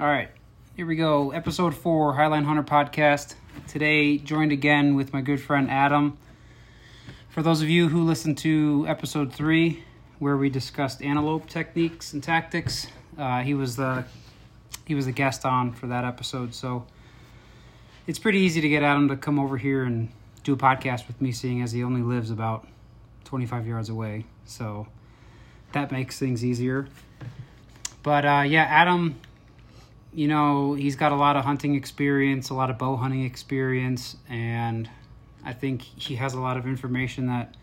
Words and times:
All 0.00 0.06
right, 0.06 0.28
here 0.74 0.86
we 0.86 0.96
go. 0.96 1.30
Episode 1.30 1.72
four, 1.72 2.14
Highline 2.14 2.44
Hunter 2.44 2.64
podcast. 2.64 3.34
Today, 3.68 4.18
joined 4.18 4.50
again 4.50 4.96
with 4.96 5.12
my 5.12 5.20
good 5.20 5.40
friend 5.40 5.70
Adam. 5.70 6.18
For 7.28 7.44
those 7.44 7.62
of 7.62 7.68
you 7.68 7.88
who 7.88 8.02
listened 8.02 8.36
to 8.38 8.84
episode 8.88 9.32
three, 9.32 9.84
where 10.18 10.36
we 10.36 10.50
discussed 10.50 11.00
antelope 11.00 11.48
techniques 11.48 12.12
and 12.12 12.20
tactics, 12.20 12.88
uh, 13.16 13.42
he 13.42 13.54
was 13.54 13.76
the 13.76 14.04
he 14.84 14.96
was 14.96 15.06
the 15.06 15.12
guest 15.12 15.44
on 15.44 15.72
for 15.72 15.86
that 15.86 16.04
episode. 16.04 16.56
So 16.56 16.86
it's 18.08 18.18
pretty 18.18 18.40
easy 18.40 18.60
to 18.62 18.68
get 18.68 18.82
Adam 18.82 19.06
to 19.10 19.16
come 19.16 19.38
over 19.38 19.56
here 19.56 19.84
and 19.84 20.08
do 20.42 20.54
a 20.54 20.56
podcast 20.56 21.06
with 21.06 21.20
me, 21.22 21.30
seeing 21.30 21.62
as 21.62 21.70
he 21.70 21.84
only 21.84 22.02
lives 22.02 22.32
about 22.32 22.66
25 23.26 23.64
yards 23.64 23.88
away. 23.90 24.24
So 24.44 24.88
that 25.70 25.92
makes 25.92 26.18
things 26.18 26.44
easier. 26.44 26.88
But 28.02 28.24
uh, 28.24 28.42
yeah, 28.44 28.64
Adam, 28.64 29.20
you 30.14 30.28
know, 30.28 30.74
he's 30.74 30.94
got 30.94 31.10
a 31.10 31.16
lot 31.16 31.36
of 31.36 31.44
hunting 31.44 31.74
experience, 31.74 32.50
a 32.50 32.54
lot 32.54 32.70
of 32.70 32.78
bow 32.78 32.96
hunting 32.96 33.24
experience, 33.24 34.16
and 34.28 34.88
I 35.44 35.52
think 35.52 35.82
he 35.82 36.14
has 36.16 36.34
a 36.34 36.40
lot 36.40 36.56
of 36.56 36.66
information 36.66 37.26
that 37.26 37.56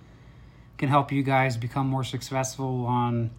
can 0.77 0.89
help 0.89 1.11
you 1.11 1.23
guys 1.23 1.55
become 1.55 1.87
more 1.87 2.03
successful 2.03 2.85
on 2.85 3.31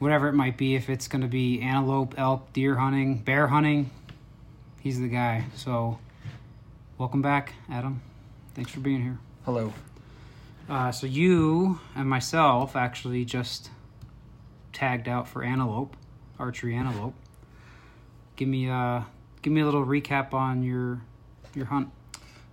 whatever 0.00 0.28
it 0.28 0.32
might 0.32 0.56
be. 0.56 0.74
If 0.74 0.90
it's 0.90 1.06
going 1.06 1.22
to 1.22 1.28
be 1.28 1.60
antelope, 1.60 2.14
elk, 2.18 2.52
deer 2.52 2.74
hunting, 2.74 3.18
bear 3.18 3.46
hunting, 3.46 3.90
he's 4.80 4.98
the 4.98 5.08
guy. 5.08 5.44
So, 5.54 6.00
welcome 6.98 7.22
back, 7.22 7.54
Adam. 7.70 8.02
Thanks 8.54 8.72
for 8.72 8.80
being 8.80 9.02
here. 9.02 9.18
Hello. 9.44 9.72
Uh, 10.68 10.90
so 10.90 11.06
you 11.06 11.78
and 11.94 12.10
myself 12.10 12.74
actually 12.74 13.24
just 13.24 13.70
tagged 14.72 15.06
out 15.06 15.28
for 15.28 15.44
antelope, 15.44 15.96
archery 16.40 16.74
antelope. 16.74 17.14
Give 18.36 18.48
me 18.48 18.68
uh 18.68 19.02
give 19.42 19.52
me 19.52 19.62
a 19.62 19.64
little 19.64 19.84
recap 19.84 20.34
on 20.34 20.62
your 20.62 21.00
your 21.54 21.66
hunt. 21.66 21.90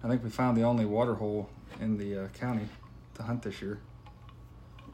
I 0.04 0.08
think 0.08 0.24
we 0.24 0.30
found 0.30 0.58
the 0.58 0.64
only 0.64 0.86
water 0.86 1.14
hole 1.14 1.50
in 1.80 1.98
the 1.98 2.26
uh, 2.26 2.28
county 2.30 2.68
to 3.16 3.24
hunt 3.24 3.42
this 3.42 3.62
year. 3.62 3.80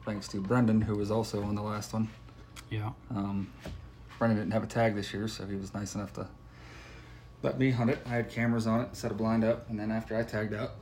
Thanks 0.04 0.28
to 0.28 0.40
Brendan, 0.40 0.80
who 0.80 0.96
was 0.96 1.10
also 1.10 1.42
on 1.42 1.54
the 1.54 1.62
last 1.62 1.92
one. 1.92 2.08
Yeah. 2.70 2.90
Um, 3.10 3.52
Brendan 4.18 4.38
didn't 4.38 4.52
have 4.52 4.62
a 4.62 4.66
tag 4.66 4.94
this 4.94 5.12
year, 5.12 5.28
so 5.28 5.46
he 5.46 5.56
was 5.56 5.74
nice 5.74 5.94
enough 5.94 6.12
to 6.14 6.28
let 7.42 7.58
me 7.58 7.70
hunt 7.70 7.90
it. 7.90 7.98
I 8.06 8.10
had 8.10 8.30
cameras 8.30 8.66
on 8.66 8.80
it, 8.80 8.96
set 8.96 9.10
a 9.10 9.14
blind 9.14 9.44
up, 9.44 9.68
and 9.68 9.78
then 9.78 9.90
after 9.90 10.16
I 10.16 10.22
tagged 10.22 10.54
out, 10.54 10.72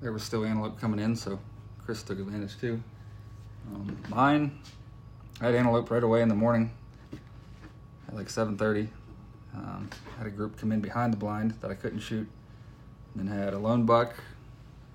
there 0.00 0.12
was 0.12 0.22
still 0.22 0.44
antelope 0.44 0.80
coming 0.80 1.00
in, 1.00 1.16
so 1.16 1.38
Chris 1.84 2.02
took 2.02 2.18
advantage 2.18 2.58
too. 2.58 2.82
Um, 3.74 3.96
mine, 4.08 4.58
I 5.40 5.46
had 5.46 5.54
antelope 5.54 5.90
right 5.90 6.02
away 6.02 6.22
in 6.22 6.28
the 6.28 6.34
morning 6.34 6.70
at 8.08 8.14
like 8.14 8.28
7:30. 8.28 8.88
Um, 9.54 9.90
had 10.18 10.26
a 10.26 10.30
group 10.30 10.58
come 10.58 10.72
in 10.72 10.80
behind 10.80 11.12
the 11.12 11.16
blind 11.16 11.52
that 11.60 11.70
I 11.70 11.74
couldn't 11.74 12.00
shoot. 12.00 12.28
And 13.14 13.28
then 13.28 13.38
had 13.38 13.54
a 13.54 13.58
lone 13.58 13.86
buck, 13.86 14.14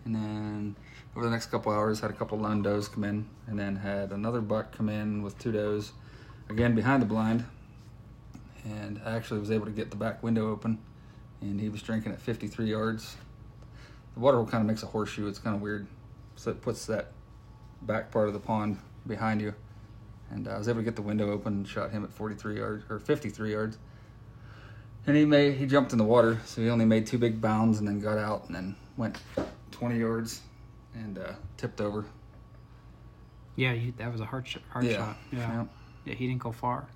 and 0.05 0.15
then 0.15 0.75
over 1.15 1.25
the 1.25 1.31
next 1.31 1.47
couple 1.47 1.71
hours 1.71 1.99
had 1.99 2.09
a 2.09 2.13
couple 2.13 2.37
lone 2.39 2.61
does 2.61 2.87
come 2.87 3.03
in, 3.03 3.25
and 3.47 3.59
then 3.59 3.75
had 3.75 4.11
another 4.11 4.41
buck 4.41 4.75
come 4.75 4.89
in 4.89 5.23
with 5.23 5.37
two 5.39 5.51
does, 5.51 5.91
again 6.49 6.75
behind 6.75 7.01
the 7.01 7.05
blind. 7.05 7.45
And 8.65 9.01
I 9.05 9.15
actually 9.15 9.39
was 9.39 9.51
able 9.51 9.65
to 9.65 9.71
get 9.71 9.89
the 9.89 9.97
back 9.97 10.23
window 10.23 10.49
open, 10.49 10.79
and 11.41 11.59
he 11.59 11.69
was 11.69 11.81
drinking 11.81 12.13
at 12.13 12.21
53 12.21 12.65
yards. 12.65 13.17
The 14.13 14.19
water 14.19 14.37
hole 14.37 14.45
kind 14.45 14.61
of 14.61 14.67
makes 14.67 14.83
a 14.83 14.87
horseshoe. 14.87 15.27
It's 15.27 15.39
kind 15.39 15.55
of 15.55 15.61
weird, 15.61 15.87
so 16.35 16.51
it 16.51 16.61
puts 16.61 16.85
that 16.85 17.11
back 17.81 18.11
part 18.11 18.27
of 18.27 18.33
the 18.33 18.39
pond 18.39 18.79
behind 19.05 19.41
you. 19.41 19.53
And 20.33 20.47
I 20.47 20.57
was 20.57 20.67
able 20.67 20.79
to 20.79 20.83
get 20.83 20.95
the 20.95 21.01
window 21.03 21.31
open 21.31 21.53
and 21.53 21.67
shot 21.67 21.91
him 21.91 22.03
at 22.03 22.11
43 22.11 22.57
yards 22.57 22.83
or 22.89 22.99
53 22.99 23.51
yards. 23.51 23.77
And 25.05 25.15
he 25.15 25.25
made 25.25 25.55
he 25.55 25.65
jumped 25.65 25.91
in 25.91 25.97
the 25.97 26.03
water, 26.03 26.39
so 26.45 26.61
he 26.61 26.69
only 26.69 26.85
made 26.85 27.05
two 27.05 27.17
big 27.17 27.39
bounds 27.39 27.79
and 27.79 27.87
then 27.87 27.99
got 27.99 28.17
out 28.17 28.45
and 28.47 28.55
then 28.55 28.75
went 28.97 29.17
20 29.71 29.99
yards 29.99 30.41
and 30.95 31.17
uh, 31.19 31.33
tipped 31.57 31.81
over. 31.81 32.05
Yeah, 33.55 33.73
you, 33.73 33.93
that 33.97 34.11
was 34.11 34.21
a 34.21 34.25
hard, 34.25 34.47
sh- 34.47 34.57
hard 34.69 34.85
Yeah. 34.85 34.97
shot. 34.97 35.17
Yeah. 35.31 35.39
Yeah. 35.39 35.65
yeah. 36.05 36.13
he 36.15 36.27
didn't 36.27 36.41
go 36.41 36.51
far. 36.51 36.87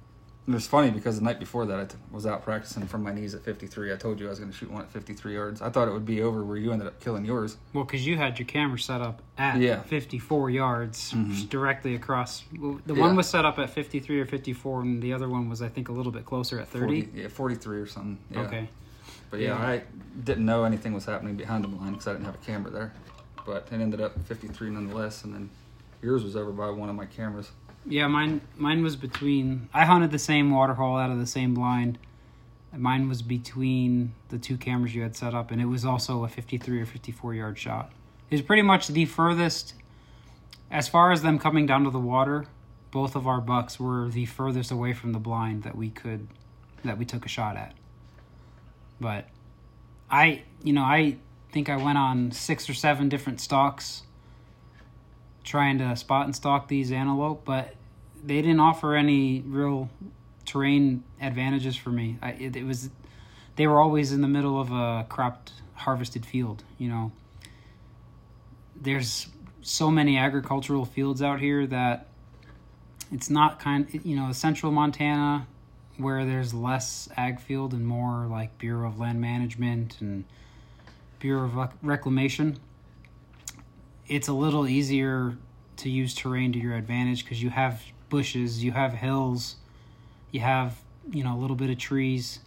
It 0.47 0.53
was 0.53 0.65
funny 0.65 0.91
because 0.91 1.17
the 1.19 1.25
night 1.25 1.39
before 1.39 1.65
that 1.65 1.77
I 1.77 1.83
t- 1.83 1.97
was 2.09 2.25
out 2.25 2.41
practicing 2.41 2.87
from 2.87 3.03
my 3.03 3.11
knees 3.11 3.35
at 3.35 3.43
53. 3.43 3.91
I 3.91 3.97
told 3.97 4.17
you 4.17 4.27
I 4.27 4.29
was 4.29 4.39
going 4.39 4.49
to 4.49 4.55
shoot 4.57 4.71
one 4.71 4.81
at 4.83 4.89
53 4.89 5.33
yards. 5.33 5.61
I 5.61 5.69
thought 5.69 5.89
it 5.89 5.91
would 5.91 6.05
be 6.05 6.21
over 6.21 6.41
where 6.45 6.55
you 6.55 6.71
ended 6.71 6.87
up 6.87 7.01
killing 7.01 7.25
yours. 7.25 7.57
Well, 7.73 7.83
because 7.83 8.07
you 8.07 8.15
had 8.15 8.39
your 8.39 8.45
camera 8.45 8.79
set 8.79 9.01
up 9.01 9.21
at 9.37 9.59
Yeah. 9.59 9.81
54 9.81 10.49
yards, 10.49 11.11
Mhm. 11.11 11.49
directly 11.49 11.95
across. 11.95 12.45
The 12.85 12.93
Yeah. 12.93 13.01
one 13.01 13.17
was 13.17 13.27
set 13.27 13.43
up 13.43 13.59
at 13.59 13.69
53 13.71 14.21
or 14.21 14.25
54, 14.25 14.81
and 14.83 15.01
the 15.03 15.11
other 15.11 15.27
one 15.27 15.49
was, 15.49 15.61
I 15.61 15.67
think, 15.67 15.89
a 15.89 15.91
little 15.91 16.13
bit 16.13 16.25
closer 16.25 16.57
at 16.61 16.69
30. 16.69 17.01
40 17.01 17.19
yeah, 17.21 17.27
43 17.27 17.79
or 17.79 17.85
something. 17.87 18.17
Yeah. 18.31 18.39
Okay. 18.43 18.69
But 19.29 19.41
yeah, 19.41 19.47
Yeah. 19.49 19.67
I 19.67 19.83
didn't 20.23 20.45
know 20.45 20.63
anything 20.63 20.93
was 20.93 21.03
happening 21.03 21.35
behind 21.35 21.65
the 21.65 21.67
line 21.67 21.91
because 21.91 22.07
I 22.07 22.13
didn't 22.13 22.25
have 22.25 22.35
a 22.35 22.45
camera 22.45 22.71
there. 22.71 22.93
But 23.45 23.67
it 23.69 23.81
ended 23.81 23.99
up 23.99 24.17
53 24.25 24.69
nonetheless, 24.69 25.25
and 25.25 25.33
then 25.33 25.49
yours 26.01 26.23
was 26.23 26.37
over 26.37 26.53
by 26.53 26.69
one 26.69 26.87
of 26.87 26.95
my 26.95 27.05
cameras. 27.05 27.51
Yeah, 27.89 28.07
mine 28.07 28.41
mine 28.57 28.83
was 28.83 28.95
between. 28.95 29.69
I 29.73 29.85
hunted 29.85 30.11
the 30.11 30.19
same 30.19 30.51
waterhole 30.51 30.97
out 30.97 31.09
of 31.09 31.19
the 31.19 31.25
same 31.25 31.53
blind. 31.53 31.97
Mine 32.75 33.07
was 33.07 33.21
between 33.21 34.13
the 34.27 34.37
two 34.37 34.57
cameras 34.57 34.93
you 34.93 35.01
had 35.01 35.15
set 35.15 35.33
up, 35.33 35.51
and 35.51 35.61
it 35.61 35.65
was 35.65 35.85
also 35.85 36.25
a 36.25 36.27
53 36.27 36.81
or 36.81 36.85
54 36.85 37.33
yard 37.33 37.57
shot. 37.57 37.91
It 38.29 38.35
was 38.35 38.41
pretty 38.41 38.61
much 38.61 38.89
the 38.89 39.05
furthest, 39.05 39.73
as 40.69 40.89
far 40.89 41.13
as 41.13 41.21
them 41.21 41.39
coming 41.39 41.65
down 41.65 41.85
to 41.85 41.89
the 41.89 41.99
water. 41.99 42.45
Both 42.91 43.15
of 43.15 43.25
our 43.25 43.39
bucks 43.39 43.79
were 43.79 44.09
the 44.09 44.25
furthest 44.25 44.69
away 44.69 44.93
from 44.93 45.13
the 45.13 45.19
blind 45.19 45.63
that 45.63 45.75
we 45.75 45.89
could, 45.89 46.27
that 46.83 46.97
we 46.97 47.05
took 47.05 47.25
a 47.25 47.29
shot 47.29 47.55
at. 47.55 47.73
But, 48.99 49.29
I 50.11 50.43
you 50.61 50.73
know 50.73 50.83
I 50.83 51.17
think 51.53 51.69
I 51.69 51.77
went 51.77 51.97
on 51.97 52.31
six 52.31 52.69
or 52.69 52.73
seven 52.73 53.07
different 53.07 53.39
stalks 53.39 54.03
trying 55.47 55.77
to 55.77 55.95
spot 55.95 56.25
and 56.25 56.35
stalk 56.35 56.67
these 56.67 56.91
antelope, 56.91 57.43
but 57.45 57.73
they 58.27 58.41
didn't 58.41 58.59
offer 58.59 58.95
any 58.95 59.41
real 59.41 59.89
terrain 60.45 61.03
advantages 61.21 61.75
for 61.75 61.89
me. 61.89 62.17
I, 62.21 62.31
it, 62.31 62.55
it 62.55 62.63
was 62.63 62.89
they 63.55 63.67
were 63.67 63.79
always 63.79 64.11
in 64.11 64.21
the 64.21 64.27
middle 64.27 64.59
of 64.59 64.71
a 64.71 65.05
cropped 65.09 65.53
harvested 65.73 66.25
field. 66.25 66.63
You 66.77 66.89
know, 66.89 67.11
there's 68.75 69.27
so 69.61 69.89
many 69.89 70.17
agricultural 70.17 70.85
fields 70.85 71.21
out 71.21 71.39
here 71.39 71.65
that 71.67 72.07
it's 73.11 73.29
not 73.29 73.59
kind. 73.59 73.87
You 74.03 74.15
know, 74.15 74.31
central 74.31 74.71
Montana 74.71 75.47
where 75.97 76.25
there's 76.25 76.53
less 76.53 77.09
ag 77.17 77.39
field 77.39 77.73
and 77.73 77.87
more 77.87 78.27
like 78.27 78.55
Bureau 78.59 78.87
of 78.87 78.99
Land 78.99 79.19
Management 79.19 79.99
and 79.99 80.25
Bureau 81.19 81.45
of 81.45 81.71
Reclamation 81.81 82.59
it's 84.07 84.27
a 84.27 84.33
little 84.33 84.67
easier 84.67 85.37
to 85.77 85.89
use 85.89 86.15
terrain 86.15 86.53
to 86.53 86.59
your 86.59 86.75
advantage 86.75 87.23
because 87.23 87.41
you 87.41 87.49
have 87.49 87.83
bushes, 88.09 88.63
you 88.63 88.71
have 88.71 88.93
hills, 88.93 89.55
you 90.31 90.39
have 90.41 90.77
you 91.09 91.23
know 91.23 91.35
a 91.35 91.39
little 91.39 91.55
bit 91.55 91.69
of 91.69 91.77
trees. 91.77 92.39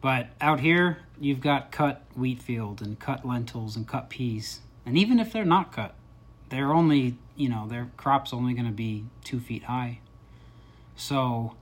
But 0.00 0.28
out 0.40 0.60
here, 0.60 0.98
you've 1.18 1.40
got 1.40 1.72
cut 1.72 2.02
wheat 2.14 2.40
field 2.40 2.80
and 2.82 2.98
cut 2.98 3.26
lentils 3.26 3.76
and 3.76 3.86
cut 3.86 4.10
peas, 4.10 4.60
and 4.84 4.96
even 4.96 5.18
if 5.18 5.32
they're 5.32 5.44
not 5.44 5.72
cut, 5.72 5.94
they're 6.48 6.72
only 6.72 7.16
you 7.36 7.48
know 7.48 7.66
their 7.66 7.90
crop's 7.96 8.32
only 8.32 8.54
going 8.54 8.66
to 8.66 8.72
be 8.72 9.04
two 9.24 9.40
feet 9.40 9.64
high. 9.64 10.00
So 10.96 11.54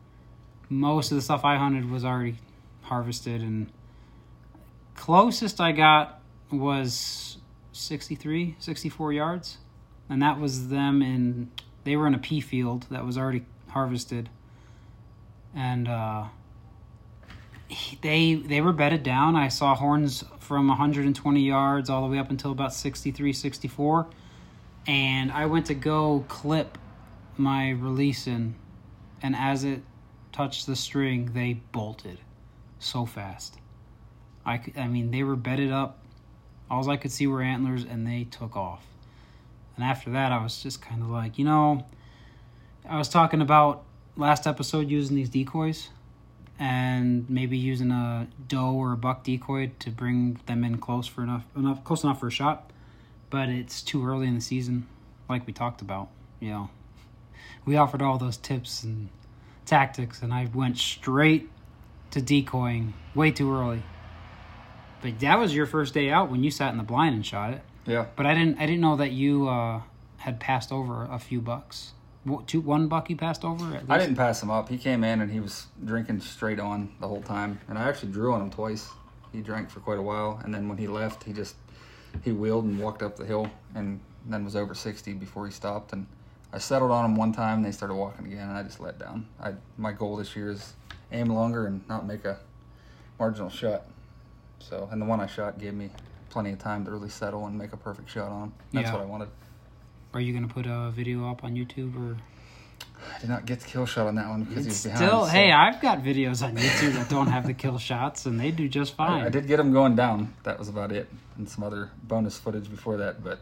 most 0.68 1.10
of 1.10 1.16
the 1.16 1.22
stuff 1.22 1.44
I 1.44 1.56
hunted 1.56 1.90
was 1.90 2.04
already 2.04 2.36
harvested, 2.82 3.40
and 3.40 3.70
closest 4.94 5.60
I 5.60 5.72
got 5.72 6.20
was 6.50 7.38
63, 7.72 8.56
64 8.58 9.12
yards. 9.12 9.58
And 10.08 10.22
that 10.22 10.38
was 10.38 10.68
them 10.68 11.02
in, 11.02 11.50
they 11.84 11.96
were 11.96 12.06
in 12.06 12.14
a 12.14 12.18
pea 12.18 12.40
field 12.40 12.86
that 12.90 13.04
was 13.04 13.16
already 13.16 13.44
harvested. 13.68 14.28
And 15.54 15.88
uh, 15.88 16.24
he- 17.68 17.98
they 18.02 18.34
they 18.34 18.60
were 18.60 18.72
bedded 18.72 19.02
down. 19.02 19.36
I 19.36 19.48
saw 19.48 19.74
horns 19.74 20.24
from 20.40 20.68
120 20.68 21.40
yards 21.40 21.88
all 21.88 22.02
the 22.02 22.08
way 22.08 22.18
up 22.18 22.30
until 22.30 22.50
about 22.52 22.74
63, 22.74 23.32
64. 23.32 24.06
And 24.86 25.32
I 25.32 25.46
went 25.46 25.66
to 25.66 25.74
go 25.74 26.24
clip 26.28 26.76
my 27.36 27.70
release 27.70 28.26
in. 28.26 28.54
And 29.22 29.34
as 29.34 29.64
it 29.64 29.80
touched 30.32 30.66
the 30.66 30.76
string, 30.76 31.30
they 31.32 31.54
bolted 31.72 32.18
so 32.78 33.06
fast. 33.06 33.58
I, 34.44 34.60
I 34.76 34.88
mean, 34.88 35.10
they 35.10 35.22
were 35.22 35.36
bedded 35.36 35.72
up 35.72 36.04
all 36.70 36.90
I 36.90 36.96
could 36.96 37.12
see 37.12 37.26
were 37.26 37.42
antlers, 37.42 37.84
and 37.84 38.06
they 38.06 38.24
took 38.24 38.56
off. 38.56 38.84
And 39.76 39.84
after 39.84 40.10
that, 40.10 40.32
I 40.32 40.42
was 40.42 40.62
just 40.62 40.80
kind 40.80 41.02
of 41.02 41.10
like, 41.10 41.38
you 41.38 41.44
know, 41.44 41.84
I 42.88 42.98
was 42.98 43.08
talking 43.08 43.40
about 43.40 43.84
last 44.16 44.46
episode 44.46 44.88
using 44.88 45.16
these 45.16 45.28
decoys 45.28 45.88
and 46.58 47.28
maybe 47.28 47.58
using 47.58 47.90
a 47.90 48.28
doe 48.46 48.72
or 48.72 48.92
a 48.92 48.96
buck 48.96 49.24
decoy 49.24 49.72
to 49.80 49.90
bring 49.90 50.38
them 50.46 50.62
in 50.62 50.78
close 50.78 51.06
for 51.06 51.22
enough, 51.22 51.44
enough 51.56 51.82
close 51.82 52.04
enough 52.04 52.20
for 52.20 52.28
a 52.28 52.30
shot. 52.30 52.70
But 53.30 53.48
it's 53.48 53.82
too 53.82 54.06
early 54.06 54.28
in 54.28 54.36
the 54.36 54.40
season, 54.40 54.86
like 55.28 55.46
we 55.46 55.52
talked 55.52 55.82
about. 55.82 56.08
You 56.38 56.50
know, 56.50 56.70
we 57.64 57.76
offered 57.76 58.02
all 58.02 58.18
those 58.18 58.36
tips 58.36 58.84
and 58.84 59.08
tactics, 59.64 60.22
and 60.22 60.32
I 60.32 60.48
went 60.54 60.78
straight 60.78 61.50
to 62.12 62.20
decoying 62.20 62.94
way 63.14 63.32
too 63.32 63.52
early. 63.52 63.82
But 65.02 65.18
that 65.20 65.38
was 65.38 65.54
your 65.54 65.66
first 65.66 65.94
day 65.94 66.10
out 66.10 66.30
when 66.30 66.44
you 66.44 66.50
sat 66.50 66.70
in 66.70 66.78
the 66.78 66.84
blind 66.84 67.14
and 67.14 67.26
shot 67.26 67.54
it. 67.54 67.62
Yeah. 67.86 68.06
But 68.16 68.26
I 68.26 68.34
didn't 68.34 68.58
I 68.58 68.66
didn't 68.66 68.80
know 68.80 68.96
that 68.96 69.12
you 69.12 69.48
uh, 69.48 69.82
had 70.18 70.40
passed 70.40 70.72
over 70.72 71.04
a 71.10 71.18
few 71.18 71.40
bucks. 71.40 71.92
Wha- 72.24 72.42
Two, 72.46 72.60
one 72.60 72.88
buck 72.88 73.10
you 73.10 73.16
passed 73.16 73.44
over. 73.44 73.64
At 73.66 73.82
least? 73.82 73.90
I 73.90 73.98
didn't 73.98 74.16
pass 74.16 74.42
him 74.42 74.50
up. 74.50 74.68
He 74.68 74.78
came 74.78 75.04
in 75.04 75.20
and 75.20 75.30
he 75.30 75.40
was 75.40 75.66
drinking 75.84 76.20
straight 76.20 76.58
on 76.58 76.94
the 77.00 77.06
whole 77.08 77.20
time, 77.22 77.60
and 77.68 77.78
I 77.78 77.88
actually 77.88 78.12
drew 78.12 78.32
on 78.32 78.40
him 78.40 78.50
twice. 78.50 78.88
He 79.32 79.40
drank 79.40 79.68
for 79.68 79.80
quite 79.80 79.98
a 79.98 80.02
while, 80.02 80.40
and 80.44 80.54
then 80.54 80.68
when 80.68 80.78
he 80.78 80.86
left, 80.86 81.24
he 81.24 81.32
just 81.32 81.56
he 82.22 82.32
wheeled 82.32 82.64
and 82.64 82.78
walked 82.80 83.02
up 83.02 83.16
the 83.16 83.26
hill, 83.26 83.50
and 83.74 84.00
then 84.26 84.44
was 84.44 84.56
over 84.56 84.74
sixty 84.74 85.12
before 85.12 85.44
he 85.46 85.52
stopped. 85.52 85.92
And 85.92 86.06
I 86.52 86.58
settled 86.58 86.90
on 86.92 87.04
him 87.04 87.16
one 87.16 87.32
time. 87.32 87.56
And 87.58 87.64
they 87.66 87.72
started 87.72 87.94
walking 87.94 88.26
again, 88.26 88.48
and 88.48 88.56
I 88.56 88.62
just 88.62 88.80
let 88.80 88.98
down. 88.98 89.26
I 89.42 89.54
my 89.76 89.92
goal 89.92 90.16
this 90.16 90.34
year 90.34 90.50
is 90.50 90.72
aim 91.12 91.26
longer 91.28 91.66
and 91.66 91.86
not 91.88 92.06
make 92.06 92.24
a 92.24 92.38
marginal 93.18 93.50
shot. 93.50 93.82
So, 94.60 94.88
and 94.90 95.02
the 95.02 95.06
one 95.06 95.20
I 95.20 95.26
shot 95.26 95.58
gave 95.58 95.74
me 95.74 95.90
plenty 96.34 96.50
of 96.50 96.58
time 96.58 96.84
to 96.84 96.90
really 96.90 97.08
settle 97.08 97.46
and 97.46 97.56
make 97.56 97.72
a 97.72 97.76
perfect 97.76 98.10
shot 98.10 98.30
on. 98.32 98.52
That's 98.72 98.88
Yeah. 98.88 98.92
what 98.94 99.02
I 99.02 99.06
wanted. 99.06 99.28
Are 100.12 100.20
you 100.20 100.32
gonna 100.34 100.48
put 100.48 100.66
a 100.66 100.90
video 100.90 101.30
up 101.30 101.44
on 101.44 101.54
YouTube 101.54 101.94
or? 101.96 102.16
I 103.14 103.20
did 103.20 103.30
not 103.30 103.46
get 103.46 103.60
the 103.60 103.68
kill 103.68 103.86
shot 103.86 104.08
on 104.08 104.16
that 104.16 104.28
one 104.28 104.42
because 104.42 104.64
he 104.64 104.68
was 104.70 104.82
behind. 104.82 104.98
Still, 104.98 105.24
so- 105.26 105.30
hey, 105.30 105.52
I've 105.52 105.80
got 105.80 106.02
videos 106.02 106.44
on 106.44 106.56
YouTube 106.56 106.94
that 106.94 107.08
don't 107.08 107.28
have 107.28 107.46
the 107.46 107.54
kill 107.54 107.78
shots, 107.78 108.26
and 108.26 108.40
they 108.40 108.50
do 108.50 108.68
just 108.68 108.94
fine. 108.94 109.22
I, 109.22 109.26
I 109.26 109.28
did 109.28 109.46
get 109.46 109.60
him 109.60 109.72
going 109.72 109.94
down. 109.94 110.34
That 110.42 110.58
was 110.58 110.68
about 110.68 110.90
it, 110.90 111.08
and 111.36 111.48
some 111.48 111.62
other 111.62 111.90
bonus 112.02 112.36
footage 112.36 112.68
before 112.68 112.96
that. 112.96 113.22
But 113.22 113.38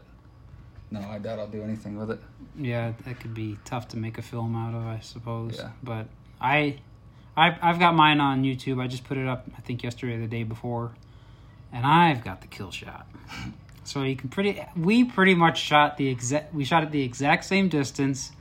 no, 0.91 0.99
I 0.99 1.17
doubt 1.17 1.39
I'll 1.39 1.47
do 1.47 1.63
anything 1.63 1.97
with 1.97 2.11
it. 2.11 2.19
Yeah, 2.55 2.93
that 3.05 3.19
could 3.19 3.33
be 3.33 3.57
tough 3.65 3.87
to 3.89 3.97
make 3.97 4.19
a 4.19 4.21
film 4.21 4.55
out 4.55 4.75
of, 4.75 4.85
I 4.85 4.99
suppose. 4.99 5.55
Yeah. 5.57 5.69
But 5.81 6.05
I, 6.39 6.77
I, 7.35 7.57
I've 7.59 7.79
got 7.79 7.95
mine 7.95 8.19
on 8.19 8.43
YouTube. 8.43 8.79
I 8.79 8.85
just 8.85 9.03
put 9.03 9.17
it 9.17 9.27
up, 9.27 9.47
I 9.57 9.61
think 9.61 9.81
yesterday 9.81 10.15
or 10.17 10.19
the 10.21 10.27
day 10.27 10.43
before, 10.43 10.91
and 11.73 11.85
I've 11.85 12.23
got 12.23 12.39
the 12.41 12.47
kill 12.47 12.71
shot. 12.71 13.07
So 13.83 14.03
you 14.03 14.15
can 14.15 14.29
pretty, 14.29 14.63
we 14.77 15.03
pretty 15.03 15.35
much 15.35 15.59
shot 15.59 15.97
the 15.97 16.07
exact, 16.07 16.53
we 16.53 16.63
shot 16.63 16.83
at 16.83 16.91
the 16.91 17.01
exact 17.03 17.43
same 17.43 17.67
distance, 17.67 18.31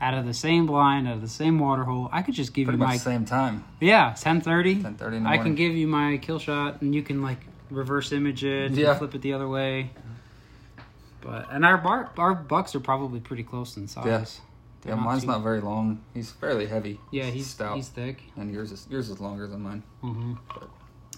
out 0.00 0.14
of 0.14 0.24
the 0.24 0.32
same 0.32 0.66
blind, 0.66 1.06
out 1.06 1.14
of 1.16 1.20
the 1.20 1.28
same 1.28 1.58
water 1.58 1.84
hole. 1.84 2.08
I 2.12 2.22
could 2.22 2.34
just 2.34 2.54
give 2.54 2.66
Pretty 2.68 2.78
you 2.80 2.86
my, 2.86 2.96
same 2.96 3.26
time. 3.26 3.64
yeah, 3.80 4.14
ten 4.18 4.40
thirty. 4.40 4.76
10:30 4.76 5.16
in 5.16 5.24
the 5.24 5.28
I 5.28 5.36
can 5.38 5.54
give 5.54 5.74
you 5.74 5.86
my 5.86 6.16
kill 6.16 6.38
shot, 6.38 6.80
and 6.80 6.94
you 6.94 7.02
can 7.02 7.20
like 7.20 7.40
reverse 7.70 8.12
image 8.12 8.42
it, 8.44 8.72
Yeah. 8.72 8.94
flip 8.94 9.14
it 9.14 9.20
the 9.22 9.34
other 9.34 9.48
way. 9.48 9.90
But 11.20 11.48
and 11.50 11.64
our 11.64 11.76
bar, 11.78 12.10
our 12.16 12.34
bucks 12.34 12.74
are 12.74 12.80
probably 12.80 13.20
pretty 13.20 13.42
close 13.42 13.76
in 13.76 13.88
size. 13.88 14.06
Yeah. 14.06 14.24
They're 14.82 14.94
Yeah, 14.94 15.00
mine's 15.02 15.22
too- 15.22 15.26
not 15.28 15.42
very 15.42 15.60
long. 15.60 16.00
He's 16.14 16.30
fairly 16.30 16.66
heavy. 16.66 17.00
Yeah, 17.10 17.24
he's 17.24 17.48
stout, 17.48 17.76
he's 17.76 17.88
thick. 17.88 18.22
and 18.36 18.52
yours 18.52 18.70
is 18.72 18.86
yours 18.88 19.10
is 19.10 19.20
longer 19.20 19.46
than 19.48 19.62
mine. 19.62 19.82
Mm-hmm. 20.04 20.34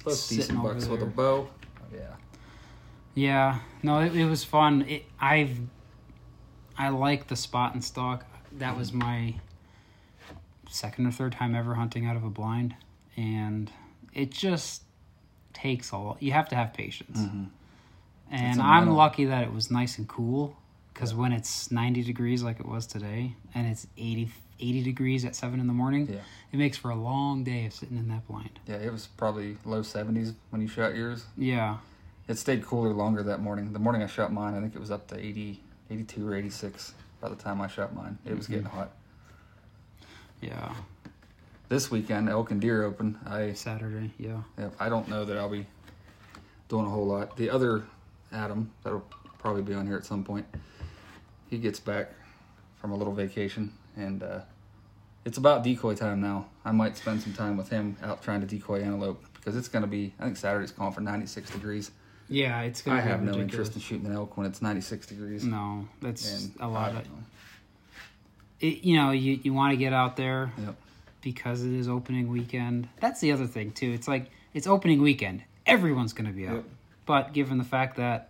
Both 0.05 0.15
Sitting 0.15 0.39
decent 0.39 0.63
bucks 0.63 0.87
with 0.87 1.03
a 1.03 1.07
bow. 1.07 1.49
Yeah. 1.93 2.15
Yeah, 3.15 3.59
no, 3.83 4.01
it, 4.01 4.15
it 4.15 4.27
was 4.27 4.45
fun. 4.45 4.83
It, 4.83 5.05
I've 5.21 5.59
I 6.77 6.91
like 6.91 7.27
the 7.27 7.37
spot 7.37 7.75
and 7.75 7.83
stalk. 7.83 8.25
That 8.53 8.77
was 8.77 8.93
my 8.93 9.35
second 10.71 11.07
or 11.07 11.11
third 11.11 11.33
time 11.33 11.55
ever 11.55 11.75
hunting 11.75 12.07
out 12.07 12.17
of 12.17 12.23
a 12.23 12.31
blind, 12.31 12.77
and 13.17 13.73
it 14.15 14.31
just 14.31 14.83
takes 15.53 15.91
a 15.91 15.97
lot. 15.99 16.23
You 16.23 16.33
have 16.33 16.49
to 16.51 16.57
have 16.57 16.73
patience. 16.73 17.19
Mm-hmm. 17.19 17.45
And 18.31 18.61
I'm 18.61 18.91
lucky 18.91 19.25
that 19.25 19.45
it 19.45 19.53
was 19.53 19.71
nice 19.71 19.99
and 19.99 20.07
cool 20.07 20.57
because 20.93 21.15
when 21.15 21.33
it's 21.33 21.71
90 21.71 22.03
degrees 22.03 22.43
like 22.43 22.61
it 22.61 22.67
was 22.67 22.87
today 22.87 23.35
and 23.55 23.67
it's 23.67 23.87
80, 23.97 24.29
80 24.61 24.83
degrees 24.83 25.25
at 25.25 25.35
7 25.37 25.61
in 25.61 25.67
the 25.67 25.73
morning, 25.73 26.09
Yeah. 26.11 26.21
it 26.53 26.57
makes 26.57 26.77
for 26.77 26.91
a 26.91 26.95
long 26.97 27.45
day 27.45 27.67
of 27.67 27.73
sitting 27.73 27.97
in 27.99 28.09
that 28.09 28.27
blind. 28.27 28.59
Yeah, 28.67 28.77
it 28.77 28.91
was 28.93 29.07
probably 29.07 29.57
low 29.65 29.83
70s 29.83 30.35
when 30.51 30.61
you 30.61 30.69
shot 30.69 30.95
yours. 30.95 31.25
Yeah. 31.37 31.79
It 32.27 32.37
stayed 32.39 32.65
cooler 32.65 32.93
longer 32.93 33.23
that 33.23 33.41
morning. 33.41 33.73
The 33.73 33.79
morning 33.79 34.03
I 34.03 34.07
shot 34.07 34.33
mine, 34.33 34.55
I 34.55 34.61
think 34.61 34.75
it 34.75 34.81
was 34.81 34.91
up 34.91 35.07
to 35.09 35.19
80, 35.19 35.63
82 35.91 36.29
or 36.29 36.35
86 36.35 36.93
by 37.21 37.29
the 37.29 37.37
time 37.37 37.61
I 37.61 37.69
shot 37.69 37.95
mine. 37.95 38.19
It 38.25 38.35
was 38.37 38.45
Mm-hmm. 38.45 38.53
getting 38.55 38.69
hot. 38.69 38.91
Yeah. 40.41 40.75
This 41.69 41.91
weekend, 41.91 42.29
elk 42.29 42.51
and 42.51 42.61
deer 42.61 42.83
open. 42.85 43.19
I 43.27 43.53
Saturday. 43.53 44.13
Yeah. 44.19 44.43
Yep, 44.59 44.75
I 44.81 44.89
don't 44.89 45.09
know 45.09 45.25
that 45.25 45.37
I'll 45.37 45.51
be 45.51 45.67
doing 46.69 46.87
a 46.87 46.89
whole 46.89 47.07
lot. 47.07 47.37
The 47.37 47.51
other 47.51 47.85
Adam, 48.33 48.71
that'll 48.83 49.07
probably 49.39 49.63
be 49.63 49.75
on 49.75 49.87
here 49.87 49.97
at 49.97 50.05
some 50.07 50.25
point, 50.25 50.47
he 51.49 51.59
gets 51.59 51.81
back 51.81 52.13
from 52.81 52.93
a 52.93 52.95
little 52.97 53.13
vacation, 53.15 53.73
and 53.99 54.23
uh, 54.23 54.41
it's 55.25 55.37
about 55.39 55.63
decoy 55.65 55.95
time 55.95 56.21
now. 56.21 56.47
I 56.65 56.73
might 56.73 56.97
spend 56.97 57.21
some 57.23 57.33
time 57.35 57.57
with 57.57 57.69
him 57.69 57.97
out 58.03 58.23
trying 58.23 58.41
to 58.41 58.47
decoy 58.47 58.81
antelope 58.83 59.23
because 59.35 59.57
it's 59.57 59.69
going 59.69 59.83
to 59.83 59.89
be, 59.89 60.15
I 60.19 60.25
think 60.25 60.37
Saturday's 60.37 60.71
calling 60.71 60.93
for 60.95 61.01
96 61.01 61.51
degrees. 61.51 61.91
Yeah, 62.29 62.61
it's 62.63 62.83
going 62.83 62.97
I 62.97 63.01
to 63.01 63.07
be 63.07 63.09
I 63.09 63.13
have 63.13 63.23
no 63.23 63.39
interest 63.41 63.75
in 63.75 63.81
shooting 63.81 64.07
an 64.07 64.13
elk 64.13 64.37
when 64.37 64.47
it's 64.47 64.61
96 64.63 65.07
degrees. 65.07 65.45
No, 65.45 65.89
that's 66.01 66.45
And 66.45 66.53
a 66.61 66.69
lot 66.69 66.91
of 66.91 66.97
know. 67.07 67.11
it, 68.61 68.85
you 68.85 68.97
know, 68.97 69.11
you, 69.11 69.39
you 69.43 69.53
want 69.55 69.73
to 69.73 69.77
get 69.77 69.93
out 69.93 70.17
there 70.17 70.53
Yep. 70.59 70.75
because 71.23 71.65
it 71.65 71.73
is 71.73 71.89
opening 71.89 72.29
weekend. 72.29 72.89
That's 73.01 73.21
the 73.21 73.33
other 73.33 73.47
thing 73.47 73.73
too. 73.73 73.93
It's 73.93 74.09
like 74.09 74.31
it's 74.55 74.67
opening 74.67 75.01
weekend. 75.01 75.43
Everyone's 75.67 76.13
going 76.13 76.27
to 76.29 76.33
be 76.35 76.47
out. 76.47 76.55
Yep. 76.57 76.65
But 77.07 77.33
given 77.33 77.59
the 77.59 77.65
fact 77.65 77.97
that 77.97 78.29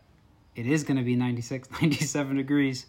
it 0.55 0.67
is 0.67 0.85
going 0.85 0.97
to 0.97 1.03
be 1.05 1.17
96, 1.17 1.69
97 1.83 2.37
degrees, 2.37 2.87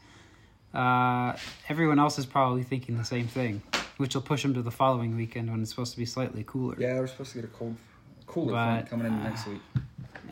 uh, 0.73 1.35
everyone 1.67 1.99
else 1.99 2.19
is 2.19 2.25
probably 2.25 2.63
thinking 2.63 2.97
the 2.97 3.03
same 3.03 3.27
thing, 3.27 3.61
which 3.97 4.15
will 4.15 4.21
push 4.21 4.43
them 4.43 4.53
to 4.53 4.61
the 4.61 4.71
following 4.71 5.15
weekend 5.15 5.49
when 5.49 5.61
it's 5.61 5.71
supposed 5.71 5.93
to 5.93 5.97
be 5.97 6.05
slightly 6.05 6.43
cooler. 6.45 6.75
Yeah, 6.77 6.99
we're 6.99 7.07
supposed 7.07 7.31
to 7.33 7.41
get 7.41 7.45
a 7.45 7.53
cold, 7.53 7.75
cooler 8.27 8.53
But, 8.53 8.65
front 8.65 8.89
coming 8.89 9.07
in 9.07 9.13
uh, 9.13 9.29
next 9.29 9.47
week. 9.47 9.61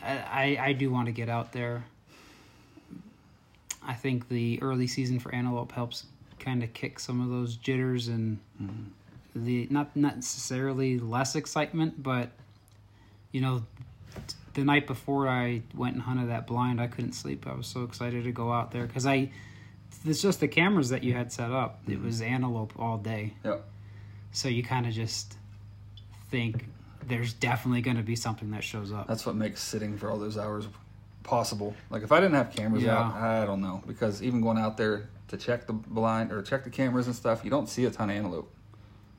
I, 0.02 0.58
I, 0.60 0.72
do 0.74 0.90
want 0.90 1.06
to 1.06 1.12
get 1.12 1.28
out 1.28 1.52
there. 1.52 1.84
I 3.82 3.94
think 3.94 4.28
the 4.28 4.62
early 4.62 4.86
season 4.86 5.18
for 5.18 5.34
antelope 5.34 5.72
helps 5.72 6.06
kind 6.38 6.62
of 6.62 6.72
kick 6.72 7.00
some 7.00 7.20
of 7.20 7.30
those 7.30 7.56
jitters 7.56 8.06
and 8.06 8.38
the 9.34 9.66
not 9.70 9.94
not 9.96 10.16
necessarily 10.16 10.98
less 10.98 11.34
excitement, 11.34 12.00
but 12.02 12.30
you 13.32 13.40
know, 13.40 13.64
the 14.54 14.64
night 14.64 14.86
before 14.86 15.28
I 15.28 15.62
went 15.74 15.94
and 15.94 16.02
hunted 16.02 16.30
that 16.30 16.46
blind, 16.46 16.80
I 16.80 16.86
couldn't 16.86 17.12
sleep. 17.12 17.46
I 17.46 17.54
was 17.54 17.66
so 17.66 17.82
excited 17.82 18.24
to 18.24 18.32
go 18.32 18.52
out 18.52 18.70
there 18.70 18.86
because 18.86 19.04
I. 19.06 19.30
It's 20.04 20.22
just 20.22 20.40
the 20.40 20.48
cameras 20.48 20.90
that 20.90 21.02
you 21.02 21.12
had 21.14 21.32
set 21.32 21.50
up. 21.50 21.80
It 21.86 21.92
mm-hmm. 21.92 22.06
was 22.06 22.20
antelope 22.20 22.72
all 22.78 22.98
day, 22.98 23.34
Yep. 23.44 23.64
so 24.32 24.48
you 24.48 24.62
kind 24.62 24.86
of 24.86 24.92
just 24.92 25.36
think 26.30 26.66
there's 27.06 27.32
definitely 27.32 27.80
going 27.80 27.96
to 27.96 28.02
be 28.02 28.16
something 28.16 28.50
that 28.50 28.62
shows 28.62 28.92
up. 28.92 29.06
That's 29.08 29.26
what 29.26 29.34
makes 29.34 29.62
sitting 29.62 29.96
for 29.96 30.10
all 30.10 30.18
those 30.18 30.38
hours 30.38 30.68
possible. 31.22 31.74
Like 31.90 32.02
if 32.02 32.12
I 32.12 32.20
didn't 32.20 32.34
have 32.34 32.54
cameras 32.54 32.82
Yeah. 32.82 32.98
out, 32.98 33.14
I 33.14 33.44
don't 33.44 33.60
know 33.60 33.82
because 33.86 34.22
even 34.22 34.40
going 34.40 34.58
out 34.58 34.76
there 34.76 35.08
to 35.28 35.36
check 35.36 35.66
the 35.66 35.72
blind 35.72 36.32
or 36.32 36.42
check 36.42 36.64
the 36.64 36.70
cameras 36.70 37.06
and 37.06 37.14
stuff, 37.14 37.44
you 37.44 37.50
don't 37.50 37.68
see 37.68 37.84
a 37.84 37.90
ton 37.90 38.10
of 38.10 38.16
antelope. 38.16 38.54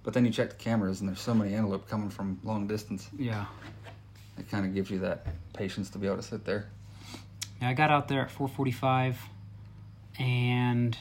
But 0.03 0.13
then 0.13 0.25
you 0.25 0.32
check 0.32 0.50
the 0.50 0.55
cameras 0.55 1.01
and 1.01 1.10
there's 1.10 1.22
so 1.22 1.34
many 1.34 1.53
antelope 1.53 1.88
coming 1.88 2.10
from 2.10 2.39
long 2.44 2.67
distance. 2.67 3.10
Yeah. 3.17 3.46
It 4.38 4.50
kind 4.50 4.65
of 4.65 4.74
gives 4.74 4.89
you 4.89 5.00
that 5.00 5.27
patience 5.53 5.89
to 5.91 5.98
be 5.98 6.08
able 6.08 6.17
to 6.17 6.24
sit 6.24 6.46
there. 6.46 6.70
Yeah, 7.62 7.70
I 7.70 7.74
got 7.74 7.91
out 7.91 8.08
there 8.08 8.22
at 8.22 8.29
4:45, 8.29 9.15
and 10.20 10.98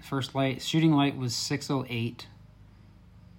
first 0.00 0.34
light 0.34 0.60
shooting 0.60 0.92
light 0.92 1.16
was 1.16 1.32
6:08, 1.34 2.26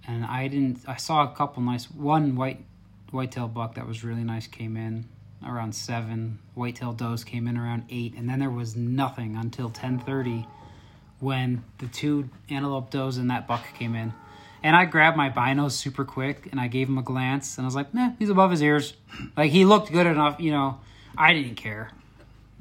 and 0.06 0.24
I 0.24 0.48
didn't. 0.48 0.80
I 0.88 0.96
saw 0.96 1.22
a 1.22 1.34
couple 1.34 1.62
nice. 1.62 1.90
One 1.90 2.34
white 2.34 2.64
whitetail 3.10 3.46
buck 3.46 3.74
that 3.74 3.86
was 3.86 4.02
really 4.02 4.24
nice 4.24 4.46
came 4.46 4.76
in 4.76 5.04
around 5.46 5.74
seven. 5.74 6.38
Whitetail 6.54 6.94
does 6.94 7.22
came 7.22 7.46
in 7.46 7.56
around 7.56 7.84
eight, 7.90 8.14
and 8.16 8.28
then 8.28 8.40
there 8.40 8.50
was 8.50 8.74
nothing 8.74 9.36
until 9.36 9.70
10:30 9.70 10.46
when 11.20 11.62
the 11.78 11.86
two 11.86 12.28
antelope 12.50 12.90
does 12.90 13.18
and 13.18 13.30
that 13.30 13.46
buck 13.46 13.62
came 13.78 13.94
in. 13.94 14.12
And 14.62 14.74
I 14.74 14.86
grabbed 14.86 15.16
my 15.16 15.30
binos 15.30 15.72
super 15.72 16.04
quick 16.04 16.48
and 16.50 16.58
I 16.58 16.68
gave 16.68 16.88
him 16.88 16.98
a 16.98 17.02
glance 17.02 17.56
and 17.58 17.64
I 17.64 17.68
was 17.68 17.74
like, 17.74 17.92
"Meh, 17.94 18.12
he's 18.18 18.30
above 18.30 18.50
his 18.50 18.62
ears." 18.62 18.94
Like 19.36 19.52
he 19.52 19.64
looked 19.64 19.92
good 19.92 20.06
enough, 20.06 20.40
you 20.40 20.50
know. 20.50 20.80
I 21.16 21.32
didn't 21.32 21.54
care. 21.54 21.90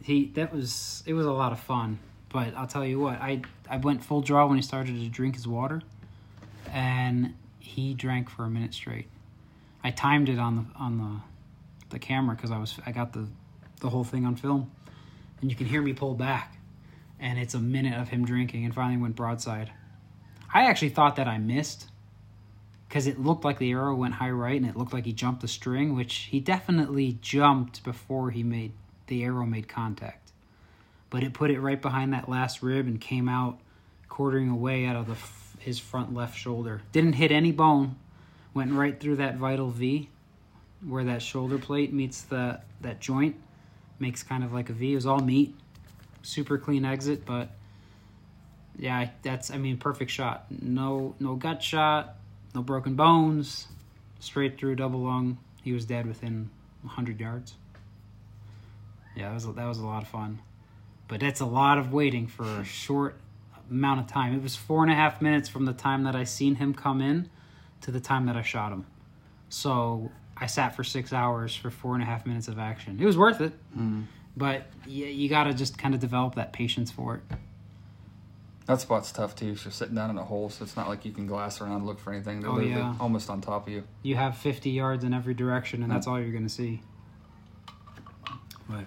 He 0.04 0.26
that 0.36 0.54
was 0.54 1.02
it 1.06 1.14
was 1.14 1.26
a 1.26 1.32
lot 1.32 1.52
of 1.52 1.60
fun. 1.60 2.00
But 2.30 2.56
I'll 2.56 2.68
tell 2.68 2.86
you 2.86 3.00
what, 3.00 3.22
I 3.22 3.42
I 3.70 3.78
went 3.78 4.04
full 4.04 4.22
draw 4.22 4.46
when 4.46 4.58
he 4.58 4.62
started 4.62 4.96
to 4.96 5.10
drink 5.10 5.36
his 5.36 5.48
water, 5.48 5.82
and 6.72 7.34
he 7.60 7.94
drank 7.94 8.30
for 8.30 8.44
a 8.44 8.50
minute 8.50 8.74
straight. 8.74 9.08
I 9.84 9.92
timed 9.92 10.30
it 10.30 10.40
on 10.40 10.56
the 10.56 10.66
on 10.80 10.98
the 10.98 11.90
the 11.90 12.00
camera 12.00 12.36
because 12.36 12.52
I 12.52 12.58
was 12.58 12.78
I 12.86 12.92
got 12.92 13.14
the 13.14 13.28
the 13.80 13.90
whole 13.90 14.04
thing 14.04 14.26
on 14.26 14.36
film, 14.36 14.72
and 15.42 15.50
you 15.50 15.56
can 15.56 15.68
hear 15.68 15.82
me 15.82 15.94
pull 15.94 16.16
back, 16.16 16.58
and 17.20 17.40
it's 17.40 17.54
a 17.54 17.60
minute 17.60 18.00
of 18.00 18.10
him 18.10 18.26
drinking, 18.26 18.66
and 18.66 18.76
finally 18.76 19.02
went 19.02 19.16
broadside. 19.16 19.72
I 20.54 20.66
actually 20.66 20.90
thought 20.90 21.16
that 21.16 21.28
I 21.28 21.38
missed 21.38 21.88
because 22.90 23.08
it 23.08 23.20
looked 23.20 23.44
like 23.44 23.58
the 23.58 23.72
arrow 23.72 23.96
went 23.96 24.16
high 24.16 24.30
right, 24.32 24.60
and 24.60 24.70
it 24.70 24.76
looked 24.76 24.94
like 24.94 25.06
he 25.06 25.14
jumped 25.14 25.42
the 25.42 25.48
string, 25.48 25.96
which 25.96 26.28
he 26.30 26.40
definitely 26.40 27.18
jumped 27.22 27.84
before 27.84 28.32
he 28.32 28.44
made 28.44 28.74
the 29.08 29.24
arrow 29.24 29.46
made 29.46 29.68
contact. 29.68 30.32
But 31.10 31.24
it 31.24 31.34
put 31.34 31.52
it 31.52 31.60
right 31.60 31.82
behind 31.82 32.14
that 32.14 32.28
last 32.28 32.64
rib 32.64 32.88
and 32.88 33.00
came 33.00 33.30
out 33.30 33.60
quartering 34.10 34.50
away 34.50 34.86
out 34.86 34.96
of 34.96 35.08
the 35.08 35.16
his 35.60 35.80
front 35.80 36.14
left 36.14 36.38
shoulder. 36.38 36.82
Didn't 36.92 37.14
hit 37.14 37.32
any 37.32 37.52
bone, 37.52 37.96
Went 38.54 38.72
right 38.72 39.00
through 39.00 39.16
that 39.16 39.38
vital 39.38 39.70
V, 39.70 40.10
where 40.88 41.04
that 41.06 41.24
shoulder 41.24 41.58
plate 41.58 41.92
meets 41.92 42.22
the 42.22 42.60
that 42.82 43.00
joint, 43.00 43.36
makes 43.98 44.22
kind 44.22 44.44
of 44.44 44.54
like 44.54 44.70
a 44.70 44.74
V. 44.74 44.92
It 44.92 44.96
was 44.96 45.08
all 45.08 45.20
meat, 45.20 45.56
super 46.22 46.60
clean 46.60 46.86
exit, 46.86 47.26
but 47.26 47.50
yeah, 48.78 49.10
that's 49.24 49.50
I 49.50 49.58
mean 49.58 49.78
perfect 49.78 50.12
shot. 50.12 50.46
No 50.52 51.16
no 51.20 51.36
gut 51.36 51.64
shot, 51.64 52.18
no 52.54 52.62
broken 52.62 52.96
bones, 52.96 53.68
straight 54.20 54.60
through 54.60 54.76
double 54.76 55.00
lung. 55.00 55.40
He 55.64 55.74
was 55.74 55.86
dead 55.86 56.06
within 56.06 56.52
100 56.82 57.20
yards. 57.20 57.56
Yeah, 59.16 59.28
that 59.30 59.34
was 59.34 59.46
that 59.46 59.66
was 59.68 59.78
a 59.80 59.86
lot 59.86 60.02
of 60.04 60.10
fun, 60.10 60.40
but 61.08 61.20
that's 61.20 61.40
a 61.40 61.46
lot 61.46 61.78
of 61.78 61.94
waiting 61.94 62.28
for 62.28 62.44
a 62.46 62.64
short 62.66 63.20
amount 63.70 64.00
of 64.00 64.08
time. 64.08 64.34
It 64.36 64.42
was 64.42 64.56
four 64.56 64.84
and 64.84 64.92
a 64.92 64.96
half 64.96 65.22
minutes 65.22 65.48
from 65.50 65.66
the 65.66 65.74
time 65.74 66.04
that 66.04 66.16
I 66.16 66.24
seen 66.24 66.56
him 66.56 66.74
come 66.74 67.02
in 67.02 67.30
to 67.82 67.92
the 67.92 68.00
time 68.00 68.26
that 68.26 68.36
I 68.36 68.42
shot 68.42 68.72
him. 68.72 68.86
So 69.50 70.12
I 70.36 70.48
sat 70.48 70.76
for 70.76 70.84
six 70.84 71.14
hours 71.14 71.56
for 71.56 71.70
four 71.70 71.94
and 71.94 72.02
a 72.02 72.06
half 72.06 72.26
minutes 72.26 72.48
of 72.48 72.58
action. 72.58 72.98
It 73.00 73.06
was 73.06 73.18
worth 73.18 73.40
it, 73.42 73.54
Mm. 73.78 74.06
but 74.36 74.66
you, 74.88 75.06
you 75.06 75.30
got 75.30 75.44
to 75.46 75.54
just 75.54 75.78
kind 75.78 75.94
of 75.94 76.00
develop 76.02 76.36
that 76.36 76.54
patience 76.54 76.90
for 76.92 77.16
it. 77.18 77.22
That 78.66 78.80
spot's 78.82 79.12
tough 79.12 79.36
too. 79.36 79.56
So 79.56 79.66
you're 79.66 79.72
sitting 79.74 79.96
down 79.96 80.10
in 80.10 80.18
a 80.18 80.24
hole, 80.24 80.50
so 80.50 80.64
it's 80.64 80.76
not 80.76 80.88
like 80.88 81.04
you 81.06 81.12
can 81.12 81.28
glass 81.28 81.60
around 81.62 81.74
and 81.78 81.86
look 81.86 82.00
for 82.00 82.14
anything. 82.14 82.40
They're 82.42 82.50
Oh, 82.50 82.60
yeah. 82.60 82.96
almost 83.00 83.30
on 83.30 83.42
top 83.42 83.68
of 83.68 83.74
you. 83.74 83.84
You 84.02 84.16
have 84.16 84.38
50 84.38 84.70
yards 84.72 85.04
in 85.04 85.14
every 85.14 85.34
direction, 85.34 85.84
and 85.84 85.92
that's 85.92 86.08
all 86.08 86.20
you're 86.20 86.32
going 86.32 86.44
to 86.48 86.50
see. 86.50 86.82
But 88.70 88.86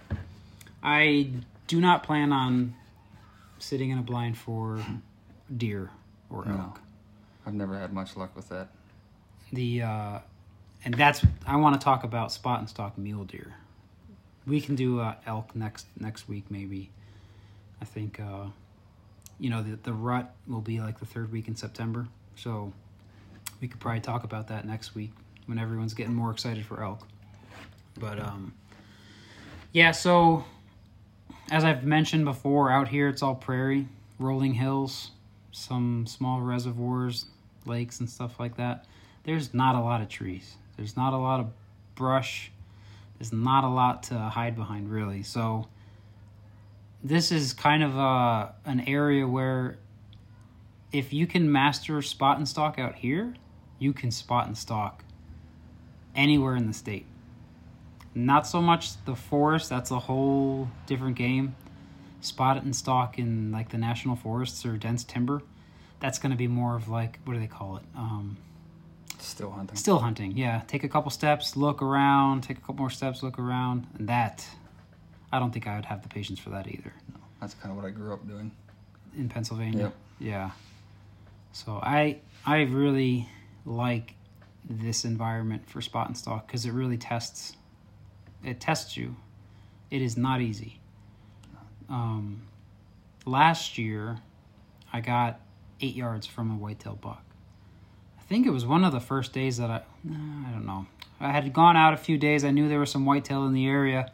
I 0.87 1.31
do 1.67 1.81
not 1.81 2.03
plan 2.05 2.33
on 2.33 2.75
sitting 3.59 3.91
in 3.91 3.99
a 3.99 4.03
blind 4.03 4.39
for 4.39 4.81
deer 5.55 5.91
or 6.31 6.45
No. 6.47 6.55
elk. 6.57 6.81
I've 7.45 7.55
never 7.55 7.77
had 7.79 7.93
much 7.93 8.17
luck 8.17 8.35
with 8.37 8.49
that. 8.49 8.69
the 9.53 9.83
uh 9.83 10.19
and 10.85 10.95
that's 10.95 11.25
I 11.47 11.57
want 11.57 11.79
to 11.81 11.85
talk 11.85 12.05
about 12.05 12.31
spot 12.33 12.61
and 12.61 12.69
stalk 12.69 12.97
mule 12.99 13.25
deer. 13.25 13.55
We 14.47 14.61
can 14.61 14.75
do 14.77 15.01
uh, 15.01 15.15
elk 15.27 15.55
next 15.57 15.87
next 15.99 16.29
week 16.29 16.45
maybe. 16.51 16.91
I 17.81 17.85
think 17.85 18.21
uh 18.21 18.47
you 19.39 19.51
know 19.51 19.63
the 19.63 19.77
the 19.83 19.93
rut 19.93 20.35
will 20.47 20.61
be 20.61 20.81
like 20.81 20.99
the 21.01 21.07
third 21.07 21.33
week 21.33 21.49
in 21.49 21.57
September. 21.57 22.07
So 22.37 22.73
we 23.61 23.67
could 23.69 23.81
probably 23.81 24.01
talk 24.01 24.23
about 24.25 24.49
that 24.49 24.65
next 24.65 24.95
week 24.95 25.13
when 25.47 25.59
everyone's 25.59 25.95
getting 25.95 26.15
more 26.15 26.31
excited 26.31 26.65
for 26.67 26.83
elk. 26.83 27.07
But 27.99 28.19
um 28.21 28.53
yeah, 29.73 29.91
so 29.93 30.45
as 31.51 31.65
I've 31.65 31.85
mentioned 31.85 32.25
before, 32.25 32.71
out 32.71 32.89
here 32.89 33.09
it's 33.09 33.23
all 33.23 33.35
prairie, 33.35 33.89
rolling 34.19 34.55
hills, 34.55 35.11
some 35.53 36.07
small 36.07 36.41
reservoirs, 36.41 37.27
lakes 37.65 38.01
and 38.01 38.09
stuff 38.09 38.39
like 38.39 38.57
that 38.57 38.87
there's 39.27 39.53
not 39.53 39.75
a 39.75 39.81
lot 39.81 40.01
of 40.01 40.09
trees. 40.09 40.55
There's 40.77 40.97
not 40.97 41.13
a 41.13 41.19
lot 41.19 41.41
of 41.41 41.49
brush. 41.97 42.53
There's 43.19 43.33
not 43.33 43.65
a 43.65 43.69
lot 43.69 44.05
to 44.05 44.15
hide 44.15 44.55
behind, 44.55 44.91
really. 44.91 45.23
So, 45.23 45.67
this 47.03 47.33
is 47.33 47.53
kind 47.53 47.83
of 47.83 47.97
a, 47.97 48.55
an 48.65 48.81
area 48.87 49.27
where 49.27 49.79
if 50.93 51.13
you 51.13 51.27
can 51.27 51.51
master 51.51 52.01
spot 52.03 52.39
and 52.39 52.49
stalk 52.49 52.79
out 52.79 52.95
here, 52.95 53.35
you 53.79 53.93
can 53.93 54.11
spot 54.11 54.47
and 54.47 54.57
stalk 54.57 55.05
anywhere 56.15 56.57
in 56.57 56.67
the 56.67 56.73
state. 56.73 57.07
Not 58.17 58.47
so 58.47 58.63
much 58.63 59.05
the 59.05 59.15
forest, 59.15 59.69
that's 59.69 59.91
a 59.91 59.99
whole 59.99 60.69
different 60.87 61.17
game. 61.17 61.55
Spot 62.23 62.63
and 62.63 62.75
stalk 62.75 63.19
in 63.19 63.53
like 63.53 63.69
the 63.69 63.77
national 63.79 64.17
forests 64.17 64.65
or 64.65 64.77
dense 64.79 65.05
timber, 65.05 65.43
that's 66.01 66.19
going 66.19 66.31
to 66.31 66.37
be 66.37 66.49
more 66.49 66.75
of 66.77 66.89
like, 66.89 67.19
what 67.25 67.35
do 67.35 67.41
they 67.41 67.47
call 67.47 67.77
it? 67.77 67.83
Um, 67.95 68.39
Still 69.19 69.51
hunting. 69.51 69.77
Still 69.77 69.99
hunting, 69.99 70.33
yeah. 70.37 70.63
Take 70.67 70.83
a 70.83 70.89
couple 70.89 71.11
steps, 71.11 71.57
look 71.57 71.83
around, 71.83 72.43
take 72.43 72.57
a 72.57 72.61
couple 72.61 72.77
more 72.77 72.91
steps, 72.91 73.23
look 73.23 73.39
around, 73.39 73.87
and 73.99 74.09
that, 74.09 74.47
I 75.31 75.39
don't 75.39 75.53
think 75.53 75.67
I 75.67 75.77
would 75.77 75.85
have 75.85 76.03
the 76.03 76.09
patience 76.09 76.39
for 76.39 76.51
that 76.51 76.67
either 76.69 76.93
No, 77.13 77.21
That's 77.41 77.53
kind 77.55 77.71
of 77.71 77.77
what 77.77 77.87
I 77.87 77.91
grew 77.91 78.13
up 78.15 78.27
doing. 78.27 78.51
in 79.17 79.29
Pennsylvania. 79.29 79.83
Yep. 79.85 79.95
Yeah. 80.21 80.51
So 81.53 81.81
I 81.83 82.19
I 82.47 82.63
really 82.63 83.29
like 83.67 84.15
this 84.69 85.05
environment 85.05 85.69
for 85.69 85.81
spot 85.83 86.09
and 86.09 86.17
stalk 86.17 86.47
because 86.47 86.65
it 86.67 86.73
really 86.73 86.97
tests 86.99 87.57
it 88.45 88.61
tests 88.61 88.97
you. 88.97 89.17
It 89.91 90.03
is 90.03 90.17
not 90.17 90.41
easy. 90.41 90.81
Um, 91.89 92.43
last 93.25 93.79
year, 93.79 94.19
I 94.93 95.01
got 95.01 95.41
eight 95.81 95.95
yards 95.95 96.27
from 96.27 96.51
a 96.51 96.55
whitetail 96.55 96.97
buck. 96.97 97.23
I 98.19 98.23
think 98.23 98.47
it 98.47 98.51
was 98.51 98.67
one 98.67 98.85
of 98.85 98.93
the 98.93 99.01
first 99.01 99.33
days 99.33 99.59
that 99.59 99.71
I 99.71 99.83
I 100.09 100.51
don't 100.53 100.67
know. 100.67 100.87
I 101.21 101.31
had 101.31 101.53
gone 101.53 101.77
out 101.77 101.95
a 101.95 101.97
few 101.97 102.19
days. 102.19 102.45
I 102.45 102.51
knew 102.51 102.69
there 102.69 102.81
was 102.81 102.91
some 102.91 103.07
whitetail 103.07 103.47
in 103.47 103.53
the 103.53 103.67
area, 103.67 104.11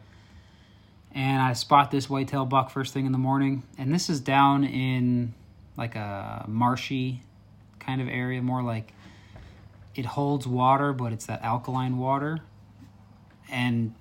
and 1.13 1.41
I 1.41 1.53
spot 1.53 1.91
this 1.91 2.09
whitetail 2.09 2.45
buck 2.45 2.69
first 2.69 2.93
thing 2.93 3.05
in 3.05 3.11
the 3.11 3.17
morning. 3.17 3.63
And 3.77 3.93
this 3.93 4.09
is 4.09 4.19
down 4.19 4.63
in 4.63 5.33
like 5.77 5.95
a 5.95 6.45
marshy 6.47 7.23
kind 7.79 8.01
of 8.01 8.07
area, 8.07 8.41
more 8.41 8.61
like 8.61 8.93
it 9.95 10.05
holds 10.05 10.47
water, 10.47 10.93
but 10.93 11.11
it's 11.11 11.25
that 11.25 11.41
alkaline 11.41 11.97
water. 11.97 12.39
And 13.49 13.93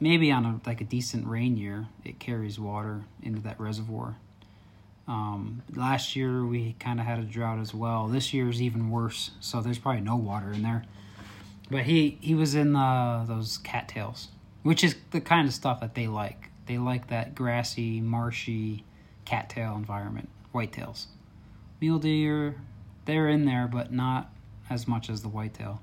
maybe 0.00 0.30
on 0.30 0.44
a 0.44 0.60
like 0.66 0.80
a 0.80 0.84
decent 0.84 1.26
rain 1.26 1.56
year, 1.56 1.86
it 2.04 2.18
carries 2.18 2.58
water 2.58 3.02
into 3.22 3.40
that 3.42 3.58
reservoir. 3.60 4.16
Um, 5.06 5.62
last 5.74 6.16
year 6.16 6.44
we 6.44 6.76
kind 6.78 7.00
of 7.00 7.06
had 7.06 7.18
a 7.18 7.22
drought 7.22 7.58
as 7.58 7.72
well. 7.72 8.08
This 8.08 8.34
year 8.34 8.48
is 8.48 8.60
even 8.60 8.90
worse, 8.90 9.30
so 9.40 9.62
there's 9.62 9.78
probably 9.78 10.02
no 10.02 10.16
water 10.16 10.52
in 10.52 10.62
there. 10.62 10.84
But 11.70 11.82
he 11.82 12.18
he 12.20 12.34
was 12.34 12.54
in 12.54 12.76
uh, 12.76 13.24
those 13.26 13.58
cattails, 13.58 14.28
which 14.62 14.84
is 14.84 14.96
the 15.10 15.20
kind 15.20 15.48
of 15.48 15.54
stuff 15.54 15.80
that 15.80 15.94
they 15.94 16.06
like. 16.06 16.50
They 16.66 16.78
like 16.78 17.08
that 17.08 17.34
grassy, 17.34 18.00
marshy 18.00 18.84
cattail 19.24 19.74
environment. 19.74 20.28
Whitetails, 20.54 21.06
mule 21.80 21.98
deer, 21.98 22.56
they're 23.04 23.28
in 23.28 23.44
there, 23.44 23.68
but 23.68 23.92
not 23.92 24.30
as 24.70 24.86
much 24.88 25.08
as 25.08 25.22
the 25.22 25.28
whitetail. 25.28 25.80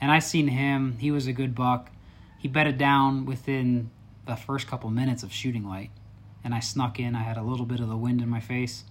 And 0.00 0.10
I 0.10 0.18
seen 0.18 0.48
him. 0.48 0.96
He 0.98 1.10
was 1.10 1.26
a 1.26 1.32
good 1.32 1.54
buck. 1.54 1.90
He 2.40 2.48
bedded 2.48 2.78
down 2.78 3.26
within 3.26 3.90
the 4.24 4.34
first 4.34 4.66
couple 4.66 4.88
minutes 4.88 5.22
of 5.22 5.30
shooting 5.30 5.68
light, 5.68 5.90
and 6.42 6.54
I 6.54 6.60
snuck 6.60 6.98
in. 6.98 7.14
I 7.14 7.22
had 7.22 7.36
a 7.36 7.42
little 7.42 7.66
bit 7.66 7.80
of 7.80 7.88
the 7.88 7.98
wind 7.98 8.22
in 8.22 8.30
my 8.30 8.40
face. 8.40 8.84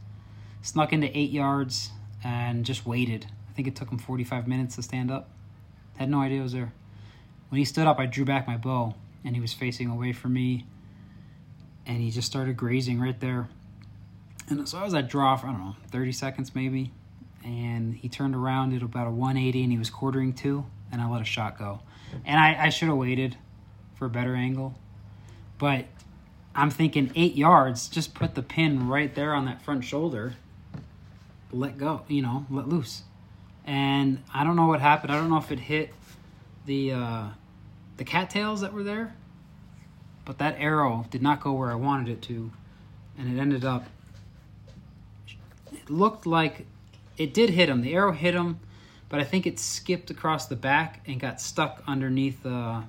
Snuck 0.62 0.94
into 0.94 1.18
eight 1.18 1.32
yards 1.32 1.90
and 2.24 2.64
just 2.64 2.86
waited. 2.86 3.26
I 3.50 3.54
think 3.54 3.68
it 3.68 3.76
took 3.76 3.90
him 3.90 3.98
45 3.98 4.48
minutes 4.48 4.76
to 4.76 4.84
stand 4.84 5.10
up. 5.10 5.32
Had 5.98 6.12
no 6.12 6.22
idea 6.22 6.42
it 6.42 6.44
was 6.44 6.54
there. 6.54 6.74
When 7.50 7.58
he 7.58 7.66
stood 7.66 7.88
up, 7.88 7.98
I 7.98 8.06
drew 8.06 8.24
back 8.24 8.46
my 8.46 8.56
bow, 8.56 8.94
and 9.26 9.34
he 9.34 9.42
was 9.42 9.52
facing 9.52 9.90
away 9.90 10.14
from 10.14 10.34
me, 10.34 10.68
and 11.88 12.04
he 12.04 12.12
just 12.12 12.28
started 12.28 12.56
grazing 12.56 13.00
right 13.00 13.20
there. 13.20 13.50
And 14.48 14.70
so 14.70 14.78
I 14.78 14.84
was 14.84 14.94
at 14.94 15.10
draw 15.10 15.36
for, 15.36 15.48
I 15.48 15.54
don't 15.54 15.60
know, 15.62 15.76
30 15.90 16.12
seconds 16.12 16.54
maybe, 16.54 16.92
and 17.44 17.96
he 17.96 18.10
turned 18.10 18.36
around, 18.36 18.74
at 18.76 18.84
about 18.84 19.08
a 19.08 19.12
180, 19.12 19.64
and 19.64 19.72
he 19.72 19.80
was 19.80 19.90
quartering 19.90 20.34
to, 20.34 20.68
and 20.92 21.02
I 21.02 21.10
let 21.10 21.22
a 21.22 21.26
shot 21.26 21.58
go. 21.58 21.82
And 22.26 22.40
I, 22.40 22.66
I 22.66 22.70
should 22.70 22.88
have 22.88 22.98
waited 22.98 23.38
for 23.96 24.06
a 24.06 24.10
better 24.10 24.36
angle, 24.36 24.76
but 25.58 25.86
I'm 26.56 26.70
thinking 26.70 27.12
eight 27.16 27.36
yards, 27.36 27.88
just 27.88 28.14
put 28.14 28.36
the 28.36 28.42
pin 28.42 28.88
right 28.88 29.14
there 29.14 29.34
on 29.34 29.46
that 29.46 29.62
front 29.62 29.84
shoulder, 29.84 30.34
let 31.52 31.78
go, 31.78 32.02
you 32.08 32.22
know, 32.22 32.46
let 32.50 32.68
loose. 32.68 33.04
And 33.66 34.24
I 34.34 34.44
don't 34.44 34.56
know 34.56 34.66
what 34.66 34.82
happened. 34.82 35.12
I 35.12 35.16
don't 35.16 35.30
know 35.30 35.38
if 35.38 35.52
it 35.52 35.60
hit 35.60 35.94
the 36.66 36.94
uh, 36.94 37.24
the 37.98 38.04
cattails 38.04 38.62
that 38.62 38.74
were 38.74 38.84
there, 38.84 39.16
but 40.26 40.38
that 40.40 40.56
arrow 40.58 41.06
did 41.12 41.22
not 41.22 41.42
go 41.42 41.54
where 41.54 41.72
I 41.72 41.76
wanted 41.76 42.10
it 42.10 42.22
to, 42.24 42.52
and 43.18 43.38
it 43.38 43.40
ended 43.40 43.64
up. 43.64 43.86
It 45.72 45.90
looked 45.90 46.26
like 46.26 46.66
it 47.18 47.34
did 47.34 47.52
hit 47.52 47.70
him. 47.70 47.82
The 47.82 47.94
arrow 47.94 48.12
hit 48.12 48.34
him, 48.34 48.60
but 49.10 49.20
I 49.20 49.24
think 49.24 49.48
it 49.48 49.60
skipped 49.60 50.12
across 50.12 50.46
the 50.46 50.56
back 50.56 51.02
and 51.08 51.20
got 51.20 51.42
stuck 51.42 51.84
underneath 51.88 52.46
uh, 52.46 52.82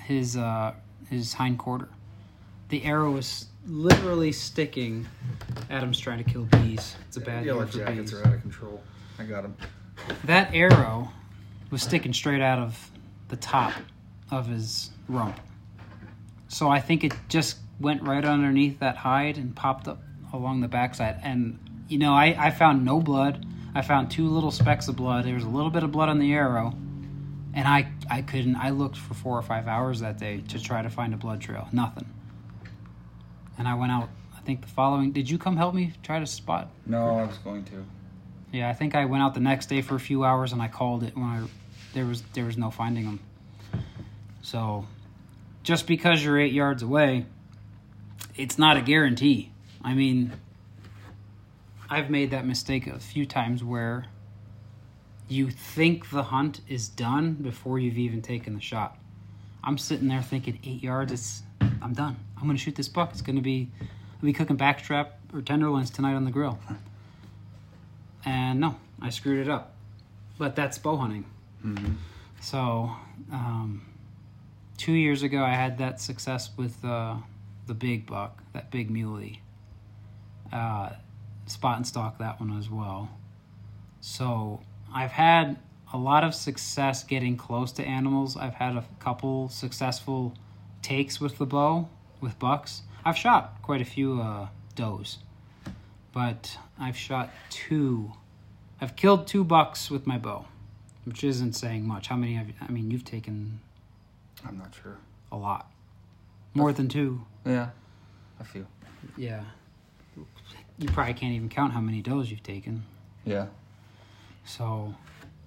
his 0.00 0.36
uh, 0.36 0.74
his 1.10 1.32
hind 1.34 1.58
quarter. 1.58 1.88
The 2.68 2.84
arrow 2.84 3.10
was 3.10 3.46
literally 3.66 4.32
sticking. 4.32 5.06
Adam's 5.70 5.98
trying 5.98 6.22
to 6.22 6.30
kill 6.30 6.44
bees. 6.44 6.96
It's 7.08 7.16
a 7.16 7.20
bad 7.20 7.44
Yellow 7.44 7.60
year 7.60 7.66
for 7.66 7.78
jackets 7.78 8.12
bees. 8.12 8.20
are 8.20 8.26
out 8.26 8.34
of 8.34 8.40
control. 8.42 8.82
I 9.18 9.24
got 9.24 9.44
him. 9.44 9.56
That 10.24 10.54
arrow 10.54 11.10
was 11.70 11.82
sticking 11.82 12.12
straight 12.12 12.40
out 12.40 12.58
of 12.58 12.90
the 13.28 13.36
top 13.36 13.72
of 14.30 14.46
his 14.46 14.90
rump. 15.08 15.38
So 16.48 16.68
I 16.68 16.80
think 16.80 17.04
it 17.04 17.12
just 17.28 17.58
went 17.80 18.02
right 18.02 18.24
underneath 18.24 18.80
that 18.80 18.96
hide 18.96 19.36
and 19.36 19.54
popped 19.54 19.88
up 19.88 20.00
along 20.32 20.60
the 20.60 20.68
backside. 20.68 21.20
And, 21.22 21.58
you 21.88 21.98
know, 21.98 22.14
I, 22.14 22.34
I 22.38 22.50
found 22.50 22.84
no 22.84 23.00
blood. 23.00 23.46
I 23.78 23.82
found 23.82 24.10
two 24.10 24.28
little 24.28 24.50
specks 24.50 24.88
of 24.88 24.96
blood. 24.96 25.24
There 25.24 25.36
was 25.36 25.44
a 25.44 25.48
little 25.48 25.70
bit 25.70 25.84
of 25.84 25.92
blood 25.92 26.08
on 26.08 26.18
the 26.18 26.32
arrow. 26.32 26.74
And 27.54 27.68
I, 27.68 27.92
I 28.10 28.22
couldn't, 28.22 28.56
I 28.56 28.70
looked 28.70 28.96
for 28.96 29.14
four 29.14 29.38
or 29.38 29.42
five 29.42 29.68
hours 29.68 30.00
that 30.00 30.18
day 30.18 30.40
to 30.48 30.60
try 30.60 30.82
to 30.82 30.90
find 30.90 31.14
a 31.14 31.16
blood 31.16 31.40
trail. 31.40 31.68
Nothing. 31.70 32.12
And 33.56 33.68
I 33.68 33.74
went 33.74 33.92
out, 33.92 34.08
I 34.36 34.40
think 34.40 34.62
the 34.62 34.66
following, 34.66 35.12
did 35.12 35.30
you 35.30 35.38
come 35.38 35.56
help 35.56 35.76
me 35.76 35.92
try 36.02 36.18
to 36.18 36.26
spot? 36.26 36.70
No, 36.86 37.18
I 37.18 37.26
was 37.26 37.38
going 37.38 37.64
to. 37.66 37.84
Yeah, 38.50 38.68
I 38.68 38.72
think 38.72 38.96
I 38.96 39.04
went 39.04 39.22
out 39.22 39.34
the 39.34 39.40
next 39.40 39.66
day 39.66 39.80
for 39.80 39.94
a 39.94 40.00
few 40.00 40.24
hours 40.24 40.52
and 40.52 40.60
I 40.60 40.66
called 40.66 41.04
it 41.04 41.14
when 41.14 41.26
I 41.26 41.46
there 41.94 42.04
was 42.04 42.22
there 42.34 42.46
was 42.46 42.58
no 42.58 42.72
finding 42.72 43.04
them. 43.04 43.20
So, 44.42 44.86
just 45.62 45.86
because 45.86 46.24
you're 46.24 46.38
eight 46.40 46.52
yards 46.52 46.82
away, 46.82 47.26
it's 48.34 48.58
not 48.58 48.76
a 48.76 48.80
guarantee. 48.80 49.52
I 49.84 49.94
mean, 49.94 50.32
I've 51.90 52.10
made 52.10 52.30
that 52.32 52.46
mistake 52.46 52.86
a 52.86 52.98
few 52.98 53.24
times 53.24 53.64
where 53.64 54.06
you 55.28 55.50
think 55.50 56.10
the 56.10 56.22
hunt 56.24 56.60
is 56.68 56.88
done 56.88 57.34
before 57.34 57.78
you've 57.78 57.98
even 57.98 58.22
taken 58.22 58.54
the 58.54 58.60
shot. 58.60 58.98
I'm 59.64 59.78
sitting 59.78 60.08
there 60.08 60.22
thinking 60.22 60.58
eight 60.64 60.82
yards, 60.82 61.12
it's 61.12 61.42
I'm 61.60 61.92
done. 61.94 62.16
I'm 62.36 62.46
gonna 62.46 62.58
shoot 62.58 62.74
this 62.74 62.88
buck. 62.88 63.10
It's 63.12 63.22
gonna 63.22 63.40
be 63.40 63.70
I'll 63.80 64.26
be 64.26 64.32
cooking 64.32 64.56
backstrap 64.56 65.10
or 65.32 65.42
tenderloins 65.42 65.90
tonight 65.90 66.14
on 66.14 66.24
the 66.24 66.30
grill. 66.30 66.58
And 68.24 68.60
no, 68.60 68.76
I 69.00 69.10
screwed 69.10 69.46
it 69.46 69.50
up. 69.50 69.74
But 70.38 70.56
that's 70.56 70.78
bow 70.78 70.96
hunting. 70.96 71.24
Mm-hmm. 71.64 71.94
So, 72.40 72.90
um, 73.32 73.86
two 74.76 74.92
years 74.92 75.22
ago, 75.22 75.42
I 75.42 75.54
had 75.54 75.78
that 75.78 76.00
success 76.00 76.50
with 76.56 76.84
uh, 76.84 77.16
the 77.66 77.74
big 77.74 78.06
buck, 78.06 78.42
that 78.52 78.70
big 78.70 78.90
muley. 78.90 79.42
Uh, 80.52 80.90
spot 81.48 81.76
and 81.76 81.86
stalk 81.86 82.18
that 82.18 82.40
one 82.40 82.56
as 82.58 82.70
well. 82.70 83.10
So, 84.00 84.60
I've 84.92 85.10
had 85.12 85.58
a 85.92 85.98
lot 85.98 86.24
of 86.24 86.34
success 86.34 87.02
getting 87.02 87.36
close 87.36 87.72
to 87.72 87.84
animals. 87.84 88.36
I've 88.36 88.54
had 88.54 88.76
a 88.76 88.84
couple 89.00 89.48
successful 89.48 90.34
takes 90.82 91.20
with 91.20 91.38
the 91.38 91.46
bow, 91.46 91.88
with 92.20 92.38
bucks. 92.38 92.82
I've 93.04 93.16
shot 93.16 93.58
quite 93.62 93.80
a 93.80 93.84
few 93.84 94.20
uh, 94.20 94.48
does, 94.74 95.18
but 96.12 96.58
I've 96.78 96.96
shot 96.96 97.30
two. 97.50 98.12
I've 98.80 98.96
killed 98.96 99.26
two 99.26 99.44
bucks 99.44 99.90
with 99.90 100.06
my 100.06 100.18
bow, 100.18 100.44
which 101.04 101.24
isn't 101.24 101.54
saying 101.54 101.86
much. 101.86 102.08
How 102.08 102.16
many 102.16 102.34
have 102.34 102.48
you, 102.48 102.54
I 102.60 102.70
mean, 102.70 102.90
you've 102.90 103.04
taken 103.04 103.60
I'm 104.46 104.58
not 104.58 104.74
sure. 104.74 104.98
a 105.32 105.36
lot. 105.36 105.70
More 106.54 106.72
than 106.72 106.88
two. 106.88 107.22
Yeah, 107.44 107.70
a 108.40 108.44
few. 108.44 108.66
Yeah. 109.16 109.42
You 110.78 110.88
probably 110.88 111.14
can't 111.14 111.32
even 111.34 111.48
count 111.48 111.72
how 111.72 111.80
many 111.80 112.02
does 112.02 112.30
you've 112.30 112.42
taken. 112.42 112.84
Yeah. 113.24 113.46
So, 114.44 114.94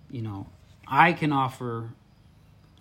you 0.09 0.21
know, 0.21 0.47
I 0.87 1.13
can 1.13 1.31
offer 1.31 1.89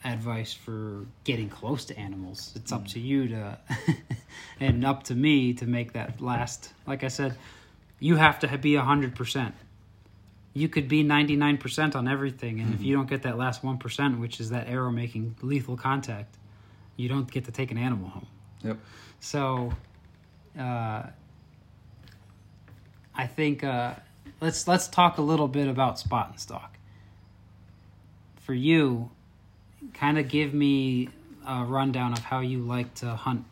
advice 0.04 0.52
for 0.52 1.07
getting 1.25 1.49
close 1.49 1.85
to 1.87 1.99
animals. 1.99 2.52
It's 2.57 2.73
up 2.73 2.87
to 2.88 3.00
you 3.00 3.28
to, 3.28 3.59
and 4.61 4.85
up 4.85 5.04
to 5.04 5.14
me 5.14 5.54
to 5.54 5.66
make 5.66 5.92
that 5.92 6.21
last. 6.21 6.73
Like 6.87 7.04
I 7.04 7.09
said, 7.09 7.37
you 7.99 8.16
have 8.16 8.38
to 8.40 8.59
be 8.59 8.73
100%. 8.73 9.52
You 10.52 10.69
could 10.69 10.88
be 10.88 11.04
99% 11.04 11.95
on 11.95 12.09
everything, 12.09 12.61
and 12.61 12.75
if 12.75 12.83
you 12.83 12.97
don't 12.97 13.09
get 13.09 13.23
that 13.23 13.38
last 13.38 13.62
1%, 13.62 14.19
which 14.19 14.40
is 14.40 14.50
that 14.50 14.69
arrow 14.69 14.90
making 14.90 15.37
lethal 15.42 15.76
contact, 15.76 16.37
you 16.97 17.09
don't 17.09 17.30
get 17.30 17.45
to 17.45 17.52
take 17.52 17.71
an 17.71 17.78
animal 17.78 18.09
home. 18.09 18.26
Yep. 18.64 18.78
So, 19.21 19.73
uh, 20.59 21.04
I 23.14 23.26
think 23.26 23.64
uh, 23.64 23.95
let's 24.40 24.67
let's 24.67 24.88
talk 24.88 25.19
a 25.19 25.23
little 25.23 25.49
bit 25.49 25.69
about 25.69 25.99
spot 25.99 26.31
and 26.31 26.40
stalk. 26.40 26.79
For 28.40 28.55
you, 28.55 29.11
kind 29.95 30.19
of 30.19 30.29
give 30.29 30.55
me 30.55 31.09
a 31.47 31.64
rundown 31.64 32.12
of 32.12 32.21
how 32.21 32.40
you 32.40 32.61
like 32.61 32.95
to 32.97 33.11
hunt 33.11 33.45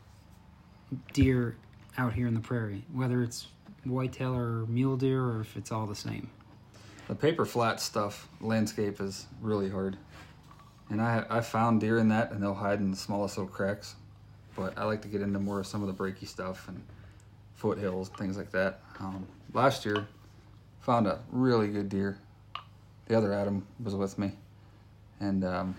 deer 1.13 1.57
out 1.97 2.13
here 2.13 2.27
in 2.27 2.35
the 2.35 2.41
prairie, 2.41 2.85
whether 2.93 3.23
it's 3.23 3.47
whitetail 3.85 4.35
or 4.35 4.67
mule 4.67 4.97
deer, 4.97 5.23
or 5.23 5.41
if 5.41 5.57
it's 5.57 5.73
all 5.73 5.87
the 5.87 5.95
same. 5.95 6.31
The 7.09 7.15
paper 7.15 7.45
flat 7.45 7.81
stuff, 7.81 8.29
landscape 8.41 9.01
is 9.01 9.27
really 9.41 9.71
hard. 9.71 9.97
And 10.91 11.01
I 11.01 11.25
I 11.29 11.41
found 11.41 11.81
deer 11.81 11.99
in 11.99 12.09
that, 12.09 12.33
and 12.33 12.43
they'll 12.43 12.55
hide 12.55 12.81
in 12.81 12.91
the 12.91 12.97
smallest 12.97 13.37
little 13.37 13.53
cracks. 13.53 13.95
But 14.57 14.77
I 14.77 14.85
like 14.85 15.03
to 15.03 15.09
get 15.09 15.21
into 15.21 15.39
more 15.39 15.61
of 15.61 15.67
some 15.67 15.83
of 15.83 15.89
the 15.89 15.95
breaky 15.95 16.27
stuff 16.27 16.67
and 16.69 16.83
foothills, 17.55 18.09
things 18.09 18.37
like 18.37 18.51
that. 18.53 18.81
Um, 18.99 19.27
last 19.53 19.85
year, 19.85 20.07
found 20.81 21.07
a 21.07 21.21
really 21.31 21.69
good 21.69 21.89
deer. 21.89 22.19
The 23.07 23.17
other 23.17 23.33
Adam 23.33 23.67
was 23.83 23.95
with 23.95 24.19
me, 24.19 24.33
and 25.21 25.45
um, 25.45 25.75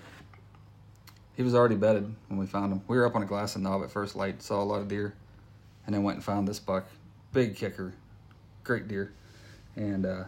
he 1.36 1.44
was 1.44 1.54
already 1.54 1.76
bedded 1.76 2.14
when 2.28 2.40
we 2.40 2.46
found 2.46 2.72
him. 2.72 2.82
We 2.88 2.98
were 2.98 3.06
up 3.06 3.16
on 3.16 3.24
a 3.24 3.26
glass 3.26 3.56
and 3.56 3.64
knob 3.64 3.84
at 3.84 3.92
first 3.92 4.16
light, 4.16 4.42
saw 4.42 4.62
a 4.62 4.66
lot 4.66 4.82
of 4.82 4.88
deer, 4.88 5.14
and 5.86 5.94
then 5.94 6.04
went 6.04 6.18
and 6.18 6.24
found 6.24 6.48
this 6.48 6.60
buck, 6.60 6.88
big 7.34 7.56
kicker, 7.56 7.94
great 8.64 8.88
deer, 8.88 9.14
and. 9.76 10.06
Uh, 10.06 10.24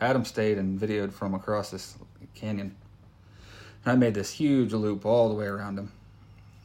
Adam 0.00 0.24
stayed 0.24 0.58
and 0.58 0.78
videoed 0.80 1.12
from 1.12 1.34
across 1.34 1.70
this 1.70 1.96
canyon. 2.34 2.74
And 3.84 3.92
I 3.92 3.96
made 3.96 4.14
this 4.14 4.30
huge 4.30 4.72
loop 4.72 5.04
all 5.04 5.28
the 5.28 5.34
way 5.34 5.46
around 5.46 5.78
him. 5.78 5.92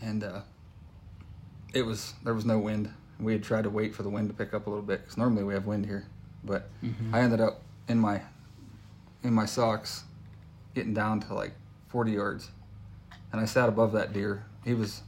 And 0.01 0.23
uh, 0.23 0.41
it 1.73 1.83
was, 1.83 2.13
there 2.23 2.33
was 2.33 2.45
no 2.45 2.59
wind. 2.59 2.93
We 3.19 3.33
had 3.33 3.43
tried 3.43 3.63
to 3.63 3.69
wait 3.69 3.95
for 3.95 4.03
the 4.03 4.09
wind 4.09 4.29
to 4.29 4.33
pick 4.33 4.53
up 4.53 4.67
a 4.67 4.69
little 4.69 4.83
bit 4.83 5.01
because 5.01 5.17
normally 5.17 5.43
we 5.43 5.53
have 5.53 5.65
wind 5.65 5.85
here. 5.85 6.05
But 6.43 6.69
mm-hmm. 6.83 7.15
I 7.15 7.21
ended 7.21 7.39
up 7.39 7.61
in 7.87 7.97
my, 7.99 8.21
in 9.23 9.33
my 9.33 9.45
socks 9.45 10.03
getting 10.73 10.93
down 10.93 11.19
to 11.21 11.33
like 11.33 11.53
40 11.89 12.11
yards. 12.11 12.49
And 13.31 13.39
I 13.39 13.45
sat 13.45 13.69
above 13.69 13.93
that 13.93 14.13
deer. 14.13 14.45
He 14.65 14.73
was, 14.73 15.01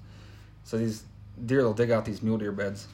so 0.64 0.78
these 0.78 1.04
deer, 1.46 1.60
they'll 1.60 1.74
dig 1.74 1.92
out 1.92 2.06
these 2.06 2.22
mule 2.22 2.38
deer 2.38 2.52
beds. 2.52 2.88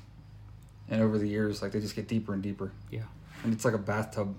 And 0.89 1.01
over 1.01 1.17
the 1.17 1.27
years, 1.27 1.61
like 1.61 1.71
they 1.71 1.79
just 1.79 1.95
get 1.95 2.07
deeper 2.07 2.33
and 2.33 2.41
deeper. 2.41 2.71
Yeah. 2.89 3.03
And 3.43 3.53
it's 3.53 3.63
like 3.63 3.73
a 3.73 3.79
bathtub 3.79 4.35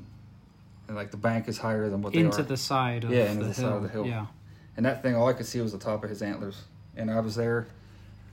and 0.88 0.96
like 0.96 1.10
the 1.10 1.16
bank 1.16 1.48
is 1.48 1.58
higher 1.58 1.88
than 1.88 2.02
what 2.02 2.12
they 2.12 2.20
Into 2.20 2.40
are. 2.40 2.42
the 2.42 2.56
side 2.56 3.04
of 3.04 3.10
Yeah, 3.10 3.30
into 3.30 3.44
the, 3.44 3.48
the 3.48 3.54
side 3.54 3.72
of 3.72 3.82
the 3.82 3.88
hill. 3.88 4.06
Yeah. 4.06 4.26
and 4.76 4.84
that 4.84 5.02
thing, 5.02 5.14
all 5.16 5.28
I 5.28 5.32
could 5.32 5.46
see 5.46 5.60
was 5.60 5.72
the 5.72 5.78
top 5.78 6.04
of 6.04 6.10
his 6.10 6.22
antlers. 6.22 6.62
And 6.96 7.10
I 7.10 7.20
was 7.20 7.36
there, 7.36 7.66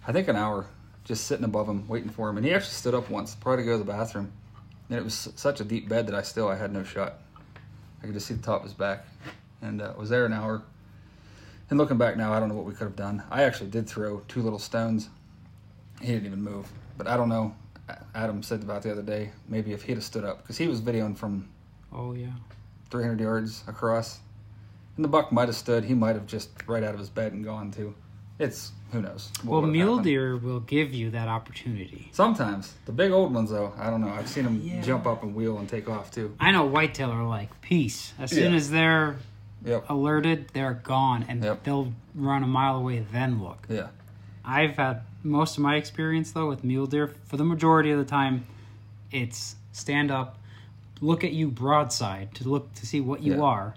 I 0.05 0.11
think 0.11 0.27
an 0.27 0.35
hour, 0.35 0.65
just 1.03 1.25
sitting 1.25 1.45
above 1.45 1.67
him, 1.67 1.87
waiting 1.87 2.09
for 2.09 2.29
him. 2.29 2.37
And 2.37 2.45
he 2.45 2.53
actually 2.53 2.73
stood 2.73 2.93
up 2.93 3.09
once, 3.09 3.35
probably 3.35 3.63
to 3.63 3.67
go 3.67 3.77
to 3.77 3.83
the 3.83 3.91
bathroom. 3.91 4.31
And 4.89 4.97
it 4.97 5.03
was 5.03 5.29
such 5.35 5.59
a 5.59 5.63
deep 5.63 5.87
bed 5.87 6.07
that 6.07 6.15
I 6.15 6.21
still 6.21 6.47
I 6.47 6.55
had 6.55 6.73
no 6.73 6.83
shot. 6.83 7.15
I 8.01 8.05
could 8.05 8.13
just 8.13 8.27
see 8.27 8.33
the 8.33 8.43
top 8.43 8.61
of 8.61 8.63
his 8.63 8.73
back, 8.73 9.05
and 9.61 9.81
uh, 9.81 9.93
was 9.97 10.09
there 10.09 10.25
an 10.25 10.33
hour. 10.33 10.61
And 11.69 11.77
looking 11.77 11.97
back 11.97 12.17
now, 12.17 12.33
I 12.33 12.39
don't 12.39 12.49
know 12.49 12.55
what 12.55 12.65
we 12.65 12.73
could 12.73 12.85
have 12.85 12.95
done. 12.95 13.23
I 13.29 13.43
actually 13.43 13.69
did 13.69 13.87
throw 13.87 14.21
two 14.27 14.41
little 14.41 14.57
stones. 14.57 15.09
He 16.01 16.07
didn't 16.07 16.25
even 16.25 16.41
move, 16.41 16.71
but 16.97 17.07
I 17.07 17.17
don't 17.17 17.29
know. 17.29 17.55
Adam 18.15 18.41
said 18.43 18.61
about 18.61 18.83
the 18.83 18.91
other 18.91 19.01
day, 19.01 19.31
maybe 19.47 19.73
if 19.73 19.83
he'd 19.83 19.95
have 19.95 20.03
stood 20.03 20.23
up, 20.23 20.41
because 20.41 20.57
he 20.57 20.67
was 20.67 20.81
videoing 20.81 21.17
from 21.17 21.49
Oh 21.91 22.13
yeah. 22.13 22.31
300 22.89 23.19
yards 23.19 23.63
across. 23.67 24.19
And 24.95 25.03
the 25.03 25.09
buck 25.09 25.31
might 25.31 25.47
have 25.47 25.55
stood. 25.55 25.85
He 25.85 25.93
might 25.93 26.15
have 26.15 26.27
just 26.27 26.49
right 26.67 26.83
out 26.83 26.93
of 26.93 26.99
his 26.99 27.09
bed 27.09 27.33
and 27.33 27.43
gone 27.43 27.71
too. 27.71 27.95
It's 28.39 28.71
who 28.91 29.01
knows. 29.01 29.31
Well, 29.43 29.61
mule 29.61 29.97
happened. 29.97 30.05
deer 30.05 30.37
will 30.37 30.61
give 30.61 30.93
you 30.93 31.11
that 31.11 31.27
opportunity. 31.27 32.09
Sometimes 32.13 32.73
the 32.85 32.91
big 32.91 33.11
old 33.11 33.33
ones 33.33 33.51
though, 33.51 33.73
I 33.77 33.89
don't 33.89 34.01
know. 34.01 34.09
I've 34.09 34.29
seen 34.29 34.45
them 34.45 34.61
Yeah. 34.63 34.81
jump 34.81 35.05
up 35.05 35.21
and 35.23 35.35
wheel 35.35 35.57
and 35.59 35.67
take 35.69 35.89
off 35.89 36.09
too. 36.09 36.33
I 36.39 36.51
know 36.51 36.65
whitetail 36.65 37.11
are 37.11 37.27
like 37.27 37.61
peace. 37.61 38.13
As 38.17 38.31
soon 38.31 38.51
Yeah. 38.51 38.57
as 38.57 38.71
they're 38.71 39.17
Yep. 39.65 39.89
alerted, 39.89 40.47
they're 40.53 40.73
gone, 40.73 41.25
and 41.27 41.43
Yep. 41.43 41.63
they'll 41.63 41.93
run 42.15 42.41
a 42.43 42.47
mile 42.47 42.77
away 42.77 43.05
then 43.11 43.43
look. 43.43 43.67
Yeah. 43.69 43.87
I've 44.45 44.77
had 44.77 45.01
most 45.21 45.57
of 45.57 45.63
my 45.63 45.75
experience 45.75 46.31
though 46.31 46.47
with 46.47 46.63
mule 46.63 46.87
deer. 46.87 47.13
For 47.25 47.35
the 47.37 47.43
majority 47.43 47.91
of 47.91 47.99
the 47.99 48.05
time, 48.05 48.45
it's 49.11 49.57
stand 49.73 50.11
up, 50.11 50.37
look 51.01 51.23
at 51.25 51.33
you 51.33 51.49
broadside 51.49 52.33
to 52.35 52.47
look 52.49 52.73
to 52.75 52.85
see 52.85 53.01
what 53.01 53.21
you 53.21 53.33
Yeah. 53.35 53.41
are, 53.41 53.75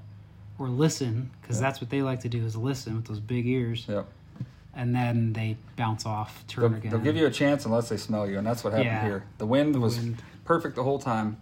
or 0.58 0.68
listen 0.68 1.30
because 1.40 1.56
Yeah. 1.56 1.62
that's 1.66 1.80
what 1.80 1.90
they 1.90 2.00
like 2.00 2.20
to 2.20 2.28
do 2.28 2.44
is 2.46 2.56
listen 2.56 2.94
with 2.96 3.06
those 3.06 3.20
big 3.20 3.46
ears, 3.46 3.84
Yep. 3.88 4.08
And 4.74 4.94
then 4.94 5.32
they 5.32 5.56
bounce 5.76 6.06
off, 6.06 6.44
turn 6.46 6.62
They'll, 6.70 6.78
again. 6.78 6.90
they'll 6.92 7.00
give 7.00 7.16
you 7.16 7.26
a 7.26 7.30
chance 7.30 7.64
unless 7.66 7.88
they 7.88 7.96
smell 7.96 8.28
you, 8.28 8.38
and 8.38 8.46
that's 8.46 8.64
what 8.64 8.72
happened 8.72 8.86
Yeah. 8.90 9.04
here. 9.04 9.24
The 9.38 9.46
wind 9.46 9.80
was 9.80 9.98
wind. 9.98 10.22
perfect 10.44 10.76
the 10.76 10.82
whole 10.84 10.98
time 10.98 11.36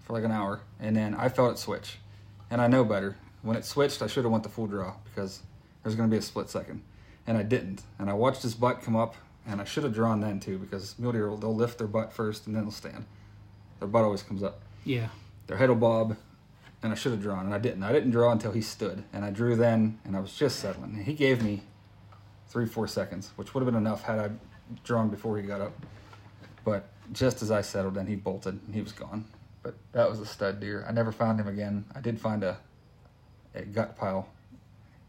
for 0.00 0.12
like 0.12 0.24
an 0.24 0.30
hour, 0.32 0.60
and 0.80 0.96
then 0.96 1.14
I 1.14 1.28
felt 1.28 1.52
it 1.52 1.58
switch, 1.58 1.98
and 2.50 2.60
I 2.60 2.66
know 2.66 2.84
better. 2.84 3.16
When 3.42 3.56
it 3.56 3.64
switched, 3.64 4.02
I 4.02 4.06
should 4.06 4.24
have 4.24 4.32
went 4.32 4.42
the 4.44 4.50
full 4.50 4.66
draw 4.66 4.94
because 5.04 5.42
there's 5.82 5.94
going 5.94 6.08
to 6.08 6.12
be 6.14 6.18
a 6.18 6.22
split 6.22 6.50
second, 6.50 6.82
and 7.26 7.36
I 7.38 7.42
didn't. 7.42 7.82
And 7.98 8.10
I 8.10 8.12
watched 8.14 8.42
his 8.42 8.54
butt 8.54 8.82
come 8.82 8.96
up, 8.96 9.14
and 9.46 9.60
I 9.60 9.64
should 9.64 9.84
have 9.84 9.94
drawn 9.94 10.20
then 10.20 10.40
too 10.40 10.58
because 10.58 10.98
mule 10.98 11.12
deer 11.12 11.34
they'll 11.38 11.54
lift 11.54 11.78
their 11.78 11.86
butt 11.86 12.12
first 12.12 12.46
and 12.46 12.54
then 12.56 12.62
they'll 12.64 12.72
stand. 12.72 13.04
Their 13.78 13.88
butt 13.88 14.02
always 14.04 14.22
comes 14.22 14.42
up. 14.42 14.60
yeah, 14.84 15.08
Their 15.46 15.56
head 15.56 15.68
will 15.68 15.76
bob, 15.76 16.16
and 16.82 16.92
I 16.92 16.96
should 16.96 17.12
have 17.12 17.22
drawn, 17.22 17.46
and 17.46 17.54
I 17.54 17.58
didn't. 17.58 17.82
I 17.84 17.92
didn't 17.92 18.10
draw 18.10 18.32
until 18.32 18.52
he 18.52 18.60
stood, 18.60 19.04
and 19.12 19.24
I 19.24 19.30
drew 19.30 19.54
then, 19.56 19.98
and 20.04 20.16
I 20.16 20.20
was 20.20 20.32
just 20.34 20.58
settling. 20.58 20.94
And 20.94 21.04
he 21.04 21.12
gave 21.14 21.42
me 21.42 21.62
three, 22.48 22.66
four 22.66 22.86
seconds, 22.86 23.32
which 23.36 23.54
would 23.54 23.60
have 23.62 23.66
been 23.72 23.80
enough 23.80 24.02
had 24.02 24.18
I 24.18 24.30
drawn 24.84 25.08
before 25.08 25.36
he 25.38 25.42
got 25.42 25.60
up. 25.60 25.72
But 26.64 26.88
just 27.12 27.42
as 27.42 27.50
I 27.50 27.60
settled, 27.62 27.94
then 27.94 28.06
he 28.06 28.16
bolted, 28.16 28.60
and 28.66 28.74
he 28.74 28.82
was 28.82 28.92
gone. 28.92 29.24
But 29.62 29.74
that 29.92 30.08
was 30.08 30.20
a 30.20 30.26
stud 30.26 30.60
deer. 30.60 30.84
I 30.88 30.92
never 30.92 31.12
found 31.12 31.40
him 31.40 31.48
again. 31.48 31.84
I 31.94 32.00
did 32.00 32.20
find 32.20 32.42
a, 32.44 32.58
a 33.54 33.62
gut 33.62 33.96
pile 33.96 34.28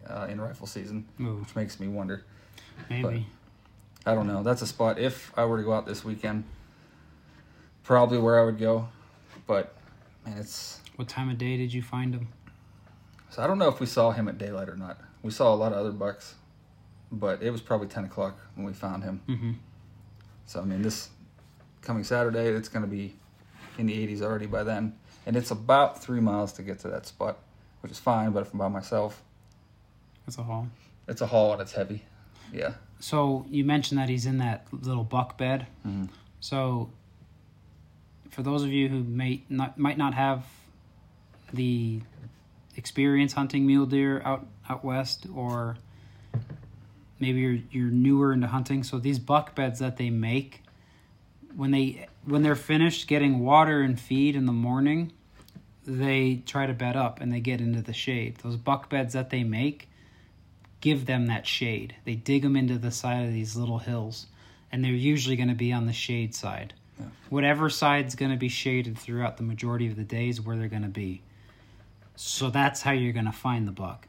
uh, 0.07 0.27
in 0.29 0.39
rifle 0.41 0.67
season, 0.67 1.05
Ooh, 1.21 1.37
which 1.37 1.55
makes 1.55 1.79
me 1.79 1.87
wonder. 1.87 2.23
maybe. 2.89 3.27
I 4.05 4.15
don't 4.15 4.27
know. 4.27 4.43
That's 4.43 4.61
a 4.61 4.67
spot. 4.67 4.97
If 4.97 5.31
I 5.37 5.45
were 5.45 5.57
to 5.57 5.63
go 5.63 5.73
out 5.73 5.85
this 5.85 6.03
weekend, 6.05 6.45
probably 7.83 8.17
where 8.17 8.39
I 8.39 8.45
would 8.45 8.57
go. 8.57 8.87
But 9.45 9.75
man, 10.25 10.37
it's 10.37 10.79
What 10.95 11.07
time 11.07 11.29
of 11.29 11.37
day 11.37 11.57
did 11.57 11.73
you 11.73 11.81
find 11.81 12.13
him? 12.13 12.29
So 13.29 13.43
I 13.43 13.47
don't 13.47 13.57
know 13.59 13.67
if 13.67 13.79
we 13.79 13.85
saw 13.85 14.11
him 14.11 14.27
at 14.27 14.37
daylight 14.37 14.69
or 14.69 14.75
not. 14.75 14.99
We 15.21 15.31
saw 15.31 15.53
a 15.53 15.55
lot 15.55 15.73
of 15.73 15.79
other 15.79 15.91
bucks, 15.91 16.35
but 17.11 17.41
it 17.41 17.51
was 17.51 17.61
probably 17.61 17.87
ten 17.87 18.05
o'clock 18.05 18.37
when 18.55 18.65
we 18.65 18.73
found 18.73 19.03
him. 19.03 19.21
Mm-hmm. 19.27 19.51
So 20.45 20.61
I 20.61 20.63
mean, 20.65 20.81
this 20.81 21.09
coming 21.81 22.03
Saturday, 22.03 22.47
it's 22.47 22.69
going 22.69 22.83
to 22.83 22.89
be 22.89 23.15
in 23.77 23.85
the 23.85 23.93
80s 24.07 24.21
already 24.21 24.45
by 24.45 24.63
then, 24.63 24.95
and 25.25 25.37
it's 25.37 25.51
about 25.51 26.01
three 26.03 26.19
miles 26.19 26.51
to 26.53 26.61
get 26.63 26.79
to 26.79 26.89
that 26.89 27.05
spot, 27.05 27.37
which 27.81 27.91
is 27.91 27.99
fine. 27.99 28.31
But 28.31 28.41
if 28.41 28.51
I'm 28.53 28.59
by 28.59 28.67
myself, 28.67 29.21
It's 30.27 30.37
a 30.37 30.43
haul. 30.43 30.67
it's 31.07 31.21
a 31.21 31.27
haul 31.27 31.53
and 31.53 31.61
it's 31.61 31.71
heavy. 31.73 32.03
Yeah. 32.51 32.73
So 32.99 33.45
you 33.49 33.63
mentioned 33.63 33.99
that 33.99 34.09
he's 34.09 34.25
in 34.25 34.39
that 34.39 34.67
little 34.73 35.05
buck 35.05 35.37
bed. 35.37 35.67
Mhm. 35.87 36.09
So 36.41 36.89
for 38.29 38.43
those 38.43 38.63
of 38.63 38.69
you 38.73 38.89
who 38.89 39.03
may 39.03 39.43
not 39.49 39.77
might 39.77 39.97
not 39.97 40.13
have 40.13 40.45
the 41.53 42.01
experience 42.75 43.33
hunting 43.33 43.65
mule 43.65 43.85
deer 43.85 44.21
out 44.25 44.45
out 44.67 44.83
west 44.83 45.25
or 45.33 45.77
maybe 47.19 47.39
you're 47.39 47.59
you're 47.71 47.91
newer 47.91 48.33
into 48.33 48.47
hunting. 48.47 48.83
So 48.83 48.99
these 48.99 49.19
buck 49.19 49.55
beds 49.55 49.79
that 49.79 49.97
they 49.97 50.09
make 50.09 50.63
when 51.55 51.71
they 51.71 52.07
when 52.25 52.43
they're 52.43 52.55
finished 52.55 53.07
getting 53.07 53.39
water 53.39 53.81
and 53.81 53.99
feed 53.99 54.35
in 54.35 54.45
the 54.45 54.53
morning 54.53 55.11
they 55.85 56.43
try 56.45 56.67
to 56.67 56.73
bed 56.73 56.95
up 56.95 57.19
and 57.19 57.31
they 57.31 57.39
get 57.39 57.61
into 57.61 57.81
the 57.81 57.93
shade. 57.93 58.37
Those 58.43 58.55
buck 58.55 58.89
beds 58.89 59.13
that 59.13 59.29
they 59.29 59.43
make 59.43 59.89
give 60.81 61.05
them 61.05 61.27
that 61.27 61.47
shade. 61.47 61.95
They 62.05 62.15
dig 62.15 62.43
them 62.43 62.55
into 62.55 62.77
the 62.77 62.91
side 62.91 63.25
of 63.25 63.33
these 63.33 63.55
little 63.55 63.79
hills 63.79 64.27
and 64.71 64.83
they're 64.83 64.91
usually 64.91 65.35
going 65.35 65.49
to 65.49 65.55
be 65.55 65.73
on 65.73 65.87
the 65.87 65.93
shade 65.93 66.35
side. 66.35 66.73
Yeah. 66.99 67.05
whatever 67.29 67.69
side's 67.69 68.15
going 68.15 68.31
to 68.31 68.37
be 68.37 68.49
shaded 68.49 68.97
throughout 68.97 69.37
the 69.37 69.43
majority 69.43 69.87
of 69.87 69.95
the 69.95 70.03
days 70.03 70.41
where 70.41 70.57
they're 70.57 70.67
going 70.67 70.83
to 70.83 70.89
be. 70.89 71.21
So 72.17 72.49
that's 72.49 72.81
how 72.81 72.91
you're 72.91 73.13
going 73.13 73.25
to 73.25 73.31
find 73.31 73.65
the 73.65 73.71
buck 73.71 74.08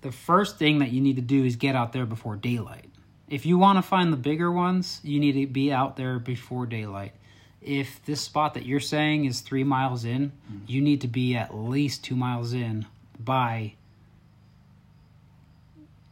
the 0.00 0.12
first 0.12 0.58
thing 0.58 0.78
that 0.78 0.90
you 0.90 1.00
need 1.00 1.16
to 1.16 1.22
do 1.22 1.44
is 1.44 1.56
get 1.56 1.74
out 1.74 1.92
there 1.92 2.06
before 2.06 2.36
daylight. 2.36 2.86
If 3.28 3.44
you 3.44 3.58
want 3.58 3.76
to 3.78 3.82
find 3.82 4.12
the 4.12 4.16
bigger 4.16 4.50
ones, 4.50 5.00
you 5.02 5.20
need 5.20 5.32
to 5.32 5.46
be 5.46 5.72
out 5.72 5.96
there 5.96 6.18
before 6.18 6.66
daylight. 6.66 7.12
If 7.60 8.04
this 8.04 8.20
spot 8.20 8.54
that 8.54 8.64
you're 8.64 8.80
saying 8.80 9.26
is 9.26 9.40
three 9.40 9.64
miles 9.64 10.04
in, 10.04 10.30
mm-hmm. 10.30 10.64
you 10.66 10.80
need 10.80 11.00
to 11.02 11.08
be 11.08 11.36
at 11.36 11.54
least 11.54 12.04
two 12.04 12.16
miles 12.16 12.52
in 12.52 12.86
by 13.18 13.74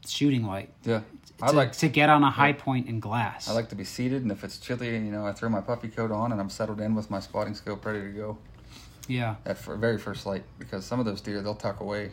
shooting 0.07 0.45
light 0.45 0.71
Yeah. 0.85 1.01
to, 1.39 1.45
I 1.45 1.51
like 1.51 1.73
to 1.73 1.89
get 1.89 2.11
on 2.11 2.23
a 2.23 2.31
high 2.31 2.53
point 2.53 2.89
in 2.89 3.01
glass. 3.01 3.49
I 3.49 3.53
like 3.53 3.69
to 3.71 3.75
be 3.75 3.85
seated, 3.85 4.23
and 4.23 4.31
if 4.31 4.45
it's 4.45 4.59
chilly, 4.59 4.89
you 4.89 5.01
know, 5.13 5.27
I 5.27 5.33
throw 5.33 5.49
my 5.49 5.61
puffy 5.61 5.89
coat 5.89 6.11
on 6.11 6.33
and 6.33 6.41
I'm 6.41 6.51
settled 6.51 6.81
in 6.81 6.95
with 6.95 7.11
my 7.11 7.21
spotting 7.21 7.55
scope 7.55 7.85
ready 7.85 8.01
to 8.01 8.09
go 8.09 8.39
yeah, 9.09 9.37
at 9.45 9.59
very 9.59 9.99
first 9.99 10.27
light. 10.27 10.45
Because 10.59 10.85
some 10.85 11.01
of 11.01 11.07
those 11.07 11.21
deer, 11.21 11.41
they'll 11.43 11.55
tuck 11.55 11.81
away, 11.81 12.13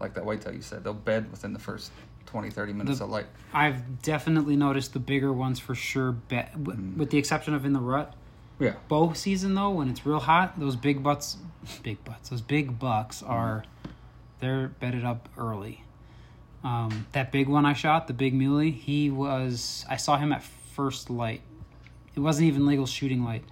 like 0.00 0.14
that 0.14 0.24
whitetail 0.24 0.54
you 0.54 0.62
said. 0.62 0.84
They'll 0.84 0.94
bed 0.94 1.30
within 1.30 1.52
the 1.52 1.58
first 1.58 1.90
20, 2.26 2.50
30 2.50 2.72
minutes 2.72 2.98
The- 2.98 3.04
of 3.04 3.10
light. 3.10 3.26
I've 3.52 4.02
definitely 4.02 4.56
noticed 4.56 4.92
the 4.92 4.98
bigger 4.98 5.32
ones 5.32 5.58
for 5.58 5.74
sure. 5.74 6.12
Be- 6.12 6.42
w- 6.52 6.92
With 6.96 7.10
the 7.10 7.18
exception 7.18 7.54
of 7.54 7.64
in 7.64 7.72
the 7.72 7.80
rut, 7.80 8.14
Yeah. 8.58 8.74
bow 8.88 9.12
season 9.12 9.54
though, 9.54 9.70
when 9.70 9.88
it's 9.88 10.04
real 10.04 10.20
hot, 10.20 10.58
those 10.58 10.76
big 10.76 11.02
butts, 11.02 11.36
big 11.82 12.02
butts, 12.04 12.28
those 12.30 12.40
big 12.42 12.78
bucks 12.78 13.22
are, 13.22 13.64
they're 14.40 14.68
bedded 14.68 15.04
up 15.04 15.28
early. 15.36 15.82
Um, 16.62 17.06
that 17.12 17.30
big 17.30 17.48
one 17.48 17.66
I 17.66 17.74
shot, 17.74 18.06
the 18.06 18.14
big 18.14 18.32
muley, 18.34 18.70
he 18.70 19.10
was. 19.10 19.84
I 19.88 19.96
saw 19.96 20.16
him 20.16 20.32
at 20.32 20.42
first 20.42 21.10
light. 21.10 21.42
It 22.14 22.20
wasn't 22.20 22.46
even 22.48 22.64
legal 22.64 22.86
shooting 22.86 23.22
light. 23.22 23.44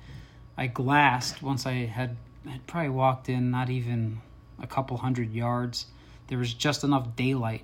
I 0.56 0.66
glassed 0.66 1.42
once 1.42 1.66
I 1.66 1.86
had 1.86 2.16
had 2.48 2.66
probably 2.66 2.88
walked 2.90 3.28
in 3.28 3.50
not 3.50 3.70
even 3.70 4.20
a 4.60 4.66
couple 4.66 4.96
hundred 4.96 5.32
yards. 5.32 5.86
There 6.32 6.38
was 6.38 6.54
just 6.54 6.82
enough 6.82 7.14
daylight 7.14 7.62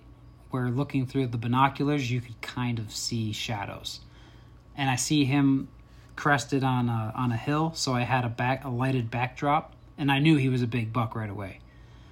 where 0.51 0.69
looking 0.69 1.07
through 1.07 1.29
the 1.29 1.39
binoculars 1.39 2.11
you 2.11 2.21
could 2.21 2.39
kind 2.43 2.79
of 2.79 2.95
see 2.95 3.33
shadows. 3.33 4.01
And 4.77 4.91
I 4.91 4.97
see 4.97 5.25
him 5.25 5.69
crested 6.17 6.63
on 6.63 6.91
a 6.91 7.15
on 7.17 7.33
a 7.33 7.37
hill, 7.39 7.73
so 7.75 7.95
I 7.95 8.03
had 8.03 8.27
a 8.27 8.29
back 8.29 8.67
a 8.67 8.69
lighted 8.69 9.11
backdrop, 9.11 9.73
and 9.97 10.13
I 10.13 10.19
knew 10.19 10.37
he 10.37 10.51
was 10.51 10.61
a 10.61 10.67
big 10.67 10.93
buck 10.93 11.17
right 11.17 11.31
away. 11.31 11.61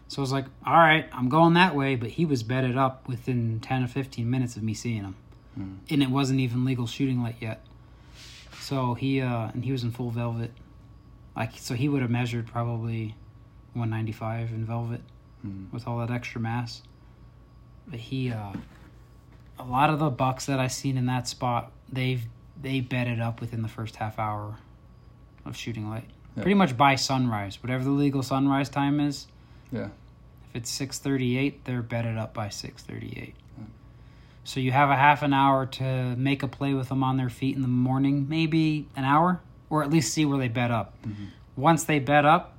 So 0.09 0.21
I 0.21 0.23
was 0.23 0.33
like, 0.33 0.47
"All 0.65 0.79
right, 0.79 1.07
I'm 1.13 1.29
going 1.29 1.53
that 1.53 1.77
way." 1.77 1.95
But 1.95 2.09
he 2.09 2.25
was 2.25 2.43
bedded 2.43 2.79
up 2.79 3.07
within 3.07 3.61
ten 3.61 3.83
or 3.83 3.87
fifteen 3.87 4.31
minutes 4.31 4.57
of 4.57 4.63
me 4.63 4.73
seeing 4.73 5.03
him, 5.03 5.17
and 5.91 6.03
it 6.03 6.09
wasn't 6.09 6.41
even 6.41 6.65
legal 6.65 6.87
shooting 6.87 7.23
light 7.23 7.37
yet. 7.39 7.67
So 8.61 8.95
he 8.95 9.21
uh, 9.21 9.51
and 9.53 9.63
he 9.63 9.73
was 9.73 9.85
in 9.85 9.91
full 9.91 10.11
velvet, 10.11 10.53
like 11.37 11.59
so 11.59 11.75
he 11.75 11.87
would 11.87 12.01
have 12.01 12.11
measured 12.11 12.47
probably 12.47 13.15
195 13.75 14.53
in 14.53 14.65
velvet 14.65 15.03
Mhm. 15.47 15.73
with 15.73 15.87
all 15.87 15.99
that 15.99 16.11
extra 16.11 16.41
mass. 16.41 16.83
But 17.89 18.01
he, 18.01 18.31
uh, 18.33 18.53
a 19.59 19.65
lot 19.65 19.91
of 19.91 19.99
the 19.99 20.11
bucks 20.11 20.47
that 20.47 20.59
I 20.61 20.67
seen 20.67 20.97
in 20.99 21.07
that 21.07 21.29
spot, 21.29 21.73
they've 21.91 22.25
they 22.61 22.81
bedded 22.81 23.21
up 23.21 23.41
within 23.41 23.61
the 23.63 23.69
first 23.69 23.97
half 23.97 24.19
hour 24.19 24.57
of 25.45 25.57
shooting 25.57 25.91
light. 25.91 26.09
Yeah. 26.35 26.43
Pretty 26.43 26.55
much 26.55 26.77
by 26.77 26.95
sunrise, 26.97 27.63
whatever 27.63 27.85
the 27.85 27.91
legal 27.91 28.23
sunrise 28.23 28.69
time 28.71 28.99
is. 28.99 29.27
Yeah. 29.71 29.89
If 30.49 30.55
it's 30.57 30.71
six 30.71 30.99
thirty 30.99 31.37
eight, 31.37 31.65
they're 31.65 31.83
bedded 31.83 32.17
up 32.17 32.33
by 32.35 32.49
six 32.49 32.83
thirty 32.83 33.13
eight. 33.17 33.35
Yeah. 33.59 33.65
So 34.45 34.59
you 34.61 34.73
have 34.73 34.89
a 34.91 34.97
half 34.97 35.23
an 35.23 35.33
hour 35.35 35.67
to 35.67 36.17
make 36.17 36.43
a 36.43 36.49
play 36.49 36.73
with 36.75 36.89
them 36.89 37.03
on 37.05 37.17
their 37.19 37.29
feet 37.29 37.57
in 37.57 37.63
the 37.63 37.69
morning, 37.69 38.27
maybe 38.29 38.89
an 38.97 39.05
hour, 39.05 39.41
or 39.71 39.83
at 39.83 39.91
least 39.91 40.13
see 40.15 40.25
where 40.25 40.39
they 40.39 40.49
bed 40.49 40.71
up. 40.71 40.95
Mhm. 41.07 41.29
Once 41.57 41.85
they 41.85 41.99
bed 41.99 42.25
up, 42.25 42.56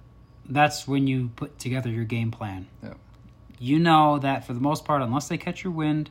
that's 0.49 0.87
when 0.87 1.07
you 1.07 1.29
put 1.35 1.59
together 1.59 1.89
your 1.89 2.05
game 2.05 2.31
plan. 2.31 2.67
Yeah. 2.83 2.93
You 3.59 3.79
know 3.79 4.19
that 4.19 4.45
for 4.45 4.53
the 4.53 4.59
most 4.59 4.85
part, 4.85 5.01
unless 5.01 5.27
they 5.27 5.37
catch 5.37 5.63
your 5.63 5.73
wind, 5.73 6.09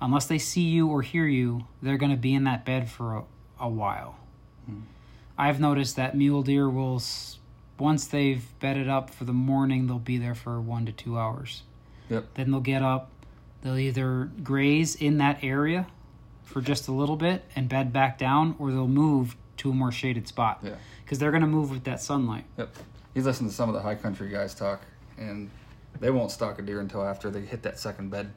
unless 0.00 0.26
they 0.26 0.38
see 0.38 0.62
you 0.62 0.88
or 0.88 1.02
hear 1.02 1.26
you, 1.26 1.66
they're 1.82 1.98
going 1.98 2.10
to 2.10 2.16
be 2.16 2.34
in 2.34 2.44
that 2.44 2.64
bed 2.64 2.88
for 2.90 3.16
a, 3.16 3.22
a 3.60 3.68
while. 3.68 4.16
Mhm. 4.70 4.82
I've 5.38 5.60
noticed 5.60 5.96
that 5.96 6.16
mule 6.16 6.42
deer 6.42 6.68
will, 6.68 7.00
once 7.78 8.06
they've 8.06 8.44
bedded 8.60 8.88
up 8.88 9.10
for 9.10 9.24
the 9.24 9.32
morning, 9.32 9.86
they'll 9.86 9.98
be 9.98 10.18
there 10.18 10.34
for 10.34 10.60
one 10.60 10.86
to 10.86 10.92
two 10.92 11.18
hours. 11.18 11.62
Yep. 12.08 12.34
Then 12.34 12.50
they'll 12.50 12.60
get 12.60 12.82
up, 12.82 13.10
they'll 13.62 13.78
either 13.78 14.30
graze 14.42 14.94
in 14.94 15.18
that 15.18 15.38
area 15.42 15.86
for 16.42 16.60
just 16.60 16.88
a 16.88 16.92
little 16.92 17.16
bit 17.16 17.44
and 17.56 17.68
bed 17.68 17.92
back 17.92 18.18
down, 18.18 18.56
or 18.58 18.70
they'll 18.70 18.88
move 18.88 19.36
to 19.58 19.70
a 19.70 19.74
more 19.74 19.92
shaded 19.92 20.26
spot. 20.28 20.60
Yeah. 20.62 20.74
Because 21.04 21.18
they're 21.18 21.30
going 21.30 21.42
to 21.42 21.46
move 21.46 21.70
with 21.70 21.84
that 21.84 22.00
sunlight. 22.00 22.44
Yep. 22.58 22.76
You 23.14 23.22
listen 23.22 23.46
to 23.46 23.52
some 23.52 23.68
of 23.68 23.74
the 23.74 23.82
high 23.82 23.94
country 23.94 24.28
guys 24.28 24.54
talk, 24.54 24.82
and 25.18 25.50
they 26.00 26.10
won't 26.10 26.30
stalk 26.30 26.58
a 26.58 26.62
deer 26.62 26.80
until 26.80 27.02
after 27.04 27.30
they 27.30 27.40
hit 27.42 27.62
that 27.62 27.78
second 27.78 28.10
bed. 28.10 28.32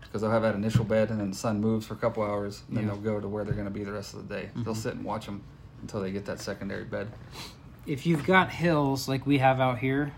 Because 0.00 0.22
they'll 0.22 0.30
have 0.30 0.42
that 0.42 0.54
initial 0.54 0.84
bed, 0.84 1.10
and 1.10 1.20
then 1.20 1.30
the 1.30 1.36
sun 1.36 1.60
moves 1.60 1.86
for 1.86 1.92
a 1.94 1.98
couple 1.98 2.22
hours, 2.22 2.62
and 2.68 2.76
then 2.76 2.84
Yeah. 2.86 2.92
they'll 2.92 3.00
go 3.02 3.20
to 3.20 3.28
where 3.28 3.44
they're 3.44 3.52
going 3.54 3.66
to 3.66 3.70
be 3.70 3.84
the 3.84 3.92
rest 3.92 4.14
of 4.14 4.26
the 4.26 4.34
day. 4.34 4.48
They'll 4.54 4.72
Mhm. 4.74 4.76
sit 4.76 4.94
and 4.94 5.04
watch 5.04 5.26
them 5.26 5.42
until 5.82 6.00
they 6.00 6.10
get 6.10 6.24
that 6.26 6.40
secondary 6.40 6.84
bed. 6.84 7.08
if 7.86 8.04
you've 8.04 8.26
got 8.26 8.50
hills 8.50 9.08
like 9.08 9.24
we 9.26 9.38
have 9.38 9.60
out 9.60 9.78
here, 9.78 10.12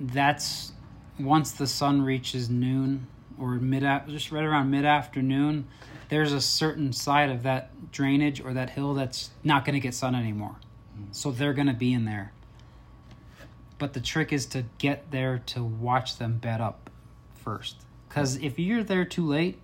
that's 0.00 0.72
once 1.20 1.52
the 1.52 1.66
sun 1.68 2.02
reaches 2.02 2.50
noon 2.50 3.06
or 3.38 3.52
mid 3.52 3.82
just 4.08 4.32
right 4.32 4.44
around 4.44 4.70
mid 4.70 4.84
afternoon, 4.84 5.66
there's 6.08 6.32
a 6.32 6.40
certain 6.40 6.92
side 6.92 7.30
of 7.30 7.44
that 7.44 7.70
drainage 7.92 8.40
or 8.40 8.52
that 8.54 8.70
hill 8.70 8.94
that's 8.94 9.30
not 9.44 9.64
going 9.64 9.74
to 9.74 9.80
get 9.80 9.94
sun 9.94 10.14
anymore. 10.16 10.56
So 11.12 11.30
they're 11.30 11.54
going 11.54 11.66
to 11.66 11.74
be 11.74 11.92
in 11.92 12.04
there. 12.04 12.32
But 13.78 13.92
the 13.92 14.00
trick 14.00 14.32
is 14.32 14.46
to 14.46 14.64
get 14.78 15.10
there 15.10 15.42
to 15.46 15.62
watch 15.62 16.18
them 16.18 16.38
bed 16.38 16.60
up 16.60 16.90
first. 17.34 17.76
Because 18.08 18.36
if 18.36 18.58
you're 18.58 18.82
there 18.82 19.04
too 19.04 19.26
late, 19.26 19.58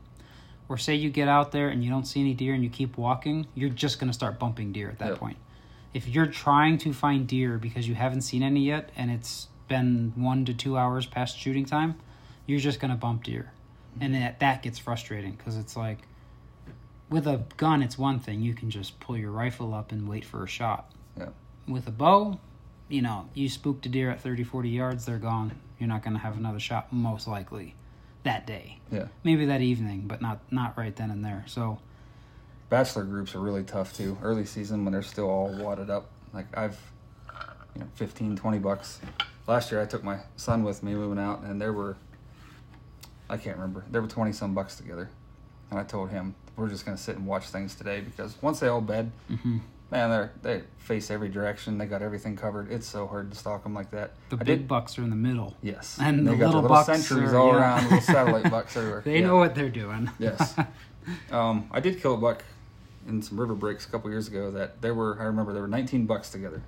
or 0.68 0.78
say 0.78 0.94
you 0.94 1.10
get 1.10 1.28
out 1.28 1.52
there 1.52 1.68
and 1.68 1.84
you 1.84 1.90
don't 1.90 2.06
see 2.06 2.20
any 2.20 2.34
deer 2.34 2.54
and 2.54 2.62
you 2.62 2.70
keep 2.70 2.96
walking, 2.96 3.46
you're 3.54 3.70
just 3.70 3.98
going 3.98 4.08
to 4.08 4.14
start 4.14 4.38
bumping 4.38 4.72
deer 4.72 4.88
at 4.88 4.98
that 4.98 5.10
Yep. 5.10 5.18
point. 5.18 5.36
If 5.92 6.08
you're 6.08 6.26
trying 6.26 6.78
to 6.78 6.92
find 6.92 7.26
deer 7.26 7.58
because 7.58 7.86
you 7.86 7.94
haven't 7.94 8.22
seen 8.22 8.42
any 8.42 8.64
yet 8.64 8.90
and 8.96 9.10
it's 9.10 9.48
been 9.68 10.12
one 10.16 10.44
to 10.46 10.54
two 10.54 10.76
hours 10.76 11.06
past 11.06 11.38
shooting 11.38 11.64
time, 11.64 11.96
you're 12.46 12.60
just 12.60 12.80
going 12.80 12.90
to 12.90 12.96
bump 12.96 13.24
deer. 13.24 13.52
And 14.00 14.14
mm-hmm. 14.14 14.22
that, 14.22 14.40
that 14.40 14.62
gets 14.62 14.78
frustrating 14.78 15.32
because 15.32 15.56
it's 15.56 15.76
like 15.76 15.98
with 17.10 17.26
a 17.26 17.44
gun, 17.56 17.82
it's 17.82 17.98
one 17.98 18.18
thing. 18.18 18.40
You 18.40 18.54
can 18.54 18.70
just 18.70 18.98
pull 19.00 19.16
your 19.16 19.30
rifle 19.30 19.74
up 19.74 19.92
and 19.92 20.08
wait 20.08 20.24
for 20.24 20.42
a 20.42 20.48
shot. 20.48 20.90
Yeah. 21.18 21.28
With 21.68 21.86
a 21.88 21.90
bow, 21.90 22.38
you 22.88 23.02
know, 23.02 23.28
you 23.34 23.48
spooked 23.48 23.86
a 23.86 23.88
deer 23.88 24.10
at 24.10 24.20
30, 24.20 24.44
40 24.44 24.68
yards, 24.68 25.04
they're 25.06 25.18
gone. 25.18 25.58
You're 25.78 25.88
not 25.88 26.02
going 26.02 26.14
to 26.14 26.20
have 26.20 26.36
another 26.36 26.60
shot, 26.60 26.92
most 26.92 27.26
likely, 27.26 27.74
that 28.22 28.46
day. 28.46 28.78
Yeah. 28.90 29.06
Maybe 29.22 29.46
that 29.46 29.60
evening, 29.60 30.04
but 30.06 30.20
not 30.22 30.40
not 30.50 30.76
right 30.78 30.94
then 30.94 31.10
and 31.10 31.24
there. 31.24 31.44
So, 31.46 31.78
Bachelor 32.70 33.04
groups 33.04 33.34
are 33.34 33.40
really 33.40 33.62
tough 33.62 33.92
too. 33.96 34.18
Early 34.22 34.44
season 34.44 34.84
when 34.84 34.92
they're 34.92 35.02
still 35.02 35.28
all 35.28 35.54
wadded 35.56 35.90
up. 35.90 36.10
Like 36.32 36.46
I've, 36.56 36.78
you 37.74 37.80
know, 37.80 37.86
15, 37.94 38.36
20 38.36 38.58
bucks. 38.58 38.98
Last 39.46 39.70
year 39.70 39.80
I 39.80 39.86
took 39.86 40.02
my 40.02 40.18
son 40.36 40.64
with 40.64 40.82
me. 40.82 40.94
We 40.96 41.06
went 41.06 41.20
out 41.20 41.42
and 41.42 41.60
there 41.60 41.72
were, 41.72 41.96
I 43.28 43.36
can't 43.36 43.56
remember, 43.56 43.84
there 43.90 44.00
were 44.02 44.08
20 44.08 44.32
some 44.32 44.54
bucks 44.54 44.76
together. 44.76 45.10
And 45.70 45.78
I 45.78 45.84
told 45.84 46.10
him, 46.10 46.34
we're 46.56 46.68
just 46.68 46.84
going 46.84 46.96
to 46.96 47.02
sit 47.02 47.16
and 47.16 47.26
watch 47.26 47.48
things 47.48 47.74
today 47.74 48.00
because 48.00 48.36
once 48.42 48.60
they 48.60 48.68
all 48.68 48.80
bed, 48.80 49.12
mhm. 49.30 49.60
Man, 49.94 50.30
they 50.42 50.56
they 50.56 50.62
face 50.78 51.10
every 51.10 51.28
direction. 51.28 51.78
They 51.78 51.86
got 51.86 52.02
everything 52.02 52.36
covered. 52.36 52.70
It's 52.70 52.86
so 52.86 53.06
hard 53.06 53.30
to 53.30 53.36
stalk 53.36 53.62
them 53.62 53.74
like 53.74 53.90
that. 53.92 54.12
The 54.28 54.36
I 54.36 54.38
big 54.44 54.58
did- 54.60 54.68
bucks 54.68 54.98
are 54.98 55.02
in 55.02 55.10
the 55.10 55.16
middle. 55.16 55.56
Yes, 55.62 55.98
and 56.00 56.26
they 56.26 56.36
the 56.36 56.46
little 56.46 56.62
their 56.62 56.68
bucks 56.68 56.86
sentries 56.86 57.32
are- 57.32 57.36
all 57.38 57.52
yeah. 57.52 57.58
around, 57.60 57.84
little 57.84 58.00
satellite 58.14 58.50
bucks 58.50 58.76
everywhere. 58.76 59.02
They 59.04 59.20
Yeah. 59.20 59.26
know 59.28 59.36
what 59.36 59.54
they're 59.54 59.68
doing. 59.70 60.10
Yes. 60.18 60.54
um, 61.30 61.68
I 61.70 61.80
did 61.80 62.00
kill 62.00 62.14
a 62.14 62.16
buck 62.16 62.42
in 63.06 63.20
some 63.22 63.38
river 63.38 63.54
breaks 63.54 63.86
a 63.86 63.90
couple 63.90 64.10
years 64.10 64.26
ago. 64.28 64.50
That 64.50 64.80
there 64.82 64.94
were, 64.94 65.18
I 65.20 65.24
remember 65.24 65.52
there 65.52 65.62
were 65.62 65.68
19 65.68 66.06
bucks 66.06 66.30
together, 66.30 66.62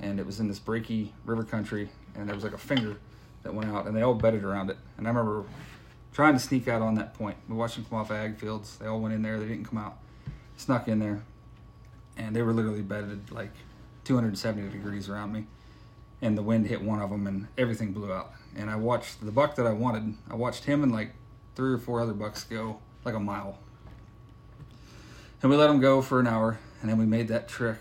and 0.00 0.18
it 0.18 0.26
was 0.26 0.40
in 0.40 0.48
this 0.48 0.60
breaky 0.60 1.10
river 1.26 1.44
country, 1.44 1.90
and 2.14 2.28
there 2.28 2.34
was 2.34 2.44
like 2.44 2.54
a 2.54 2.58
finger 2.58 2.96
that 3.42 3.52
went 3.52 3.70
out, 3.70 3.86
and 3.86 3.96
they 3.96 4.02
all 4.02 4.14
bedded 4.14 4.44
around 4.44 4.70
it. 4.70 4.76
And 4.96 5.06
I 5.06 5.10
remember 5.10 5.44
trying 6.12 6.34
to 6.34 6.38
sneak 6.38 6.68
out 6.68 6.80
on 6.82 6.94
that 6.94 7.14
point. 7.14 7.36
We 7.48 7.56
watched 7.56 7.74
them 7.76 7.84
come 7.88 7.98
off 7.98 8.10
ag 8.10 8.38
fields. 8.38 8.76
They 8.78 8.86
all 8.86 9.00
went 9.00 9.14
in 9.14 9.22
there. 9.22 9.38
They 9.40 9.46
didn't 9.48 9.64
come 9.68 9.78
out. 9.78 9.98
Snuck 10.56 10.86
in 10.86 10.98
there, 11.00 11.22
and 12.26 12.36
they 12.36 12.42
were 12.42 12.52
literally 12.52 12.82
bedded 12.82 13.30
like 13.30 13.50
270 14.04 14.70
degrees 14.70 15.08
around 15.08 15.32
me. 15.32 15.46
And 16.20 16.38
the 16.38 16.42
wind 16.42 16.68
hit 16.68 16.80
one 16.80 17.00
of 17.00 17.10
them, 17.10 17.26
and 17.26 17.48
everything 17.58 17.92
blew 17.92 18.12
out. 18.12 18.32
And 18.54 18.70
I 18.70 18.76
watched 18.76 19.24
the 19.24 19.32
buck 19.32 19.56
that 19.56 19.66
I 19.66 19.72
wanted. 19.72 20.14
I 20.30 20.36
watched 20.36 20.64
him 20.64 20.84
and 20.84 20.92
like 20.92 21.14
three 21.56 21.72
or 21.72 21.78
four 21.78 22.00
other 22.00 22.12
bucks 22.12 22.44
go 22.44 22.78
like 23.04 23.14
a 23.14 23.20
mile. 23.20 23.58
And 25.42 25.50
we 25.50 25.56
let 25.56 25.66
them 25.66 25.80
go 25.80 26.00
for 26.00 26.20
an 26.20 26.28
hour, 26.28 26.60
and 26.80 26.88
then 26.88 26.98
we 26.98 27.06
made 27.06 27.26
that 27.28 27.48
trek, 27.48 27.78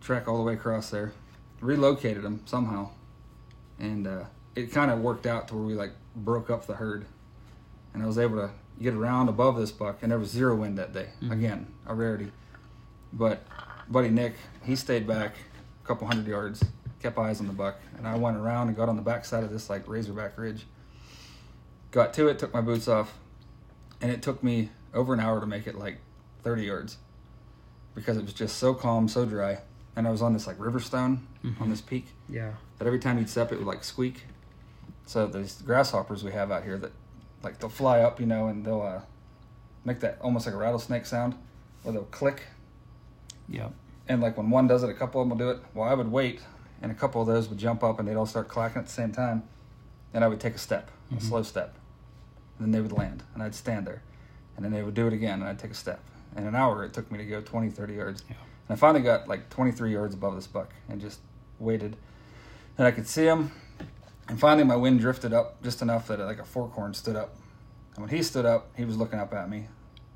trek 0.00 0.28
all 0.28 0.36
the 0.36 0.44
way 0.44 0.54
across 0.54 0.90
there, 0.90 1.12
relocated 1.60 2.22
them 2.22 2.42
somehow, 2.44 2.90
and 3.80 4.06
uh, 4.06 4.24
it 4.54 4.70
kind 4.70 4.88
of 4.88 5.00
worked 5.00 5.26
out 5.26 5.48
to 5.48 5.56
where 5.56 5.64
we 5.64 5.74
like 5.74 5.94
broke 6.14 6.48
up 6.48 6.68
the 6.68 6.74
herd, 6.74 7.06
and 7.92 8.04
I 8.04 8.06
was 8.06 8.18
able 8.18 8.36
to 8.36 8.50
get 8.80 8.94
around 8.94 9.28
above 9.28 9.56
this 9.56 9.72
buck, 9.72 9.98
and 10.02 10.12
there 10.12 10.18
was 10.20 10.30
zero 10.30 10.54
wind 10.54 10.78
that 10.78 10.92
day. 10.92 11.08
Again, 11.32 11.66
a 11.86 11.94
rarity. 11.96 12.30
But 13.12 13.44
buddy 13.92 14.08
Nick, 14.10 14.34
he 14.64 14.74
stayed 14.76 15.06
back 15.06 15.34
a 15.84 15.86
couple 15.86 16.06
hundred 16.06 16.26
yards, 16.26 16.64
kept 17.00 17.18
eyes 17.18 17.40
on 17.40 17.46
the 17.46 17.52
buck, 17.52 17.78
and 17.98 18.06
I 18.06 18.16
went 18.16 18.36
around 18.36 18.68
and 18.68 18.76
got 18.76 18.88
on 18.88 18.96
the 18.96 19.02
back 19.02 19.24
side 19.24 19.44
of 19.44 19.50
this 19.50 19.68
like 19.70 19.86
razorback 19.88 20.36
ridge. 20.38 20.66
Got 21.90 22.14
to 22.14 22.28
it, 22.28 22.38
took 22.38 22.54
my 22.54 22.60
boots 22.62 22.88
off, 22.88 23.12
and 24.00 24.10
it 24.10 24.22
took 24.22 24.42
me 24.42 24.70
over 24.94 25.12
an 25.14 25.20
hour 25.20 25.40
to 25.40 25.46
make 25.46 25.66
it 25.66 25.76
like 25.76 25.98
30 26.42 26.64
yards 26.64 26.96
because 27.94 28.16
it 28.16 28.24
was 28.24 28.32
just 28.32 28.56
so 28.56 28.72
calm, 28.74 29.08
so 29.08 29.26
dry, 29.26 29.58
and 29.94 30.08
I 30.08 30.10
was 30.10 30.22
on 30.22 30.32
this 30.32 30.46
like 30.46 30.58
river 30.58 30.80
stone 30.80 31.26
on 31.60 31.68
this 31.70 31.80
peak 31.80 32.06
Yeah. 32.28 32.52
that 32.78 32.86
every 32.86 32.98
time 32.98 33.18
you'd 33.18 33.28
step 33.28 33.52
it 33.52 33.58
would 33.58 33.66
like 33.66 33.84
squeak. 33.84 34.22
So 35.06 35.26
these 35.26 35.60
grasshoppers 35.60 36.24
we 36.24 36.32
have 36.32 36.50
out 36.50 36.62
here 36.64 36.78
that 36.78 36.92
like 37.42 37.58
they'll 37.58 37.68
fly 37.68 38.00
up, 38.00 38.20
you 38.20 38.26
know, 38.26 38.46
and 38.46 38.64
they'll 38.64 38.80
uh, 38.80 39.00
make 39.84 40.00
that 40.00 40.18
almost 40.22 40.46
like 40.46 40.54
a 40.54 40.58
rattlesnake 40.58 41.04
sound, 41.04 41.34
or 41.84 41.92
they'll 41.92 42.04
click 42.04 42.44
Yep. 43.48 43.72
And 44.08 44.20
like 44.20 44.36
when 44.36 44.50
one 44.50 44.66
does 44.66 44.82
it, 44.82 44.90
a 44.90 44.94
couple 44.94 45.20
of 45.20 45.28
them 45.28 45.38
will 45.38 45.44
do 45.44 45.50
it. 45.50 45.62
Well, 45.74 45.88
I 45.88 45.94
would 45.94 46.10
wait, 46.10 46.40
and 46.80 46.90
a 46.90 46.94
couple 46.94 47.20
of 47.20 47.26
those 47.26 47.48
would 47.48 47.58
jump 47.58 47.82
up, 47.82 47.98
and 47.98 48.08
they'd 48.08 48.16
all 48.16 48.26
start 48.26 48.48
clacking 48.48 48.78
at 48.78 48.86
the 48.86 48.92
same 48.92 49.12
time. 49.12 49.44
And 50.14 50.22
I 50.22 50.28
would 50.28 50.40
take 50.40 50.54
a 50.54 50.58
step, 50.58 50.90
a 51.10 51.14
mm-hmm. 51.14 51.26
slow 51.26 51.42
step, 51.42 51.74
and 52.58 52.66
then 52.66 52.72
they 52.72 52.80
would 52.80 52.92
land, 52.92 53.22
and 53.34 53.42
I'd 53.42 53.54
stand 53.54 53.86
there, 53.86 54.02
and 54.56 54.64
then 54.64 54.72
they 54.72 54.82
would 54.82 54.94
do 54.94 55.06
it 55.06 55.12
again, 55.12 55.40
and 55.40 55.48
I'd 55.48 55.58
take 55.58 55.70
a 55.70 55.74
step. 55.74 56.00
And 56.36 56.46
an 56.46 56.54
hour 56.54 56.84
it 56.84 56.92
took 56.92 57.10
me 57.10 57.18
to 57.18 57.24
go 57.24 57.40
20, 57.40 57.70
30 57.70 57.94
yards. 57.94 58.24
Yeah. 58.28 58.36
And 58.68 58.76
I 58.76 58.78
finally 58.78 59.02
got 59.02 59.28
like 59.28 59.48
23 59.50 59.92
yards 59.92 60.14
above 60.14 60.34
this 60.34 60.46
buck, 60.46 60.72
and 60.88 61.00
just 61.00 61.20
waited, 61.58 61.96
and 62.76 62.86
I 62.86 62.90
could 62.90 63.06
see 63.06 63.24
him. 63.24 63.52
And 64.28 64.38
finally, 64.38 64.64
my 64.64 64.76
wind 64.76 65.00
drifted 65.00 65.32
up 65.32 65.62
just 65.62 65.82
enough 65.82 66.08
that 66.08 66.18
like 66.20 66.38
a 66.38 66.44
fork 66.44 66.72
horn 66.72 66.94
stood 66.94 67.16
up. 67.16 67.36
And 67.94 68.04
when 68.04 68.14
he 68.14 68.22
stood 68.22 68.46
up, 68.46 68.70
he 68.76 68.84
was 68.84 68.96
looking 68.96 69.18
up 69.18 69.34
at 69.34 69.50
me. 69.50 69.66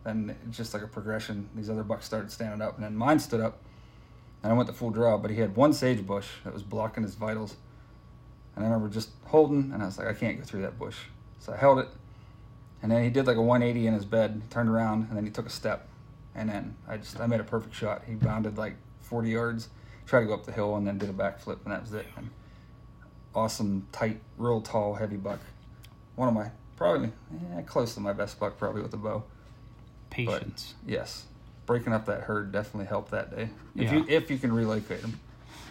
Then 0.05 0.37
it's 0.47 0.57
just 0.57 0.73
like 0.73 0.83
a 0.83 0.87
progression. 0.87 1.49
These 1.55 1.69
other 1.69 1.83
bucks 1.83 2.07
started 2.07 2.31
standing 2.31 2.63
up, 2.63 2.77
and 2.77 2.85
then 2.85 2.97
mine 2.97 3.19
stood 3.19 3.41
up. 3.41 3.63
And 4.47 4.53
I 4.53 4.57
went 4.57 4.69
to 4.69 4.73
full 4.73 4.91
draw, 4.91 5.19
but 5.19 5.33
he 5.33 5.39
had 5.41 5.57
one 5.57 5.73
sage 5.73 6.07
bush 6.07 6.29
that 6.45 6.53
was 6.53 6.63
blocking 6.63 7.03
his 7.03 7.17
vitals. 7.17 7.57
And 8.55 8.65
I 8.65 8.69
remember 8.69 8.89
just 8.89 9.11
holding, 9.25 9.73
and 9.73 9.83
I 9.83 9.87
was 9.87 9.99
like, 9.99 10.07
I 10.07 10.13
can't 10.15 10.39
go 10.39 10.45
through 10.45 10.63
that 10.63 10.79
bush. 10.79 10.99
So 11.41 11.53
I 11.53 11.57
held 11.57 11.81
it, 11.81 11.89
and 12.81 12.93
then 12.93 13.03
he 13.03 13.11
did 13.11 13.27
like 13.27 13.39
a 13.39 13.43
180 13.43 13.89
in 13.89 13.93
his 13.93 14.05
bed, 14.05 14.43
turned 14.49 14.69
around, 14.69 15.09
and 15.09 15.17
then 15.17 15.25
he 15.25 15.33
took 15.33 15.47
a 15.47 15.51
step. 15.51 15.89
And 16.37 16.49
then 16.49 16.77
I 16.87 16.97
just 16.97 17.19
I 17.19 17.27
made 17.27 17.41
a 17.41 17.45
perfect 17.45 17.75
shot. 17.75 18.03
He 18.07 18.15
bounded 18.15 18.57
like 18.57 18.77
40 19.01 19.31
yards, 19.31 19.69
tried 20.07 20.21
to 20.21 20.27
go 20.27 20.35
up 20.35 20.47
the 20.47 20.53
hill, 20.53 20.77
and 20.77 20.87
then 20.87 20.97
did 20.97 21.11
a 21.11 21.13
backflip, 21.13 21.65
and 21.65 21.73
that 21.73 21.81
was 21.81 21.93
it. 21.93 22.07
And 22.17 22.31
awesome, 23.35 23.89
tight, 23.91 24.21
real 24.39 24.61
tall, 24.61 24.95
heavy 24.95 25.17
buck. 25.17 25.41
One 26.15 26.29
of 26.29 26.35
my 26.35 26.53
probably 26.77 27.11
eh, 27.57 27.63
close 27.63 27.95
to 27.95 28.01
my 28.01 28.13
best 28.13 28.39
buck, 28.39 28.59
probably 28.59 28.83
with 28.83 28.93
the 28.93 28.97
bow. 28.97 29.25
Patience. 30.09 30.75
Yes, 30.87 31.25
breaking 31.67 31.93
up 31.93 32.07
that 32.07 32.23
herd 32.23 32.53
definitely 32.53 32.87
helped 32.87 33.11
that 33.11 33.31
day. 33.35 33.49
If 33.75 33.83
Yeah. 33.85 33.95
you 33.95 34.07
if 34.09 34.31
you 34.31 34.39
can 34.39 34.53
relocate 34.53 35.03
them. 35.03 35.21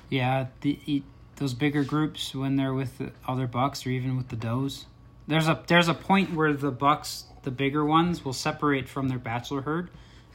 Yeah, 0.10 0.48
the, 0.62 1.02
those 1.38 1.54
bigger 1.56 1.84
groups 1.84 2.36
when 2.36 2.56
they're 2.58 2.74
with 2.74 3.00
the 3.00 3.12
other 3.28 3.48
bucks 3.48 3.86
or 3.86 3.90
even 3.90 4.16
with 4.18 4.28
the 4.28 4.36
does, 4.36 4.86
there's 5.28 5.48
a 5.48 5.64
there's 5.68 5.88
a 5.88 5.94
point 5.96 6.34
where 6.34 6.54
the 6.54 6.72
bucks, 6.72 7.26
the 7.44 7.52
bigger 7.52 7.84
ones, 7.84 8.24
will 8.24 8.34
separate 8.34 8.88
from 8.88 9.08
their 9.10 9.18
bachelor 9.18 9.62
herd, 9.62 9.90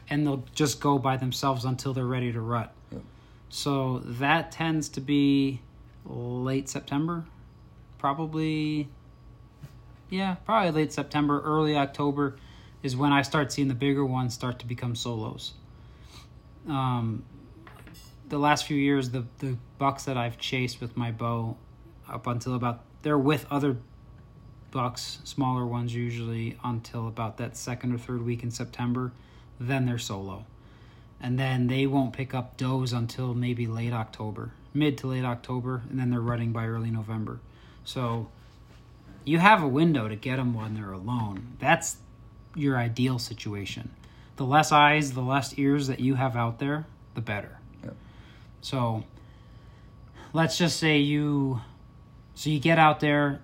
and 0.09 0.27
they'll 0.27 0.44
just 0.55 0.81
go 0.81 0.99
by 0.99 1.16
themselves 1.16 1.64
until 1.64 1.94
they're 1.94 2.05
ready 2.05 2.33
to 2.33 2.40
rut. 2.40 2.73
Yep. 2.90 3.03
So 3.51 3.99
that 4.05 4.51
tends 4.51 4.88
to 4.90 5.01
be 5.01 5.61
late 6.05 6.68
September, 6.68 7.25
probably. 7.99 8.88
Yeah, 10.09 10.35
probably 10.44 10.73
late 10.73 10.92
September, 10.92 11.40
early 11.42 11.77
October, 11.77 12.37
is 12.83 12.97
when 12.97 13.12
I 13.12 13.23
start 13.23 13.53
seeing 13.53 13.69
the 13.69 13.75
bigger 13.75 14.05
ones 14.05 14.35
start 14.35 14.59
to 14.61 14.66
become 14.66 14.95
solos. 14.95 15.53
Um, 16.69 17.25
the 18.29 18.38
last 18.38 18.66
few 18.66 18.77
years, 18.77 19.11
the 19.11 19.25
the 19.38 19.57
bucks 19.79 20.05
that 20.05 20.16
I've 20.16 20.38
chased 20.38 20.81
with 20.81 20.97
my 20.97 21.11
bow, 21.11 21.57
up 22.09 22.27
until 22.27 22.55
about 22.55 22.85
they're 23.03 23.19
with 23.19 23.47
other 23.51 23.77
bucks, 24.71 25.19
smaller 25.25 25.66
ones 25.66 25.95
usually, 25.95 26.57
until 26.62 27.09
about 27.09 27.38
that 27.38 27.57
second 27.57 27.93
or 27.93 27.99
third 27.99 28.25
week 28.25 28.43
in 28.43 28.51
September. 28.51 29.12
Then 29.59 29.85
they're 29.85 29.99
solo, 29.99 30.47
and 31.21 31.38
then 31.38 31.66
they 31.66 31.87
won't 31.87 32.12
pick 32.12 32.33
up 32.33 32.57
does 32.57 32.93
until 32.93 33.35
maybe 33.35 33.66
late 33.66 33.93
October, 33.93 34.53
mid 34.73 34.97
to 34.99 35.09
late 35.09 35.25
October, 35.25 35.83
and 35.90 35.99
then 35.99 36.11
they're 36.11 36.21
running 36.21 36.53
by 36.53 36.66
early 36.66 36.90
November. 36.90 37.40
So 37.85 38.31
you 39.25 39.38
have 39.38 39.62
a 39.62 39.69
window 39.69 40.09
to 40.09 40.16
get 40.16 40.37
them 40.37 40.55
when 40.55 40.75
they're 40.75 40.93
alone. 40.93 41.57
That's 41.59 41.97
your 42.54 42.76
ideal 42.76 43.18
situation. 43.18 43.90
The 44.36 44.44
less 44.44 44.72
eyes, 44.72 45.12
the 45.12 45.22
less 45.22 45.58
ears 45.58 45.86
that 45.88 46.00
you 46.00 46.14
have 46.14 46.36
out 46.36 46.58
there, 46.58 46.86
the 47.14 47.20
better. 47.20 47.58
Yep. 47.84 47.96
So 48.60 49.04
let's 50.32 50.56
just 50.56 50.78
say 50.78 50.98
you 50.98 51.60
so 52.34 52.48
you 52.48 52.58
get 52.58 52.78
out 52.78 53.00
there, 53.00 53.42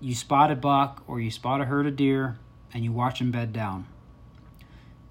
you 0.00 0.14
spot 0.14 0.50
a 0.50 0.56
buck 0.56 1.04
or 1.06 1.20
you 1.20 1.30
spot 1.30 1.60
a 1.60 1.66
herd 1.66 1.86
of 1.86 1.96
deer 1.96 2.38
and 2.72 2.84
you 2.84 2.92
watch 2.92 3.20
them 3.20 3.30
bed 3.30 3.52
down. 3.52 3.86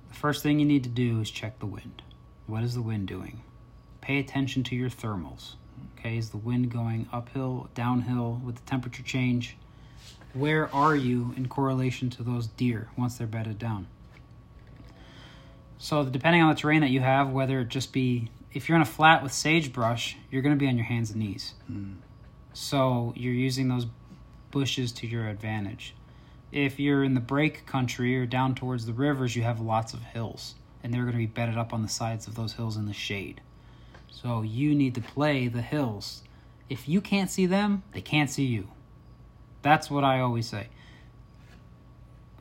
The 0.10 0.16
first 0.16 0.44
thing 0.44 0.60
you 0.60 0.66
need 0.66 0.84
to 0.84 0.90
do 0.90 1.22
is 1.22 1.32
check 1.32 1.60
the 1.60 1.66
wind. 1.66 2.02
What 2.46 2.64
is 2.64 2.74
the 2.74 2.82
wind 2.82 3.08
doing? 3.08 3.42
Pay 4.02 4.20
attention 4.20 4.64
to 4.66 4.76
your 4.76 4.90
thermals. 4.90 5.56
Okay, 5.98 6.18
is 6.18 6.30
the 6.30 6.38
wind 6.38 6.72
going 6.72 7.08
uphill, 7.12 7.70
downhill 7.76 8.42
with 8.44 8.56
the 8.56 8.62
temperature 8.62 9.04
change? 9.04 9.58
Where 10.38 10.74
are 10.74 10.96
you 10.96 11.34
in 11.36 11.48
correlation 11.48 12.10
to 12.12 12.24
those 12.24 12.48
deer 12.48 12.90
once 12.96 13.18
they're 13.18 13.26
bedded 13.26 13.58
down? 13.58 13.88
So, 15.80 16.06
depending 16.06 16.42
on 16.44 16.50
the 16.50 16.56
terrain 16.56 16.82
that 16.82 16.92
you 16.92 17.00
have, 17.00 17.32
whether 17.32 17.62
it 17.62 17.70
just 17.70 17.92
be 17.92 18.30
if 18.54 18.68
you're 18.68 18.76
in 18.76 18.82
a 18.82 18.86
flat 18.86 19.24
with 19.24 19.32
sagebrush, 19.32 20.16
you're 20.32 20.42
going 20.42 20.56
to 20.56 20.60
be 20.60 20.68
on 20.68 20.78
your 20.78 20.86
hands 20.86 21.12
and 21.12 21.20
knees. 21.20 21.54
Hmm. 21.68 21.94
So, 22.54 23.14
you're 23.16 23.34
using 23.34 23.68
those 23.68 23.88
bushes 24.52 24.92
to 24.94 25.08
your 25.08 25.28
advantage. 25.28 25.96
If 26.52 26.80
you're 26.80 27.04
in 27.04 27.14
the 27.14 27.20
break 27.20 27.66
country 27.66 28.18
or 28.18 28.26
down 28.26 28.56
towards 28.56 28.86
the 28.86 28.94
rivers, 28.94 29.36
you 29.36 29.44
have 29.44 29.60
lots 29.60 29.94
of 29.94 30.02
hills, 30.02 30.56
and 30.84 30.94
they're 30.94 31.02
going 31.02 31.14
to 31.14 31.20
be 31.20 31.26
bedded 31.26 31.58
up 31.58 31.74
on 31.74 31.82
the 31.82 31.90
sides 31.90 32.28
of 32.28 32.36
those 32.36 32.54
hills 32.54 32.78
in 32.78 32.86
the 32.86 32.94
shade. 32.94 33.42
So, 34.10 34.42
you 34.44 34.74
need 34.74 34.96
to 34.96 35.02
play 35.02 35.48
the 35.48 35.62
hills. 35.62 36.24
If 36.70 36.88
you 36.88 37.02
can't 37.02 37.30
see 37.30 37.46
them, 37.46 37.84
they 37.94 38.02
can't 38.02 38.30
see 38.30 38.46
you. 38.46 38.70
That's 39.62 39.90
what 39.90 40.04
I 40.04 40.20
always 40.20 40.48
say. 40.48 40.68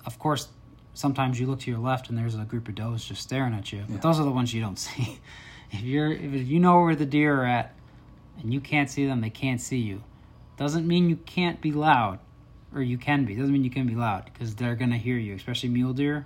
Of 0.05 0.19
course, 0.19 0.49
sometimes 0.95 1.39
you 1.39 1.47
look 1.47 1.61
to 1.61 1.71
your 1.71 1.81
left 1.81 2.09
and 2.09 2.17
there's 2.17 2.35
a 2.35 2.45
group 2.45 2.69
of 2.69 2.75
does 2.75 3.05
just 3.05 3.23
staring 3.23 3.55
at 3.55 3.73
you. 3.73 3.85
Yeah. 3.89 3.99
Those 3.99 4.21
are 4.21 4.25
the 4.25 4.31
ones 4.31 4.53
you 4.53 4.61
don't 4.61 4.79
see. 4.79 5.19
If 5.71 5.83
you're 5.83 6.13
if 6.13 6.49
you 6.49 6.61
know 6.61 6.81
where 6.81 6.95
the 6.95 7.07
deer 7.07 7.43
are 7.43 7.47
at 7.47 7.75
and 8.41 8.53
you 8.53 8.61
can't 8.61 8.89
see 8.89 9.07
them, 9.07 9.21
they 9.21 9.31
can't 9.31 9.61
see 9.61 9.79
you. 9.79 10.03
Doesn't 10.57 10.87
mean 10.87 11.11
you 11.11 11.17
can't 11.17 11.61
be 11.61 11.73
loud 11.73 12.19
or 12.75 12.83
you 12.83 12.99
can 12.99 13.25
be. 13.25 13.35
Doesn't 13.35 13.53
mean 13.53 13.65
you 13.65 13.71
can 13.71 13.87
be 13.87 13.95
loud 13.95 14.25
because 14.27 14.55
they're 14.55 14.77
going 14.77 14.91
to 14.91 14.99
hear 14.99 15.17
you, 15.17 15.35
especially 15.35 15.69
mule 15.71 15.93
deer. 15.93 16.25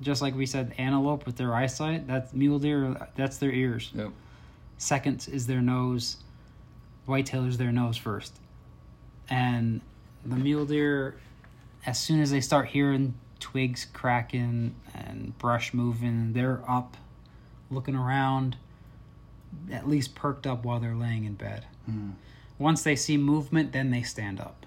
Just 0.00 0.22
like 0.22 0.34
we 0.34 0.46
said 0.46 0.74
antelope 0.78 1.26
with 1.26 1.36
their 1.36 1.54
eyesight, 1.54 2.06
that's 2.06 2.32
mule 2.32 2.58
deer, 2.58 2.96
that's 3.16 3.38
their 3.38 3.50
ears. 3.50 3.90
Yep. 3.94 4.10
Second 4.78 5.26
is 5.30 5.46
their 5.46 5.60
nose. 5.60 6.18
Whitetail 7.06 7.46
is 7.46 7.58
their 7.58 7.72
nose 7.72 7.96
first. 7.96 8.38
And 9.28 9.80
the 10.28 10.36
mule 10.36 10.66
deer, 10.66 11.16
as 11.86 11.98
soon 11.98 12.20
as 12.20 12.30
they 12.30 12.40
start 12.40 12.68
hearing 12.68 13.14
twigs 13.40 13.86
cracking 13.92 14.74
and 14.94 15.36
brush 15.38 15.72
moving, 15.72 16.32
they're 16.32 16.62
up 16.68 16.96
looking 17.70 17.94
around, 17.94 18.56
at 19.70 19.88
least 19.88 20.14
perked 20.14 20.46
up 20.46 20.64
while 20.64 20.80
they're 20.80 20.94
laying 20.94 21.24
in 21.24 21.34
bed. 21.34 21.66
Mm. 21.90 22.12
Once 22.58 22.82
they 22.82 22.96
see 22.96 23.16
movement, 23.16 23.72
then 23.72 23.90
they 23.90 24.02
stand 24.02 24.40
up. 24.40 24.66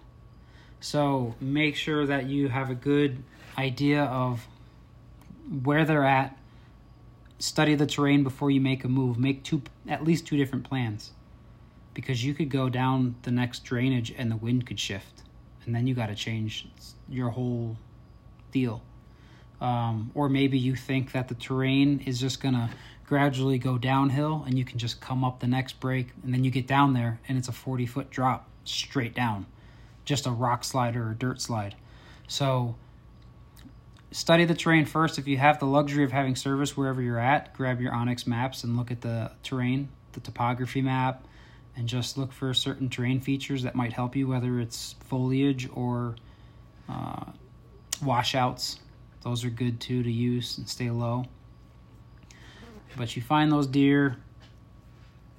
So 0.79 1.35
make 1.39 1.75
sure 1.75 2.05
that 2.05 2.25
you 2.25 2.47
have 2.47 2.69
a 2.69 2.75
good 2.75 3.23
idea 3.57 4.03
of 4.03 4.47
where 5.63 5.85
they're 5.85 6.05
at. 6.05 6.37
Study 7.39 7.75
the 7.75 7.85
terrain 7.85 8.23
before 8.23 8.49
you 8.49 8.61
make 8.61 8.83
a 8.83 8.87
move. 8.87 9.19
Make 9.19 9.43
two, 9.43 9.61
at 9.87 10.03
least 10.03 10.25
two 10.27 10.37
different 10.37 10.63
plans, 10.63 11.11
because 11.93 12.23
you 12.23 12.33
could 12.33 12.49
go 12.49 12.69
down 12.69 13.15
the 13.23 13.31
next 13.31 13.63
drainage 13.63 14.13
and 14.15 14.31
the 14.31 14.35
wind 14.35 14.65
could 14.65 14.79
shift, 14.79 15.23
and 15.65 15.75
then 15.75 15.87
you 15.87 15.93
got 15.93 16.07
to 16.07 16.15
change 16.15 16.67
your 17.09 17.29
whole 17.29 17.77
deal. 18.51 18.81
Um, 19.59 20.11
or 20.15 20.27
maybe 20.27 20.57
you 20.57 20.75
think 20.75 21.11
that 21.11 21.27
the 21.27 21.35
terrain 21.35 21.99
is 22.05 22.19
just 22.19 22.41
gonna 22.41 22.71
gradually 23.05 23.59
go 23.59 23.77
downhill 23.77 24.43
and 24.47 24.57
you 24.57 24.65
can 24.65 24.79
just 24.79 24.99
come 24.99 25.23
up 25.23 25.39
the 25.39 25.47
next 25.47 25.79
break 25.79 26.07
and 26.23 26.33
then 26.33 26.43
you 26.43 26.49
get 26.49 26.65
down 26.65 26.93
there 26.93 27.19
and 27.27 27.37
it's 27.37 27.47
a 27.47 27.51
40 27.51 27.85
foot 27.85 28.09
drop 28.09 28.47
straight 28.63 29.13
down. 29.13 29.45
Just 30.03 30.25
a 30.25 30.31
rock 30.31 30.63
slide 30.63 30.95
or 30.95 31.11
a 31.11 31.13
dirt 31.13 31.39
slide. 31.41 31.75
So 32.27 32.75
study 34.11 34.45
the 34.45 34.55
terrain 34.55 34.85
first. 34.85 35.19
If 35.19 35.27
you 35.27 35.37
have 35.37 35.59
the 35.59 35.67
luxury 35.67 36.03
of 36.03 36.11
having 36.11 36.35
service 36.35 36.75
wherever 36.75 37.01
you're 37.01 37.19
at 37.19 37.53
grab 37.53 37.79
your 37.79 37.91
onX 37.91 38.25
maps 38.25 38.63
and 38.63 38.75
look 38.75 38.89
at 38.89 39.01
the 39.01 39.31
terrain 39.43 39.89
the 40.13 40.19
topography 40.19 40.81
map 40.81 41.23
and 41.75 41.87
just 41.87 42.17
look 42.17 42.31
for 42.31 42.53
certain 42.53 42.89
terrain 42.89 43.19
features 43.19 43.63
that 43.63 43.75
might 43.75 43.93
help 43.93 44.15
you 44.15 44.27
whether 44.27 44.59
it's 44.59 44.95
foliage 45.07 45.69
or 45.73 46.15
uh, 46.89 47.25
washouts 48.03 48.79
those 49.23 49.45
are 49.45 49.49
good 49.49 49.79
too 49.79 50.03
to 50.03 50.11
use 50.11 50.57
and 50.57 50.67
stay 50.67 50.89
low 50.89 51.25
but 52.97 53.15
you 53.15 53.21
find 53.21 53.51
those 53.51 53.67
deer, 53.67 54.17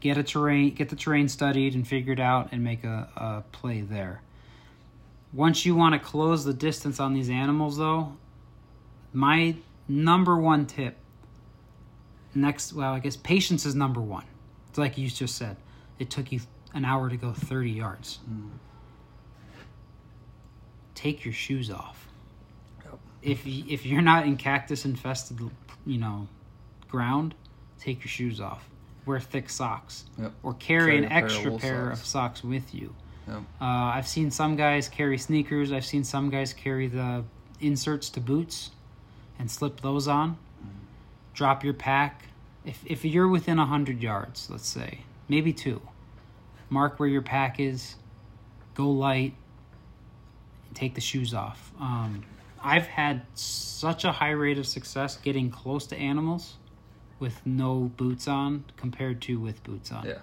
get 0.01 0.17
a 0.19 0.23
terrain, 0.23 0.75
get 0.75 0.89
the 0.89 0.97
terrain 0.97 1.29
studied 1.29 1.75
and 1.75 1.87
figured 1.87 2.21
out, 2.21 2.51
and 2.53 2.63
make 2.63 2.85
a, 2.85 3.09
a 3.17 3.45
play 3.53 3.83
there. 3.83 4.23
Once 5.33 5.65
you 5.65 5.75
want 5.75 5.95
to 5.95 5.99
close 5.99 6.45
the 6.45 6.53
distance 6.53 7.01
on 7.01 7.15
these 7.15 7.31
animals, 7.31 7.79
though, 7.79 8.17
my 9.13 9.57
number 9.89 10.37
one 10.37 10.67
tip. 10.67 10.97
Next, 12.35 12.73
well, 12.73 12.95
I 12.95 12.99
guess 12.99 13.17
patience 13.17 13.67
is 13.67 13.75
number 13.75 14.01
one. 14.01 14.25
It's 14.71 14.79
like 14.79 14.97
you 14.97 15.09
just 15.09 15.37
said. 15.37 15.57
It 16.03 16.11
took 16.11 16.33
you 16.33 16.41
an 16.75 16.85
hour 16.85 17.09
to 17.09 17.17
go 17.17 17.33
30 17.33 17.71
yards. 17.71 18.19
Mm. 18.29 18.51
Take 20.97 21.25
your 21.25 21.33
shoes 21.33 21.71
off. 21.71 22.09
Yep. 22.85 22.99
If 23.23 23.47
if 23.47 23.87
you're 23.87 24.03
not 24.03 24.27
in 24.27 24.37
cactus 24.37 24.85
infested, 24.85 25.39
you 25.87 25.99
know, 25.99 26.27
ground, 26.89 27.37
take 27.79 28.01
your 28.01 28.09
shoes 28.09 28.41
off. 28.41 28.69
Wear 29.07 29.21
thick 29.21 29.49
socks. 29.49 30.07
Yep. 30.19 30.33
Or 30.43 30.55
carry, 30.55 30.97
carry 30.97 30.99
an 30.99 31.13
extra 31.13 31.43
pair, 31.43 31.53
of, 31.53 31.61
pair 31.61 31.87
socks. 31.91 32.01
of, 32.01 32.07
socks. 32.07 32.45
with 32.45 32.75
you. 32.75 32.93
Yep. 33.29 33.43
Uh, 33.61 33.65
I've 33.65 34.09
seen 34.09 34.33
some 34.33 34.57
guys 34.57 34.89
carry 34.89 35.19
sneakers. 35.19 35.71
I've 35.71 35.87
seen 35.87 36.03
some 36.03 36.31
guys 36.31 36.53
carry 36.53 36.89
the 36.89 37.23
inserts 37.61 38.11
to 38.11 38.21
boots 38.21 38.73
and 39.39 39.49
slip 39.49 39.83
those 39.83 40.09
on. 40.09 40.31
Mm. 40.33 40.69
Drop 41.33 41.63
your 41.63 41.75
pack. 41.75 42.25
If, 42.65 42.83
if 42.85 43.05
you're 43.05 43.29
within 43.29 43.59
100 43.59 44.03
yards, 44.03 44.51
let's 44.51 44.69
say, 44.69 45.03
maybe 45.29 45.53
two, 45.53 45.81
mark 46.73 46.99
where 46.99 47.09
your 47.09 47.23
pack 47.23 47.61
is, 47.61 47.97
go 48.75 48.91
light, 48.91 49.35
take 50.75 50.95
the 50.95 51.01
shoes 51.01 51.35
off. 51.35 51.73
Um, 51.79 52.25
I've 52.65 52.87
had 52.87 53.23
such 53.35 54.05
a 54.05 54.13
high 54.13 54.31
rate 54.31 54.59
of 54.59 54.67
success 54.67 55.17
getting 55.17 55.51
close 55.51 55.87
to 55.89 55.97
animals 55.97 56.55
with 57.19 57.45
no 57.45 57.93
boots 57.97 58.27
on 58.27 58.65
compared 58.77 59.21
to 59.23 59.39
with 59.39 59.63
boots 59.63 59.93
on. 59.93 60.07
Yeah. 60.07 60.19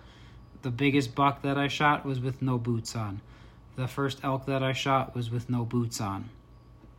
The 0.62 0.72
biggest 0.72 1.16
buck 1.16 1.44
that 1.44 1.58
I 1.58 1.68
shot 1.68 2.06
was 2.06 2.20
with 2.20 2.42
no 2.42 2.58
boots 2.58 2.96
on. 2.96 3.22
The 3.76 3.88
first 3.88 4.20
elk 4.24 4.46
that 4.48 4.62
I 4.64 4.74
shot 4.74 5.16
was 5.16 5.30
with 5.30 5.50
no 5.50 5.64
boots 5.64 6.02
on. 6.02 6.30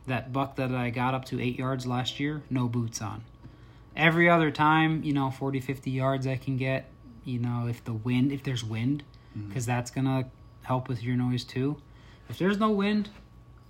That 0.07 0.33
buck 0.33 0.55
that 0.55 0.73
I 0.73 0.89
got 0.89 1.13
up 1.13 1.25
to 1.25 1.39
eight 1.39 1.59
yards 1.59 1.85
last 1.85 2.19
year, 2.19 2.41
no 2.49 2.67
boots 2.67 3.01
on. 3.01 3.23
Every 3.95 4.29
other 4.29 4.49
time, 4.49 5.03
you 5.03 5.13
know, 5.13 5.29
40, 5.29 5.59
50 5.59 5.91
yards 5.91 6.25
I 6.25 6.37
can 6.37 6.57
get, 6.57 6.85
you 7.23 7.37
know, 7.37 7.67
if 7.67 7.83
the 7.83 7.93
wind, 7.93 8.31
if 8.31 8.41
there's 8.41 8.63
wind, 8.63 9.03
because 9.33 9.63
mm-hmm. 9.63 9.71
that's 9.71 9.91
going 9.91 10.05
to 10.05 10.25
help 10.63 10.87
with 10.87 11.03
your 11.03 11.15
noise 11.15 11.43
too. 11.43 11.77
If 12.29 12.37
there's 12.37 12.59
no 12.59 12.71
wind, 12.71 13.09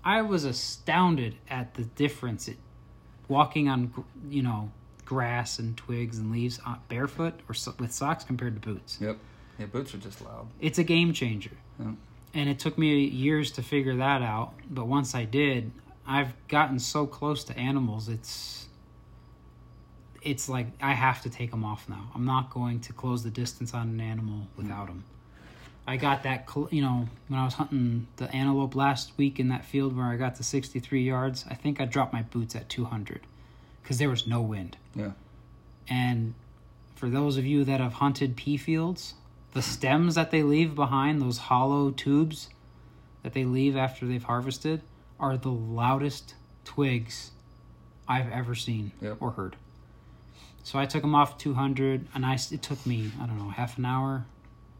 I 0.03 0.21
was 0.21 0.43
astounded 0.43 1.35
at 1.49 1.73
the 1.75 1.83
difference 1.83 2.47
it 2.47 2.57
walking 3.27 3.69
on, 3.69 3.93
you 4.29 4.43
know, 4.43 4.71
grass 5.05 5.59
and 5.59 5.75
twigs 5.77 6.19
and 6.19 6.31
leaves 6.31 6.59
uh, 6.65 6.75
barefoot 6.89 7.39
or 7.49 7.53
so, 7.53 7.73
with 7.79 7.91
socks 7.91 8.23
compared 8.23 8.61
to 8.61 8.67
boots. 8.67 8.97
Yep. 9.01 9.17
Yeah, 9.57 9.65
boots 9.67 9.93
are 9.93 9.97
just 9.97 10.21
loud. 10.21 10.47
It's 10.59 10.79
a 10.79 10.83
game 10.83 11.13
changer. 11.13 11.51
Yep. 11.79 11.95
And 12.33 12.49
it 12.49 12.59
took 12.59 12.77
me 12.77 13.03
years 13.05 13.51
to 13.51 13.63
figure 13.63 13.95
that 13.97 14.21
out, 14.21 14.53
but 14.69 14.87
once 14.87 15.15
I 15.15 15.25
did, 15.25 15.71
I've 16.05 16.33
gotten 16.47 16.79
so 16.79 17.05
close 17.05 17.43
to 17.45 17.57
animals. 17.57 18.07
It's 18.07 18.67
it's 20.21 20.47
like 20.47 20.67
I 20.81 20.93
have 20.93 21.21
to 21.23 21.29
take 21.29 21.51
them 21.51 21.63
off 21.63 21.89
now. 21.89 22.11
I'm 22.13 22.25
not 22.25 22.51
going 22.51 22.79
to 22.81 22.93
close 22.93 23.23
the 23.23 23.31
distance 23.31 23.73
on 23.73 23.89
an 23.89 23.99
animal 23.99 24.47
without 24.55 24.87
them. 24.87 25.03
I 25.87 25.97
got 25.97 26.23
that, 26.23 26.47
you 26.69 26.81
know, 26.81 27.07
when 27.27 27.39
I 27.39 27.43
was 27.43 27.55
hunting 27.55 28.07
the 28.17 28.33
antelope 28.33 28.75
last 28.75 29.11
week 29.17 29.39
in 29.39 29.49
that 29.49 29.65
field 29.65 29.95
where 29.95 30.05
I 30.05 30.15
got 30.15 30.35
to 30.35 30.43
63 30.43 31.03
yards. 31.03 31.45
I 31.49 31.55
think 31.55 31.81
I 31.81 31.85
dropped 31.85 32.13
my 32.13 32.21
boots 32.21 32.55
at 32.55 32.69
200 32.69 33.21
because 33.81 33.97
there 33.97 34.09
was 34.09 34.27
no 34.27 34.41
wind. 34.41 34.77
Yeah. 34.95 35.11
And 35.89 36.35
for 36.95 37.09
those 37.09 37.37
of 37.37 37.45
you 37.45 37.63
that 37.63 37.79
have 37.79 37.93
hunted 37.93 38.35
pea 38.35 38.57
fields, 38.57 39.15
the 39.53 39.61
stems 39.61 40.15
that 40.15 40.31
they 40.31 40.43
leave 40.43 40.75
behind, 40.75 41.21
those 41.21 41.37
hollow 41.37 41.91
tubes 41.91 42.49
that 43.23 43.33
they 43.33 43.43
leave 43.43 43.75
after 43.75 44.05
they've 44.05 44.23
harvested, 44.23 44.81
are 45.19 45.35
the 45.35 45.51
loudest 45.51 46.35
twigs 46.63 47.31
I've 48.07 48.31
ever 48.31 48.55
seen 48.55 48.91
yep. 49.01 49.17
or 49.19 49.31
heard. 49.31 49.55
So 50.63 50.77
I 50.77 50.85
took 50.85 51.01
them 51.01 51.15
off 51.15 51.37
200, 51.37 52.07
and 52.13 52.25
I 52.25 52.35
it 52.35 52.61
took 52.61 52.85
me 52.85 53.11
I 53.19 53.25
don't 53.25 53.37
know 53.39 53.49
half 53.49 53.77
an 53.77 53.85
hour. 53.85 54.25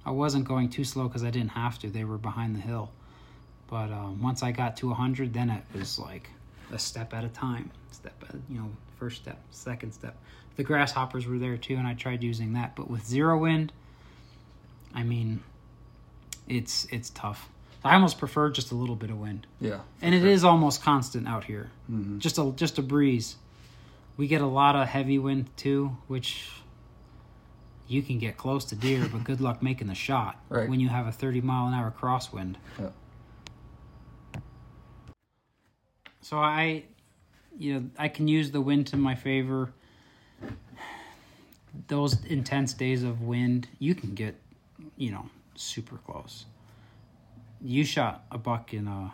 I 0.06 0.12
wasn't 0.12 0.46
going 0.46 0.70
too 0.70 0.84
slow 0.84 1.08
because 1.08 1.24
I 1.24 1.30
didn't 1.30 1.52
have 1.52 1.80
to; 1.80 1.90
they 1.90 2.04
were 2.04 2.18
behind 2.18 2.56
the 2.56 2.60
hill. 2.60 2.92
But 3.68 3.92
um, 3.92 4.22
once 4.22 4.44
I 4.44 4.52
got 4.52 4.78
to 4.78 4.88
100, 4.88 5.34
then 5.34 5.50
it 5.50 5.64
was 5.74 5.98
like 5.98 6.30
a 6.74 6.80
step 6.80 7.14
at 7.14 7.24
a 7.24 7.30
time. 7.30 7.72
Step, 7.92 8.14
at, 8.28 8.36
you 8.50 8.60
know, 8.60 8.70
first 9.00 9.22
step, 9.22 9.40
second 9.52 9.94
step. 9.94 10.18
The 10.58 10.64
grasshoppers 10.64 11.26
were 11.26 11.40
there 11.40 11.58
too, 11.58 11.76
and 11.76 11.88
I 11.88 11.94
tried 11.94 12.22
using 12.22 12.54
that. 12.54 12.76
But 12.76 12.90
with 12.90 13.06
zero 13.06 13.38
wind, 13.38 13.72
I 14.94 15.04
mean, 15.04 15.42
it's 16.48 16.86
it's 16.92 17.10
tough. 17.12 17.50
I 17.84 17.96
almost 17.96 18.20
prefer 18.20 18.52
just 18.52 18.72
a 18.72 18.76
little 18.76 18.96
bit 18.96 19.10
of 19.10 19.20
wind. 19.20 19.48
Yeah, 19.60 19.80
and 20.02 20.14
it 20.14 20.24
is 20.24 20.44
almost 20.44 20.84
constant 20.84 21.28
out 21.28 21.46
here. 21.46 21.72
Mm-hmm. 21.90 22.20
Just 22.20 22.38
a 22.38 22.52
just 22.56 22.78
a 22.78 22.82
breeze. 22.82 23.38
We 24.18 24.28
get 24.28 24.42
a 24.42 24.48
lot 24.48 24.76
of 24.76 24.88
heavy 24.88 25.18
wind 25.18 25.50
too, 25.56 25.98
which 26.08 26.50
you 27.92 28.02
can 28.02 28.20
get 28.20 28.38
close 28.38 28.66
to 28.66 28.76
deer, 28.76 29.08
but 29.12 29.24
good 29.24 29.42
luck 29.42 29.62
making 29.62 29.88
the 29.88 29.96
shot 29.96 30.44
right. 30.50 30.70
when 30.70 30.80
you 30.80 30.90
have 30.90 31.08
a 31.08 31.12
30 31.12 31.42
mile 31.42 31.68
an 31.68 31.74
hour 31.74 31.94
crosswind. 31.98 32.56
Yeah. 32.80 32.90
So 36.22 36.38
I 36.38 36.86
you 37.58 37.74
know, 37.80 37.90
I 37.98 38.08
can 38.08 38.28
use 38.28 38.52
the 38.52 38.62
wind 38.62 38.88
to 38.88 38.98
my 38.98 39.16
favor. 39.16 39.74
Those 41.88 42.24
intense 42.26 42.74
days 42.74 43.04
of 43.04 43.22
wind, 43.22 43.68
you 43.80 43.96
can 43.96 44.14
get, 44.14 44.36
you 44.98 45.12
know, 45.12 45.30
super 45.56 45.98
close. 45.98 46.46
You 47.62 47.84
shot 47.84 48.26
a 48.32 48.38
buck 48.38 48.74
in 48.74 48.88
a 48.88 49.14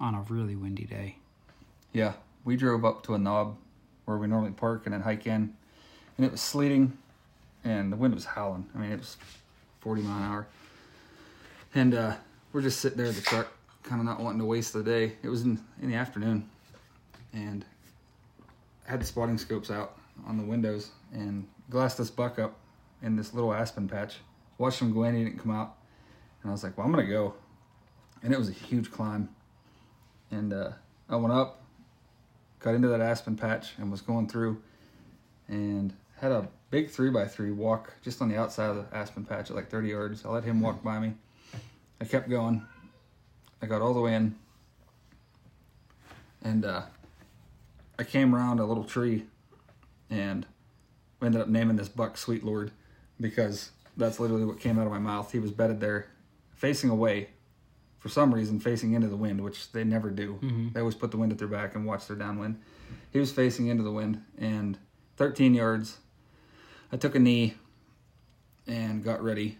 on 0.00 0.14
a 0.14 0.20
really 0.22 0.56
windy 0.56 0.84
day. 0.84 1.16
Yeah, 1.92 2.14
we 2.44 2.56
drove 2.56 2.84
up 2.84 3.02
to 3.04 3.14
a 3.14 3.18
knob 3.18 3.56
where 4.04 4.18
we 4.18 4.26
normally 4.26 4.50
park 4.50 4.82
and 4.84 4.92
then 4.92 5.00
hike 5.00 5.26
in, 5.26 5.54
and 6.16 6.26
it 6.26 6.32
was 6.32 6.40
sleeting, 6.40 6.98
and 7.66 7.92
the 7.92 7.96
wind 7.96 8.14
was 8.14 8.24
howling. 8.24 8.64
I 8.74 8.78
mean, 8.78 8.92
it 8.92 8.98
was 8.98 9.16
forty 9.80 10.00
mile 10.00 10.16
an 10.16 10.22
hour, 10.22 10.46
and 11.74 11.94
uh, 11.94 12.14
we're 12.52 12.62
just 12.62 12.80
sitting 12.80 12.96
there 12.96 13.08
at 13.08 13.14
the 13.14 13.22
truck, 13.22 13.48
kind 13.82 14.00
of 14.00 14.06
not 14.06 14.20
wanting 14.20 14.38
to 14.38 14.46
waste 14.46 14.72
the 14.72 14.82
day. 14.82 15.14
It 15.22 15.28
was 15.28 15.42
in 15.42 15.60
in 15.82 15.90
the 15.90 15.96
afternoon, 15.96 16.48
and 17.32 17.64
I 18.86 18.92
had 18.92 19.00
the 19.00 19.04
spotting 19.04 19.36
scopes 19.36 19.70
out 19.70 19.98
on 20.26 20.38
the 20.38 20.44
windows 20.44 20.90
and 21.12 21.46
glassed 21.68 21.98
this 21.98 22.10
buck 22.10 22.38
up 22.38 22.56
in 23.02 23.16
this 23.16 23.34
little 23.34 23.52
aspen 23.52 23.88
patch. 23.88 24.16
Watched 24.58 24.80
him 24.80 24.94
go 24.94 25.02
in, 25.02 25.16
he 25.16 25.24
didn't 25.24 25.40
come 25.40 25.50
out, 25.50 25.76
and 26.42 26.50
I 26.50 26.52
was 26.52 26.62
like, 26.62 26.78
"Well, 26.78 26.86
I'm 26.86 26.92
gonna 26.92 27.06
go." 27.06 27.34
And 28.22 28.32
it 28.32 28.38
was 28.38 28.48
a 28.48 28.52
huge 28.52 28.90
climb, 28.90 29.28
and 30.30 30.52
uh, 30.52 30.70
I 31.08 31.16
went 31.16 31.34
up, 31.34 31.62
got 32.60 32.74
into 32.74 32.88
that 32.88 33.00
aspen 33.00 33.36
patch, 33.36 33.72
and 33.76 33.90
was 33.90 34.00
going 34.00 34.28
through, 34.28 34.62
and 35.48 35.92
had 36.18 36.32
a 36.32 36.48
big 36.70 36.90
three 36.90 37.10
by 37.10 37.26
three 37.26 37.50
walk 37.52 37.94
just 38.02 38.20
on 38.22 38.28
the 38.28 38.36
outside 38.36 38.70
of 38.70 38.76
the 38.76 38.96
aspen 38.96 39.24
patch 39.24 39.50
at 39.50 39.56
like 39.56 39.70
30 39.70 39.88
yards. 39.88 40.24
I 40.24 40.28
let 40.30 40.44
him 40.44 40.60
walk 40.60 40.82
by 40.82 40.98
me. 40.98 41.14
I 42.00 42.04
kept 42.04 42.28
going. 42.28 42.64
I 43.62 43.66
got 43.66 43.80
all 43.80 43.94
the 43.94 44.00
way 44.00 44.14
in, 44.14 44.34
and 46.42 46.64
uh, 46.64 46.82
I 47.98 48.04
came 48.04 48.34
around 48.34 48.60
a 48.60 48.64
little 48.66 48.84
tree 48.84 49.24
and 50.10 50.46
we 51.20 51.26
ended 51.26 51.40
up 51.40 51.48
naming 51.48 51.76
this 51.76 51.88
buck 51.88 52.18
Sweet 52.18 52.44
Lord 52.44 52.70
because 53.20 53.70
that's 53.96 54.20
literally 54.20 54.44
what 54.44 54.60
came 54.60 54.78
out 54.78 54.86
of 54.86 54.92
my 54.92 54.98
mouth. 54.98 55.32
He 55.32 55.38
was 55.38 55.50
bedded 55.50 55.80
there, 55.80 56.06
facing 56.54 56.90
away, 56.90 57.30
for 57.98 58.10
some 58.10 58.32
reason, 58.34 58.60
facing 58.60 58.92
into 58.92 59.08
the 59.08 59.16
wind, 59.16 59.40
which 59.42 59.72
they 59.72 59.82
never 59.84 60.10
do. 60.10 60.38
Mhm. 60.42 60.74
They 60.74 60.80
always 60.80 60.94
put 60.94 61.10
the 61.10 61.16
wind 61.16 61.32
at 61.32 61.38
their 61.38 61.48
back 61.48 61.74
and 61.74 61.86
watch 61.86 62.06
their 62.06 62.16
downwind. 62.16 62.60
He 63.10 63.18
was 63.18 63.32
facing 63.32 63.68
into 63.68 63.82
the 63.82 63.90
wind, 63.90 64.22
and 64.36 64.78
13 65.16 65.54
yards. 65.54 65.96
I 66.92 66.96
took 66.96 67.14
a 67.14 67.18
knee 67.18 67.54
and 68.66 69.02
got 69.02 69.22
ready. 69.22 69.58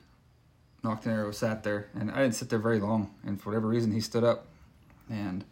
Nocked 0.83 1.07
an 1.07 1.12
arrow, 1.12 1.33
sat 1.33 1.64
there, 1.64 1.89
and 1.99 2.11
I 2.11 2.22
didn't 2.22 2.37
sit 2.37 2.49
there 2.49 2.59
very 2.59 2.79
long. 2.79 3.12
And 3.24 3.41
for 3.41 3.51
whatever 3.51 3.66
reason, 3.66 3.91
he 3.91 4.01
stood 4.01 4.22
up, 4.22 4.47
and 5.11 5.45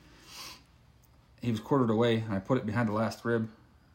he 1.41 1.51
was 1.51 1.61
quartered 1.61 1.91
away. 1.91 2.17
And 2.17 2.35
I 2.35 2.39
put 2.39 2.59
it 2.59 2.67
behind 2.67 2.89
the 2.89 2.93
last 2.93 3.25
rib, 3.25 3.49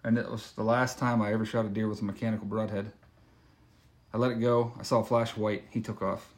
and 0.03 0.17
it 0.17 0.29
was 0.29 0.51
the 0.53 0.63
last 0.63 0.97
time 0.97 1.21
I 1.21 1.31
ever 1.31 1.45
shot 1.45 1.65
a 1.65 1.69
deer 1.69 1.87
with 1.87 2.01
a 2.01 2.05
mechanical 2.05 2.45
broadhead. 2.45 2.91
I 4.13 4.17
let 4.17 4.31
it 4.31 4.41
go. 4.41 4.73
I 4.79 4.83
saw 4.83 4.99
a 4.99 5.05
flash 5.05 5.31
of 5.31 5.37
white. 5.37 5.63
He 5.69 5.79
took 5.79 6.01
off, 6.01 6.33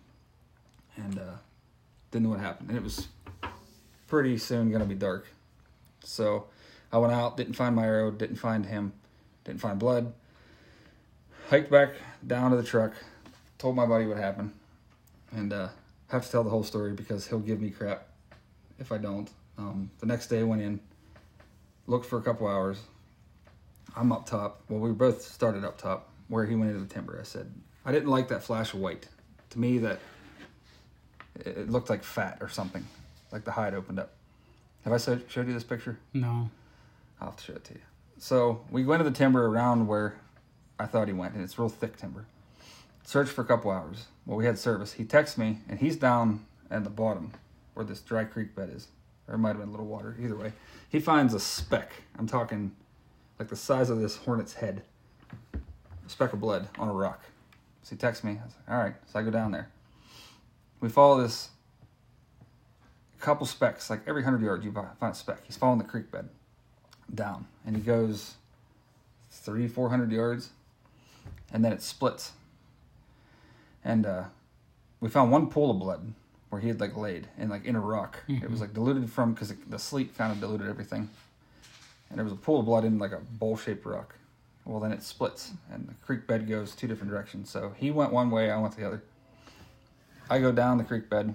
and 0.97 1.17
uh, 1.17 1.37
didn't 2.11 2.25
know 2.25 2.31
what 2.31 2.39
happened. 2.39 2.69
And 2.69 2.77
it 2.77 2.83
was 2.83 3.07
pretty 4.07 4.37
soon 4.37 4.71
gonna 4.71 4.85
be 4.85 4.93
dark, 4.93 5.25
so 6.03 6.45
I 6.91 6.97
went 6.99 7.13
out. 7.13 7.37
Didn't 7.37 7.53
find 7.53 7.75
my 7.75 7.85
arrow. 7.85 8.11
Didn't 8.11 8.35
find 8.35 8.65
him. 8.67 8.93
Didn't 9.45 9.61
find 9.61 9.79
blood. 9.79 10.13
Hiked 11.51 11.69
back 11.69 11.89
down 12.25 12.51
to 12.51 12.55
the 12.55 12.63
truck. 12.63 12.93
Told 13.57 13.75
my 13.75 13.85
buddy 13.85 14.05
what 14.05 14.15
happened, 14.15 14.53
and 15.33 15.51
uh, 15.51 15.67
have 16.07 16.23
to 16.23 16.31
tell 16.31 16.45
the 16.45 16.49
whole 16.49 16.63
story 16.63 16.93
because 16.93 17.27
he'll 17.27 17.39
give 17.39 17.59
me 17.59 17.69
crap 17.69 18.07
if 18.79 18.93
I 18.93 18.97
don't. 18.97 19.29
Um, 19.57 19.91
the 19.99 20.05
next 20.05 20.27
day, 20.27 20.39
I 20.39 20.43
went 20.43 20.61
in, 20.61 20.79
looked 21.87 22.05
for 22.05 22.17
a 22.17 22.21
couple 22.21 22.47
hours. 22.47 22.79
I'm 23.97 24.13
up 24.13 24.25
top. 24.25 24.61
Well, 24.69 24.79
we 24.79 24.93
both 24.93 25.23
started 25.23 25.65
up 25.65 25.77
top 25.77 26.09
where 26.29 26.45
he 26.45 26.55
went 26.55 26.71
into 26.71 26.85
the 26.85 26.93
timber. 26.93 27.19
I 27.19 27.23
said 27.23 27.51
I 27.85 27.91
didn't 27.91 28.07
like 28.07 28.29
that 28.29 28.43
flash 28.43 28.73
of 28.73 28.79
white. 28.79 29.09
To 29.49 29.59
me, 29.59 29.77
that 29.79 29.99
it 31.35 31.69
looked 31.69 31.89
like 31.89 32.05
fat 32.05 32.37
or 32.39 32.47
something, 32.47 32.87
like 33.33 33.43
the 33.43 33.51
hide 33.51 33.73
opened 33.73 33.99
up. 33.99 34.13
Have 34.85 34.93
I 34.93 34.97
showed 34.99 35.25
showed 35.29 35.47
you 35.47 35.53
this 35.53 35.65
picture? 35.65 35.99
No. 36.13 36.49
I'll 37.19 37.31
have 37.31 37.35
to 37.35 37.43
show 37.43 37.53
it 37.55 37.65
to 37.65 37.73
you. 37.73 37.81
So 38.19 38.61
we 38.71 38.85
went 38.85 39.01
to 39.01 39.03
the 39.03 39.13
timber 39.13 39.47
around 39.47 39.87
where 39.87 40.15
I 40.81 40.87
thought 40.87 41.07
he 41.07 41.13
went, 41.13 41.35
and 41.35 41.43
it's 41.43 41.59
real 41.59 41.69
thick 41.69 41.95
timber. 41.95 42.25
Searched 43.03 43.31
for 43.31 43.41
a 43.41 43.45
couple 43.45 43.69
hours. 43.69 44.07
Well, 44.25 44.37
we 44.37 44.45
had 44.45 44.57
service. 44.57 44.93
He 44.93 45.05
texts 45.05 45.37
me, 45.37 45.59
and 45.69 45.79
he's 45.79 45.95
down 45.95 46.45
at 46.71 46.83
the 46.83 46.89
bottom 46.89 47.33
where 47.73 47.85
this 47.85 48.01
dry 48.01 48.23
creek 48.23 48.55
bed 48.55 48.71
is. 48.73 48.87
There 49.27 49.37
might 49.37 49.49
have 49.49 49.59
been 49.59 49.69
a 49.69 49.71
little 49.71 49.85
water. 49.85 50.15
Either 50.19 50.35
way, 50.35 50.53
he 50.89 50.99
finds 50.99 51.33
a 51.33 51.39
speck. 51.39 51.91
I'm 52.17 52.27
talking 52.27 52.71
like 53.37 53.49
the 53.49 53.55
size 53.55 53.89
of 53.89 53.99
this 53.99 54.17
hornet's 54.17 54.53
head. 54.53 54.81
A 55.53 56.09
speck 56.09 56.33
of 56.33 56.41
blood 56.41 56.67
on 56.79 56.87
a 56.89 56.93
rock. 56.93 57.21
So 57.83 57.91
he 57.91 57.97
texts 57.97 58.23
me. 58.23 58.31
I 58.31 58.45
was 58.45 58.55
like, 58.55 58.75
all 58.75 58.83
right. 58.83 58.95
So 59.05 59.19
I 59.19 59.23
go 59.23 59.31
down 59.31 59.51
there. 59.51 59.69
We 60.79 60.89
follow 60.89 61.21
this 61.21 61.49
couple 63.19 63.45
specks, 63.45 63.89
like 63.89 64.01
every 64.07 64.23
hundred 64.23 64.41
yards 64.41 64.65
you 64.65 64.71
find 64.71 64.87
a 64.99 65.13
speck. 65.13 65.41
He's 65.43 65.55
following 65.55 65.77
the 65.77 65.85
creek 65.85 66.11
bed 66.11 66.27
down, 67.13 67.45
and 67.65 67.75
he 67.75 67.81
goes 67.81 68.35
three, 69.29 69.67
four 69.67 69.89
hundred 69.89 70.11
yards, 70.11 70.49
and 71.53 71.63
then 71.63 71.71
it 71.71 71.81
splits. 71.81 72.31
And 73.83 74.05
uh, 74.05 74.23
we 74.99 75.09
found 75.09 75.31
one 75.31 75.47
pool 75.47 75.71
of 75.71 75.79
blood 75.79 76.13
where 76.49 76.61
he 76.61 76.67
had 76.67 76.79
like 76.79 76.95
laid 76.95 77.27
and 77.37 77.49
like 77.49 77.65
in 77.65 77.75
a 77.75 77.79
rock. 77.79 78.19
It 78.27 78.49
was 78.49 78.61
like 78.61 78.73
diluted 78.73 79.09
from 79.09 79.33
because 79.33 79.53
the 79.67 79.79
sleet 79.79 80.17
kind 80.17 80.31
of 80.31 80.39
diluted 80.39 80.67
everything, 80.67 81.09
and 82.09 82.17
there 82.17 82.23
was 82.23 82.33
a 82.33 82.37
pool 82.37 82.59
of 82.59 82.65
blood 82.65 82.85
in 82.85 82.99
like 82.99 83.11
a 83.11 83.19
bowl-shaped 83.19 83.85
rock. 83.85 84.15
Well, 84.65 84.79
then 84.79 84.91
it 84.91 85.01
splits, 85.01 85.51
and 85.71 85.87
the 85.87 85.93
creek 86.05 86.27
bed 86.27 86.47
goes 86.47 86.75
two 86.75 86.87
different 86.87 87.11
directions. 87.11 87.49
So 87.49 87.73
he 87.77 87.89
went 87.89 88.11
one 88.11 88.29
way, 88.29 88.51
I 88.51 88.59
went 88.59 88.75
the 88.75 88.85
other. 88.85 89.01
I 90.29 90.39
go 90.39 90.51
down 90.51 90.77
the 90.77 90.83
creek 90.83 91.09
bed. 91.09 91.33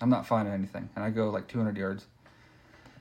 I'm 0.00 0.10
not 0.10 0.26
finding 0.26 0.52
anything, 0.52 0.88
and 0.96 1.04
I 1.04 1.10
go 1.10 1.30
like 1.30 1.46
200 1.46 1.76
yards. 1.76 2.06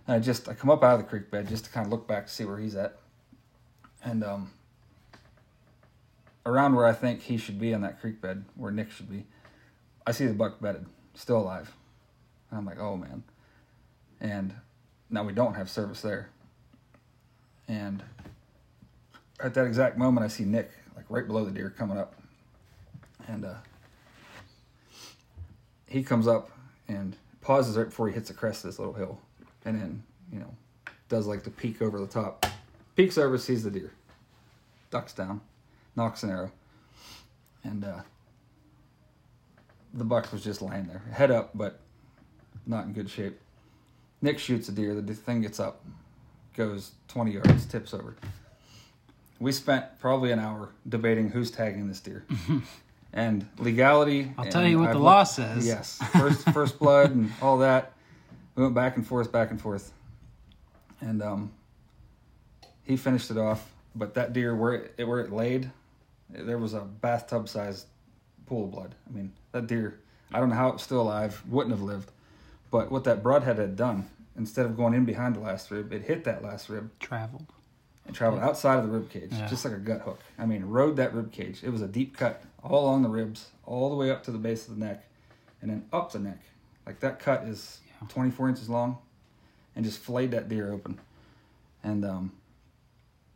And 0.06 0.16
I 0.16 0.20
just 0.20 0.48
I 0.48 0.54
come 0.54 0.70
up 0.70 0.84
out 0.84 0.96
of 0.96 1.00
the 1.00 1.06
creek 1.06 1.32
bed 1.32 1.48
just 1.48 1.66
to 1.66 1.72
kind 1.72 1.86
of 1.88 1.92
look 1.92 2.08
back 2.08 2.28
to 2.28 2.32
see 2.32 2.46
where 2.46 2.60
he's 2.60 2.76
at, 2.76 2.98
and 4.04 4.24
um, 4.24 4.52
around 6.46 6.76
where 6.76 6.86
I 6.86 6.94
think 6.94 7.22
he 7.22 7.38
should 7.38 7.60
be 7.60 7.74
on 7.74 7.82
that 7.82 8.00
creek 8.02 8.22
bed, 8.22 8.46
where 8.56 8.72
Nick 8.72 8.92
should 8.92 9.10
be, 9.10 9.26
I 10.06 10.12
see 10.12 10.26
the 10.26 10.34
buck 10.34 10.60
bedded, 10.60 10.86
still 11.14 11.38
alive. 11.38 11.74
And 12.50 12.60
I'm 12.60 12.66
like, 12.66 12.80
oh 12.80 12.98
man. 12.98 13.24
And 14.20 14.54
now 15.10 15.24
we 15.24 15.34
don't 15.34 15.56
have 15.56 15.70
service 15.70 16.02
there. 16.02 16.30
And 17.68 18.04
at 19.40 19.54
that 19.54 19.66
exact 19.66 19.98
moment, 19.98 20.26
I 20.26 20.28
see 20.28 20.44
Nick 20.44 20.72
like 20.96 21.06
right 21.10 21.26
below 21.26 21.46
the 21.46 21.52
deer 21.52 21.70
coming 21.70 21.98
up, 21.98 22.16
and 23.28 23.46
uh, 23.46 23.56
he 25.88 26.04
comes 26.04 26.28
up 26.28 26.52
and 26.88 27.16
pauses 27.42 27.78
right 27.78 27.86
before 27.86 28.08
he 28.08 28.14
hits 28.14 28.30
the 28.30 28.34
crest 28.34 28.64
of 28.64 28.72
this 28.72 28.80
little 28.80 28.94
hill, 28.94 29.20
and 29.66 29.80
then 29.80 30.04
you 30.32 30.40
know 30.40 30.54
does 31.10 31.28
like 31.28 31.44
the 31.44 31.50
peek 31.50 31.82
over 31.82 32.00
the 32.00 32.08
top, 32.08 32.46
peeks 32.96 33.18
over, 33.18 33.38
sees 33.38 33.64
the 33.64 33.72
deer, 33.72 33.92
ducks 34.92 35.14
down, 35.14 35.42
nocks 35.96 36.24
an 36.24 36.30
arrow, 36.30 36.52
and 37.64 37.84
uh, 37.84 38.02
the 39.94 40.04
buck 40.04 40.32
was 40.32 40.44
just 40.44 40.62
lying 40.62 40.88
there, 40.88 41.04
head 41.12 41.32
up, 41.32 41.52
but 41.56 41.80
not 42.66 42.86
in 42.86 42.94
good 42.94 43.10
shape. 43.10 43.40
Nick 44.22 44.40
shoots 44.40 44.70
a 44.70 44.72
deer. 44.72 44.96
The 45.00 45.14
thing 45.14 45.42
gets 45.42 45.60
up, 45.60 45.84
goes 46.56 46.92
20 47.10 47.32
yards, 47.32 47.66
tips 47.66 47.94
over. 47.94 48.16
We 49.40 49.52
spent 49.52 50.00
probably 50.00 50.32
an 50.32 50.40
hour 50.40 50.70
debating 50.88 51.30
who's 51.30 51.52
tagging 51.52 51.88
this 51.90 52.00
deer. 52.00 52.26
and 53.14 53.48
legality. 53.60 54.32
I'll 54.38 54.50
tell 54.50 54.66
you 54.66 54.80
what 54.80 54.88
I've 54.90 54.94
the 54.96 55.00
looked- 55.00 55.06
law 55.06 55.24
says. 55.24 55.66
Yes, 55.66 56.00
first 56.14 56.50
first 56.54 56.80
blood 56.80 57.12
and 57.12 57.32
all 57.42 57.60
that. 57.60 57.94
We 58.56 58.64
went 58.64 58.76
back 58.76 58.98
and 58.98 59.06
forth, 59.06 59.32
back 59.32 59.52
and 59.52 59.60
forth, 59.60 59.92
and 61.02 61.22
um, 61.22 61.52
he 62.84 62.98
finished 62.98 63.32
it 63.32 63.38
off. 63.38 63.72
But 63.96 64.16
that 64.16 64.34
deer, 64.34 64.56
where 64.56 64.74
it 64.98 65.08
where 65.08 65.20
it 65.20 65.32
laid, 65.32 65.72
there 66.34 66.58
was 66.58 66.74
a 66.74 66.82
bathtub 66.82 67.48
sized 67.50 67.88
pool 68.46 68.66
of 68.66 68.72
blood. 68.72 68.96
I 69.10 69.14
mean, 69.16 69.32
that 69.52 69.68
deer. 69.68 70.00
I 70.34 70.40
don't 70.40 70.50
know 70.50 70.56
how 70.56 70.70
it 70.70 70.74
was 70.74 70.82
still 70.84 71.02
alive. 71.02 71.42
Wouldn't 71.48 71.72
have 71.74 71.82
lived. 71.84 72.12
But 72.72 72.92
what 72.92 73.04
that 73.04 73.22
broadhead 73.22 73.58
had 73.60 73.76
done, 73.76 74.10
instead 74.36 74.66
of 74.66 74.76
going 74.76 74.94
in 74.96 75.06
behind 75.06 75.36
the 75.36 75.40
last 75.40 75.70
rib, 75.70 75.94
it 75.94 76.02
hit 76.04 76.24
that 76.24 76.42
last 76.44 76.70
rib 76.70 76.90
Traveled. 77.00 77.46
and 78.08 78.16
traveled 78.16 78.42
outside 78.42 78.80
of 78.80 78.86
the 78.86 78.90
rib 78.92 79.10
cage, 79.12 79.32
Yeah. 79.32 79.48
just 79.48 79.64
like 79.64 79.76
a 79.76 79.78
gut 79.78 80.02
hook. 80.02 80.20
I 80.40 80.46
mean, 80.48 80.66
rode 80.66 80.96
that 80.96 81.14
rib 81.14 81.32
cage. 81.32 81.64
It 81.64 81.70
was 81.70 81.82
a 81.82 81.88
deep 81.88 82.18
cut 82.18 82.42
all 82.64 82.86
along 82.86 83.04
the 83.04 83.10
ribs, 83.10 83.50
all 83.66 83.90
the 83.92 83.96
way 83.96 84.10
up 84.10 84.24
to 84.24 84.32
the 84.32 84.40
base 84.40 84.68
of 84.68 84.80
the 84.80 84.84
neck, 84.86 85.06
and 85.62 85.70
then 85.70 85.86
up 85.94 86.12
the 86.12 86.20
neck. 86.20 86.40
Like 86.88 87.00
that 87.02 87.20
cut 87.20 87.44
is 87.44 87.80
Yeah. 88.02 88.08
24 88.08 88.50
inches 88.50 88.70
long, 88.70 88.98
and 89.76 89.86
just 89.86 90.00
flayed 90.00 90.32
that 90.32 90.50
deer 90.50 90.72
open, 90.74 91.00
and 91.84 92.04
um, 92.04 92.32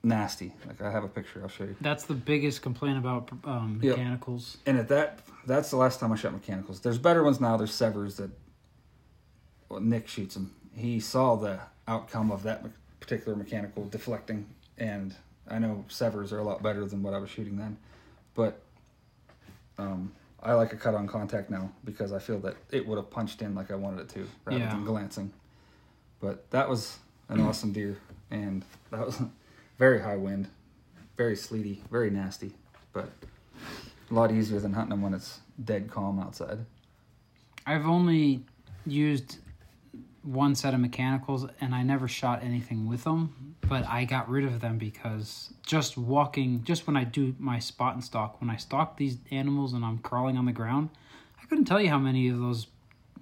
nasty. 0.07 0.53
Like 0.65 0.81
I 0.81 0.89
have 0.91 1.03
a 1.03 1.07
picture. 1.07 1.41
I'll 1.43 1.49
show 1.49 1.65
you. 1.65 1.75
That's 1.81 2.05
the 2.05 2.13
biggest 2.13 2.61
complaint 2.61 2.97
about 2.97 3.29
um, 3.43 3.79
Yep. 3.83 3.97
mechanicals. 3.97 4.57
And 4.65 4.77
at 4.77 4.87
that, 4.89 5.19
that's 5.45 5.69
the 5.69 5.77
last 5.77 5.99
time 5.99 6.11
I 6.11 6.15
shot 6.15 6.33
mechanicals. 6.33 6.79
There's 6.79 6.97
better 6.97 7.23
ones 7.23 7.39
now. 7.39 7.57
There's 7.57 7.71
Sevrs 7.71 8.15
that. 8.17 8.31
Well, 9.69 9.81
Nick 9.81 10.07
shoots 10.07 10.35
them. 10.35 10.53
He 10.73 10.99
saw 10.99 11.35
the 11.35 11.59
outcome 11.87 12.31
of 12.31 12.43
that 12.43 12.65
particular 12.99 13.35
mechanical 13.37 13.85
deflecting, 13.89 14.45
and 14.77 15.13
I 15.49 15.59
know 15.59 15.83
Sevrs 15.89 16.31
are 16.31 16.39
a 16.39 16.43
lot 16.43 16.61
better 16.63 16.85
than 16.85 17.03
what 17.03 17.13
I 17.13 17.17
was 17.17 17.29
shooting 17.29 17.57
then, 17.57 17.77
but 18.33 18.61
um, 19.77 20.11
I 20.41 20.53
like 20.53 20.71
a 20.73 20.77
cut 20.77 20.93
on 20.95 21.07
contact 21.07 21.49
now 21.49 21.71
because 21.83 22.13
I 22.13 22.19
feel 22.19 22.39
that 22.39 22.55
it 22.71 22.87
would 22.87 22.97
have 22.97 23.09
punched 23.09 23.41
in 23.41 23.55
like 23.55 23.71
I 23.71 23.75
wanted 23.75 24.01
it 24.01 24.09
to 24.09 24.27
rather 24.45 24.59
Yeah. 24.59 24.69
than 24.69 24.85
glancing. 24.85 25.33
But 26.19 26.49
that 26.51 26.69
was 26.69 26.97
an 27.29 27.41
awesome 27.47 27.73
deer, 27.73 27.97
and 28.31 28.63
that 28.91 29.05
was 29.05 29.21
very 29.77 30.01
high 30.01 30.15
wind, 30.15 30.47
very 31.17 31.35
sleety, 31.35 31.83
very 31.91 32.09
nasty, 32.09 32.53
but 32.93 33.09
a 34.09 34.13
lot 34.13 34.31
easier 34.31 34.59
than 34.59 34.73
hunting 34.73 34.91
them 34.91 35.01
when 35.01 35.13
it's 35.13 35.39
dead 35.63 35.89
calm 35.89 36.19
outside. 36.19 36.59
I've 37.65 37.85
only 37.85 38.45
used 38.85 39.37
one 40.23 40.55
set 40.55 40.73
of 40.73 40.79
mechanicals 40.79 41.45
and 41.61 41.73
I 41.73 41.83
never 41.83 42.07
shot 42.07 42.43
anything 42.43 42.87
with 42.87 43.03
them, 43.03 43.55
but 43.61 43.85
I 43.87 44.05
got 44.05 44.29
rid 44.29 44.45
of 44.45 44.59
them 44.59 44.77
because 44.77 45.53
just 45.65 45.97
walking, 45.97 46.63
just 46.63 46.87
when 46.87 46.97
I 46.97 47.03
do 47.03 47.35
my 47.39 47.59
spot 47.59 47.93
and 47.93 48.03
stalk, 48.03 48.39
when 48.41 48.49
I 48.49 48.57
stalk 48.57 48.97
these 48.97 49.17
animals 49.31 49.73
and 49.73 49.85
I'm 49.85 49.99
crawling 49.99 50.37
on 50.37 50.45
the 50.45 50.51
ground, 50.51 50.89
I 51.41 51.45
couldn't 51.45 51.65
tell 51.65 51.81
you 51.81 51.89
how 51.89 51.99
many 51.99 52.27
of 52.27 52.39
those 52.39 52.67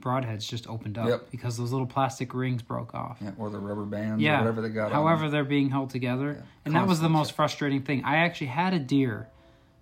broadheads 0.06 0.48
just 0.48 0.68
opened 0.70 0.98
up 0.98 1.08
Yep. 1.08 1.32
because 1.32 1.58
those 1.58 1.72
little 1.72 1.88
plastic 1.88 2.34
rings 2.34 2.62
broke 2.62 2.94
off. 2.94 3.18
Yeah, 3.20 3.32
or 3.38 3.50
the 3.50 3.58
rubber 3.60 3.86
bands, 3.86 4.22
Yeah. 4.22 4.36
or 4.36 4.40
whatever 4.42 4.62
they 4.62 4.70
got. 4.70 4.92
However, 4.92 5.30
they're 5.30 5.44
being 5.44 5.70
held 5.72 5.90
together, 5.90 6.34
Yeah. 6.38 6.46
and 6.66 6.76
that 6.76 6.88
was 6.88 7.00
the 7.02 7.10
most 7.10 7.32
frustrating 7.34 7.82
thing. 7.82 8.04
I 8.06 8.18
actually 8.18 8.48
had 8.48 8.74
a 8.74 8.80
deer 8.80 9.28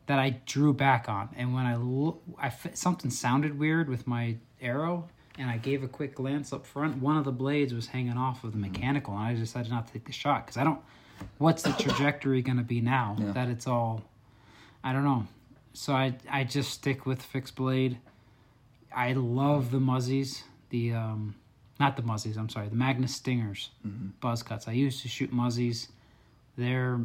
that 0.06 0.20
I 0.20 0.42
drew 0.46 0.74
back 0.74 1.10
on, 1.10 1.30
and 1.36 1.54
when 1.54 1.66
I 1.66 1.76
look, 1.76 2.24
I 2.38 2.48
f- 2.48 2.76
something 2.76 3.12
sounded 3.12 3.60
weird 3.60 3.90
with 3.90 4.08
my 4.08 4.38
arrow, 4.62 5.10
and 5.38 5.50
I 5.50 5.58
gave 5.58 5.84
a 5.84 5.88
quick 5.88 6.16
glance 6.16 6.54
up 6.54 6.66
front. 6.66 7.02
One 7.02 7.18
of 7.18 7.26
the 7.26 7.32
blades 7.32 7.74
was 7.74 7.88
hanging 7.88 8.18
off 8.18 8.44
of 8.44 8.54
the 8.54 8.58
mm-hmm. 8.58 8.72
mechanical, 8.72 9.14
and 9.18 9.24
I 9.24 9.34
decided 9.34 9.72
not 9.72 9.88
to 9.88 9.94
take 9.94 10.06
the 10.06 10.12
shot 10.14 10.46
because 10.46 10.58
I 10.58 10.64
don't. 10.64 10.80
What's 11.38 11.64
the 11.64 11.72
trajectory 11.72 12.42
going 12.42 12.58
to 12.58 12.64
be 12.64 12.82
now 12.82 13.16
Yeah. 13.20 13.32
that 13.34 13.50
it's 13.50 13.68
all 13.68 14.02
I 14.84 14.92
don't 14.94 15.04
know. 15.06 15.28
So 15.74 15.94
I 15.94 16.16
I 16.30 16.44
just 16.44 16.72
stick 16.72 17.06
with 17.06 17.22
fixed 17.22 17.56
blade. 17.56 17.98
I 18.96 19.14
love 19.14 19.72
the 19.72 19.80
muzzies, 19.80 20.44
the 20.70 20.94
um, 20.94 21.36
not 21.80 21.96
the 21.98 22.04
muzzies. 22.04 22.38
I'm 22.38 22.50
sorry, 22.50 22.70
the 22.70 22.76
Magnus 22.76 23.16
Stingers, 23.16 23.70
Mhm. 23.86 24.12
buzz 24.22 24.44
cuts. 24.44 24.68
I 24.68 24.74
used 24.74 25.02
to 25.02 25.08
shoot 25.08 25.32
muzzies. 25.34 25.90
They're 26.58 27.00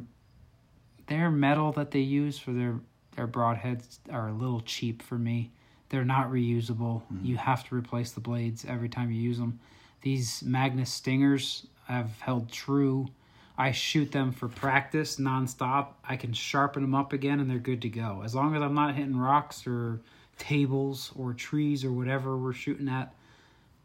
their 1.06 1.30
metal 1.30 1.72
that 1.72 1.90
they 1.90 2.00
use 2.00 2.38
for 2.38 2.52
their 2.52 2.80
their 3.16 3.26
broadheads 3.26 3.98
are 4.12 4.28
a 4.28 4.32
little 4.32 4.60
cheap 4.60 5.02
for 5.02 5.18
me. 5.18 5.50
They're 5.88 6.04
not 6.04 6.30
reusable. 6.30 7.02
You 7.22 7.36
have 7.38 7.66
to 7.68 7.74
replace 7.74 8.12
the 8.12 8.20
blades 8.20 8.64
every 8.64 8.88
time 8.88 9.10
you 9.10 9.20
use 9.20 9.38
them. 9.38 9.58
These 10.02 10.42
Magnus 10.44 10.92
Stingers 10.92 11.66
have 11.86 12.20
held 12.20 12.52
true. 12.52 13.08
I 13.56 13.72
shoot 13.72 14.12
them 14.12 14.30
for 14.30 14.46
practice 14.48 15.16
nonstop. 15.16 15.94
I 16.04 16.16
can 16.16 16.32
sharpen 16.32 16.82
them 16.82 16.94
up 16.94 17.12
again 17.12 17.40
and 17.40 17.50
they're 17.50 17.58
good 17.58 17.82
to 17.82 17.88
go. 17.88 18.22
As 18.22 18.34
long 18.34 18.54
as 18.54 18.62
I'm 18.62 18.74
not 18.74 18.94
hitting 18.94 19.16
rocks 19.16 19.66
or 19.66 20.00
tables 20.38 21.12
or 21.16 21.32
trees 21.34 21.84
or 21.84 21.92
whatever 21.92 22.36
we're 22.36 22.52
shooting 22.52 22.88
at. 22.88 23.14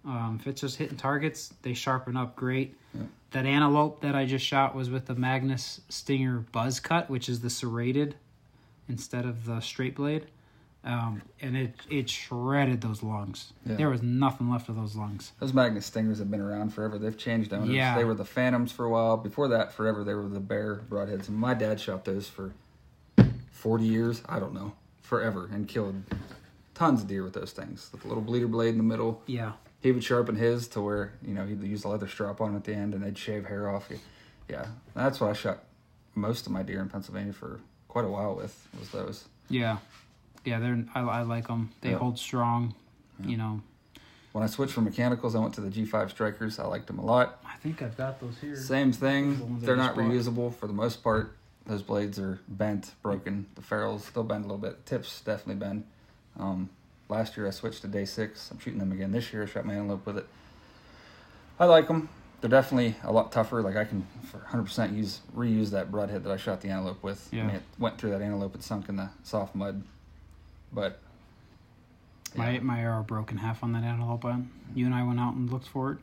Um, 0.05 0.37
if 0.39 0.47
it's 0.47 0.61
just 0.61 0.77
hitting 0.77 0.97
targets, 0.97 1.53
they 1.61 1.73
sharpen 1.73 2.17
up 2.17 2.35
great. 2.35 2.75
Yeah. 2.93 3.03
That 3.31 3.45
antelope 3.45 4.01
that 4.01 4.15
I 4.15 4.25
just 4.25 4.45
shot 4.45 4.75
was 4.75 4.89
with 4.89 5.05
the 5.05 5.15
Magnus 5.15 5.81
Stinger 5.89 6.39
Buzz 6.51 6.79
Cut, 6.79 7.09
which 7.09 7.29
is 7.29 7.39
the 7.39 7.49
serrated 7.49 8.15
instead 8.89 9.25
of 9.25 9.45
the 9.45 9.59
straight 9.61 9.95
blade. 9.95 10.27
Um, 10.85 11.21
and 11.39 11.55
it 11.55 11.73
it 11.89 12.09
shredded 12.09 12.81
those 12.81 13.01
lungs. 13.01 13.53
Yeah. 13.65 13.75
There 13.75 13.89
was 13.89 14.01
nothing 14.01 14.51
left 14.51 14.67
of 14.67 14.75
those 14.75 14.97
lungs. 14.97 15.31
Those 15.39 15.53
Magnus 15.53 15.85
Stingers 15.85 16.19
have 16.19 16.29
been 16.29 16.41
around 16.41 16.73
forever. 16.73 16.99
They've 16.99 17.17
changed 17.17 17.53
owners. 17.53 17.69
Yeah. 17.69 17.95
They 17.95 18.03
were 18.03 18.13
the 18.13 18.25
Phantoms 18.25 18.73
for 18.73 18.83
a 18.83 18.89
while. 18.89 19.15
Before 19.15 19.47
that, 19.47 19.71
forever, 19.71 20.03
they 20.03 20.13
were 20.13 20.27
the 20.27 20.41
Bear 20.41 20.81
broadheads. 20.89 21.29
And 21.29 21.37
my 21.37 21.53
dad 21.53 21.79
shot 21.79 22.03
those 22.03 22.27
for 22.27 22.53
40 23.51 23.85
years. 23.85 24.21
I 24.27 24.39
don't 24.39 24.53
know. 24.53 24.73
Forever. 25.01 25.49
And 25.53 25.69
killed 25.69 26.03
tons 26.75 27.01
of 27.01 27.07
deer 27.07 27.23
with 27.23 27.33
those 27.33 27.51
things. 27.51 27.89
With 27.91 28.05
a 28.05 28.07
little 28.07 28.23
bleeder 28.23 28.47
blade 28.47 28.69
in 28.69 28.77
the 28.77 28.83
middle. 28.83 29.21
Yeah. 29.25 29.53
He 29.81 29.91
would 29.91 30.03
sharpen 30.03 30.35
his 30.35 30.67
to 30.69 30.81
where, 30.81 31.13
you 31.25 31.33
know, 31.33 31.45
he'd 31.45 31.61
use 31.61 31.83
a 31.83 31.89
leather 31.89 32.07
strap 32.07 32.39
on 32.41 32.55
at 32.55 32.63
the 32.63 32.73
end 32.73 32.93
and 32.93 33.03
they'd 33.03 33.17
shave 33.17 33.45
hair 33.45 33.69
off. 33.69 33.89
Yeah. 34.49 34.67
That's 34.95 35.19
what 35.19 35.29
I 35.29 35.33
shot 35.33 35.63
most 36.15 36.45
of 36.45 36.51
my 36.53 36.63
deer 36.63 36.79
in 36.81 36.89
Pennsylvania 36.89 37.33
for 37.33 37.59
quite 37.87 38.05
a 38.05 38.07
while 38.09 38.35
with, 38.35 38.67
was 38.79 38.89
those. 38.89 39.25
Yeah. 39.49 39.77
Yeah, 40.45 40.59
they're 40.59 40.83
I, 40.95 41.01
I 41.01 41.21
like 41.23 41.47
them. 41.47 41.71
They 41.81 41.91
Yeah. 41.91 41.97
hold 41.97 42.17
strong. 42.19 42.75
You 43.23 43.37
know, 43.37 43.61
When 44.31 44.43
I 44.43 44.47
switched 44.47 44.73
from 44.73 44.85
mechanicals, 44.85 45.35
I 45.35 45.39
went 45.39 45.53
to 45.55 45.61
the 45.61 45.69
G5 45.69 46.09
Strikers. 46.09 46.57
I 46.59 46.65
liked 46.65 46.87
them 46.87 46.97
a 46.99 47.05
lot. 47.05 47.39
I 47.45 47.55
think 47.57 47.81
I've 47.81 47.95
got 47.95 48.19
those 48.19 48.37
here. 48.41 48.55
Same 48.55 48.91
the 48.91 48.97
thing. 48.97 49.59
They're 49.59 49.75
not 49.75 49.95
bought. 49.95 50.05
reusable 50.05 50.53
for 50.53 50.65
the 50.67 50.73
most 50.73 51.03
part. 51.03 51.37
Those 51.65 51.83
blades 51.83 52.19
are 52.19 52.39
bent, 52.47 52.91
broken. 53.01 53.45
The 53.55 53.61
ferrules 53.61 54.09
they'll 54.09 54.23
bend 54.23 54.43
a 54.45 54.47
little 54.47 54.57
bit. 54.57 54.85
Tips 54.85 55.21
definitely 55.21 55.55
bend. 55.55 55.83
Um, 56.39 56.69
last 57.09 57.37
year 57.37 57.47
I 57.47 57.51
switched 57.51 57.81
to 57.81 57.87
day 57.87 58.05
six. 58.05 58.49
I'm 58.51 58.59
shooting 58.59 58.79
them 58.79 58.91
again 58.91 59.11
this 59.11 59.31
year. 59.33 59.43
I 59.43 59.45
shot 59.45 59.65
my 59.65 59.73
antelope 59.75 60.05
with 60.05 60.17
it. 60.17 60.27
I 61.59 61.65
like 61.65 61.87
them. 61.87 62.09
They're 62.41 62.49
definitely 62.49 62.95
a 63.03 63.11
lot 63.11 63.31
tougher. 63.31 63.61
Like 63.61 63.75
I 63.77 63.85
can 63.85 64.05
for 64.29 64.39
100% 64.39 64.95
use 64.97 65.21
reuse 65.35 65.69
that 65.69 65.91
broadhead 65.91 66.23
that 66.25 66.31
I 66.31 66.37
shot 66.37 66.61
the 66.61 66.69
antelope 66.69 67.01
with. 67.01 67.29
I 67.31 67.35
Yeah. 67.37 67.43
mean, 67.47 67.55
it 67.57 67.63
went 67.79 67.97
through 67.97 68.09
that 68.11 68.21
antelope. 68.21 68.55
It 68.55 68.63
sunk 68.63 68.89
in 68.89 68.97
the 68.97 69.09
soft 69.23 69.55
mud, 69.55 69.83
but 70.73 70.99
My 72.35 72.51
yeah. 72.51 72.59
my 72.61 72.79
arrow 72.81 73.03
broke 73.03 73.31
in 73.31 73.37
half 73.37 73.63
on 73.63 73.71
that 73.73 73.83
antelope. 73.83 74.23
one. 74.23 74.49
You 74.75 74.85
and 74.87 74.95
I 74.95 75.03
went 75.03 75.19
out 75.19 75.35
and 75.35 75.49
looked 75.51 75.67
for 75.67 75.91
it. 75.93 75.97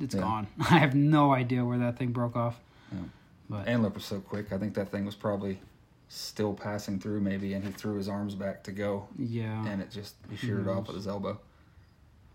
It's 0.00 0.14
Yeah. 0.14 0.20
gone. 0.22 0.46
I 0.60 0.78
have 0.78 0.94
no 0.94 1.32
idea 1.32 1.64
where 1.64 1.78
that 1.78 1.96
thing 1.98 2.10
broke 2.12 2.36
off. 2.36 2.58
Yeah. 2.92 2.98
But 3.48 3.68
antelope 3.68 3.94
was 3.94 4.04
so 4.04 4.20
quick. 4.20 4.52
I 4.52 4.58
think 4.58 4.74
that 4.74 4.90
thing 4.90 5.06
was 5.06 5.14
probably 5.14 5.60
still 6.08 6.54
passing 6.54 6.98
through 6.98 7.20
maybe, 7.20 7.54
and 7.54 7.64
he 7.64 7.70
threw 7.72 7.96
his 7.96 8.08
arms 8.08 8.34
back 8.34 8.64
to 8.64 8.72
go, 8.72 9.08
yeah, 9.18 9.66
and 9.66 9.82
it 9.82 9.90
just 9.90 10.14
he 10.30 10.36
sheared 10.36 10.68
off 10.68 10.86
with 10.86 10.96
his 10.96 11.06
elbow. 11.06 11.38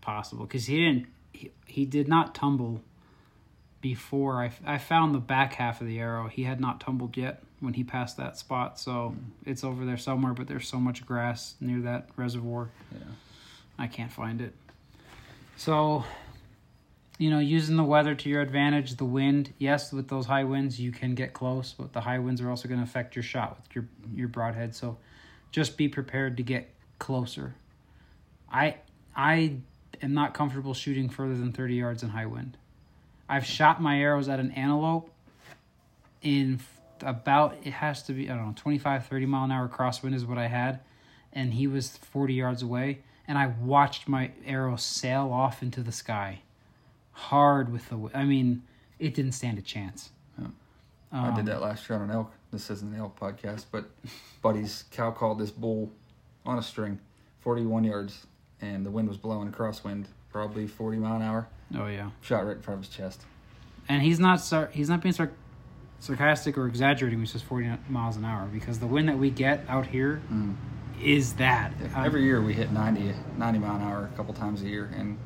possible 0.00 0.44
because 0.44 0.66
he 0.66 0.76
didn't. 0.84 1.06
He, 1.32 1.50
he 1.66 1.86
did 1.86 2.08
not 2.08 2.34
tumble 2.34 2.82
before 3.80 4.42
I, 4.42 4.52
I 4.64 4.78
found 4.78 5.14
the 5.14 5.18
back 5.18 5.54
half 5.54 5.80
of 5.80 5.86
the 5.86 5.98
arrow. 5.98 6.28
He 6.28 6.44
had 6.44 6.60
not 6.60 6.80
tumbled 6.80 7.16
yet 7.16 7.42
when 7.60 7.74
he 7.74 7.84
passed 7.84 8.16
that 8.16 8.36
spot, 8.38 8.78
so 8.78 9.08
hmm. 9.10 9.50
it's 9.50 9.64
over 9.64 9.84
there 9.84 9.96
somewhere. 9.96 10.32
But 10.32 10.46
there's 10.48 10.68
so 10.68 10.78
much 10.78 11.04
grass 11.04 11.54
near 11.60 11.80
that 11.80 12.08
reservoir. 12.16 12.70
Yeah. 12.92 12.98
I 13.78 13.86
can't 13.86 14.12
find 14.12 14.40
it. 14.40 14.54
So, 15.56 16.04
you 17.22 17.30
know, 17.30 17.38
using 17.38 17.76
the 17.76 17.84
weather 17.84 18.16
to 18.16 18.28
your 18.28 18.40
advantage, 18.40 18.96
the 18.96 19.04
wind, 19.04 19.54
yes, 19.56 19.92
with 19.92 20.08
those 20.08 20.26
high 20.26 20.42
winds, 20.42 20.80
you 20.80 20.90
can 20.90 21.14
get 21.14 21.32
close, 21.32 21.72
but 21.72 21.92
the 21.92 22.00
high 22.00 22.18
winds 22.18 22.40
are 22.40 22.50
also 22.50 22.66
going 22.66 22.80
to 22.80 22.84
affect 22.84 23.14
your 23.14 23.22
shot 23.22 23.56
with 23.56 23.72
your 23.76 23.84
your 24.12 24.26
broadhead. 24.26 24.74
So, 24.74 24.98
just 25.52 25.76
be 25.76 25.86
prepared 25.86 26.36
to 26.38 26.42
get 26.42 26.68
closer. 26.98 27.54
I 28.52 28.78
I 29.14 29.58
am 30.02 30.14
not 30.14 30.34
comfortable 30.34 30.74
shooting 30.74 31.08
further 31.08 31.36
than 31.36 31.52
30 31.52 31.76
yards 31.76 32.02
in 32.02 32.08
high 32.08 32.26
wind. 32.26 32.56
I've 33.28 33.46
shot 33.46 33.80
my 33.80 34.00
arrows 34.00 34.28
at 34.28 34.40
an 34.40 34.50
antelope 34.50 35.08
in 36.22 36.58
about 37.02 37.56
it 37.62 37.72
has 37.74 38.02
to 38.04 38.14
be 38.14 38.28
I 38.28 38.34
don't 38.34 38.46
know 38.46 38.54
25 38.56 39.06
30 39.06 39.26
mile 39.26 39.44
an 39.44 39.52
hour 39.52 39.68
crosswind 39.68 40.14
is 40.14 40.26
what 40.26 40.38
I 40.38 40.48
had 40.48 40.80
and 41.32 41.54
he 41.54 41.68
was 41.68 41.98
40 41.98 42.34
yards 42.34 42.62
away 42.62 43.02
and 43.28 43.38
I 43.38 43.46
watched 43.46 44.08
my 44.08 44.32
arrow 44.44 44.74
sail 44.74 45.30
off 45.32 45.62
into 45.62 45.84
the 45.84 45.92
sky 45.92 46.40
hard 47.12 47.72
with 47.72 47.88
the 47.88 48.10
I 48.14 48.24
mean 48.24 48.62
it 48.98 49.14
didn't 49.14 49.32
stand 49.32 49.58
a 49.58 49.62
chance. 49.62 50.10
Yeah. 50.38 50.46
Um, 51.12 51.24
I 51.32 51.36
did 51.36 51.46
that 51.46 51.60
last 51.60 51.88
year 51.88 51.98
on 51.98 52.08
an 52.08 52.14
elk. 52.14 52.32
This 52.52 52.70
isn't 52.70 52.92
an 52.92 52.98
elk 52.98 53.18
podcast, 53.18 53.66
but 53.72 53.90
buddy's 54.42 54.84
cow 54.90 55.10
called 55.10 55.38
this 55.38 55.50
bull 55.50 55.90
on 56.46 56.58
a 56.58 56.62
string, 56.62 56.98
41 57.40 57.84
yards, 57.84 58.26
and 58.60 58.84
the 58.86 58.90
wind 58.90 59.08
was 59.08 59.16
blowing 59.16 59.48
a 59.48 59.50
crosswind, 59.50 60.04
probably 60.32 60.66
40 60.66 60.98
mile 60.98 61.16
an 61.16 61.22
hour. 61.22 61.48
Oh 61.76 61.86
yeah. 61.86 62.10
Shot 62.20 62.46
right 62.46 62.56
in 62.56 62.62
front 62.62 62.80
of 62.80 62.86
his 62.86 62.94
chest. 62.94 63.22
and 63.88 64.02
he's 64.02 64.20
not 64.20 64.40
sar- 64.40 64.70
he's 64.72 64.88
not 64.88 65.00
being 65.02 65.12
sar- 65.12 65.32
sarcastic 66.00 66.56
or 66.58 66.66
exaggerating 66.66 67.18
when 67.18 67.26
he 67.26 67.30
says 67.32 67.42
40 67.42 67.70
miles 67.88 68.16
an 68.16 68.24
hour 68.24 68.46
because 68.52 68.78
the 68.78 68.86
wind 68.86 69.08
that 69.08 69.18
we 69.18 69.30
get 69.30 69.64
out 69.68 69.86
here 69.86 70.20
is 71.00 71.32
Mm. 71.32 71.36
that 71.38 71.72
Um, 71.94 72.04
Every 72.04 72.22
year 72.24 72.40
we 72.42 72.54
hit 72.54 72.70
90, 72.72 73.14
90 73.38 73.58
mile 73.58 73.76
an 73.76 73.82
hour 73.82 74.08
a 74.12 74.16
couple 74.16 74.34
times 74.34 74.62
a 74.62 74.68
year, 74.68 74.90
and 74.96 75.16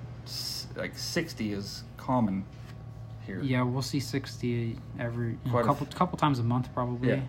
like 0.77 0.97
60 0.97 1.53
is 1.53 1.83
common 1.97 2.45
here. 3.25 3.41
yeah 3.43 3.63
we'll 3.63 3.83
see 3.83 3.99
60 4.01 4.79
every 4.99 5.39
you 5.45 5.53
know, 5.53 5.59
a 5.59 5.65
couple 5.65 5.87
f- 5.87 5.95
couple 5.95 6.17
times 6.19 6.39
a 6.39 6.43
month 6.45 6.73
probably 6.75 7.09
Yeah. 7.11 7.21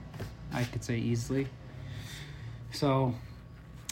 i 0.54 0.64
could 0.64 0.84
say 0.84 0.98
easily 0.98 1.48
so 2.72 3.14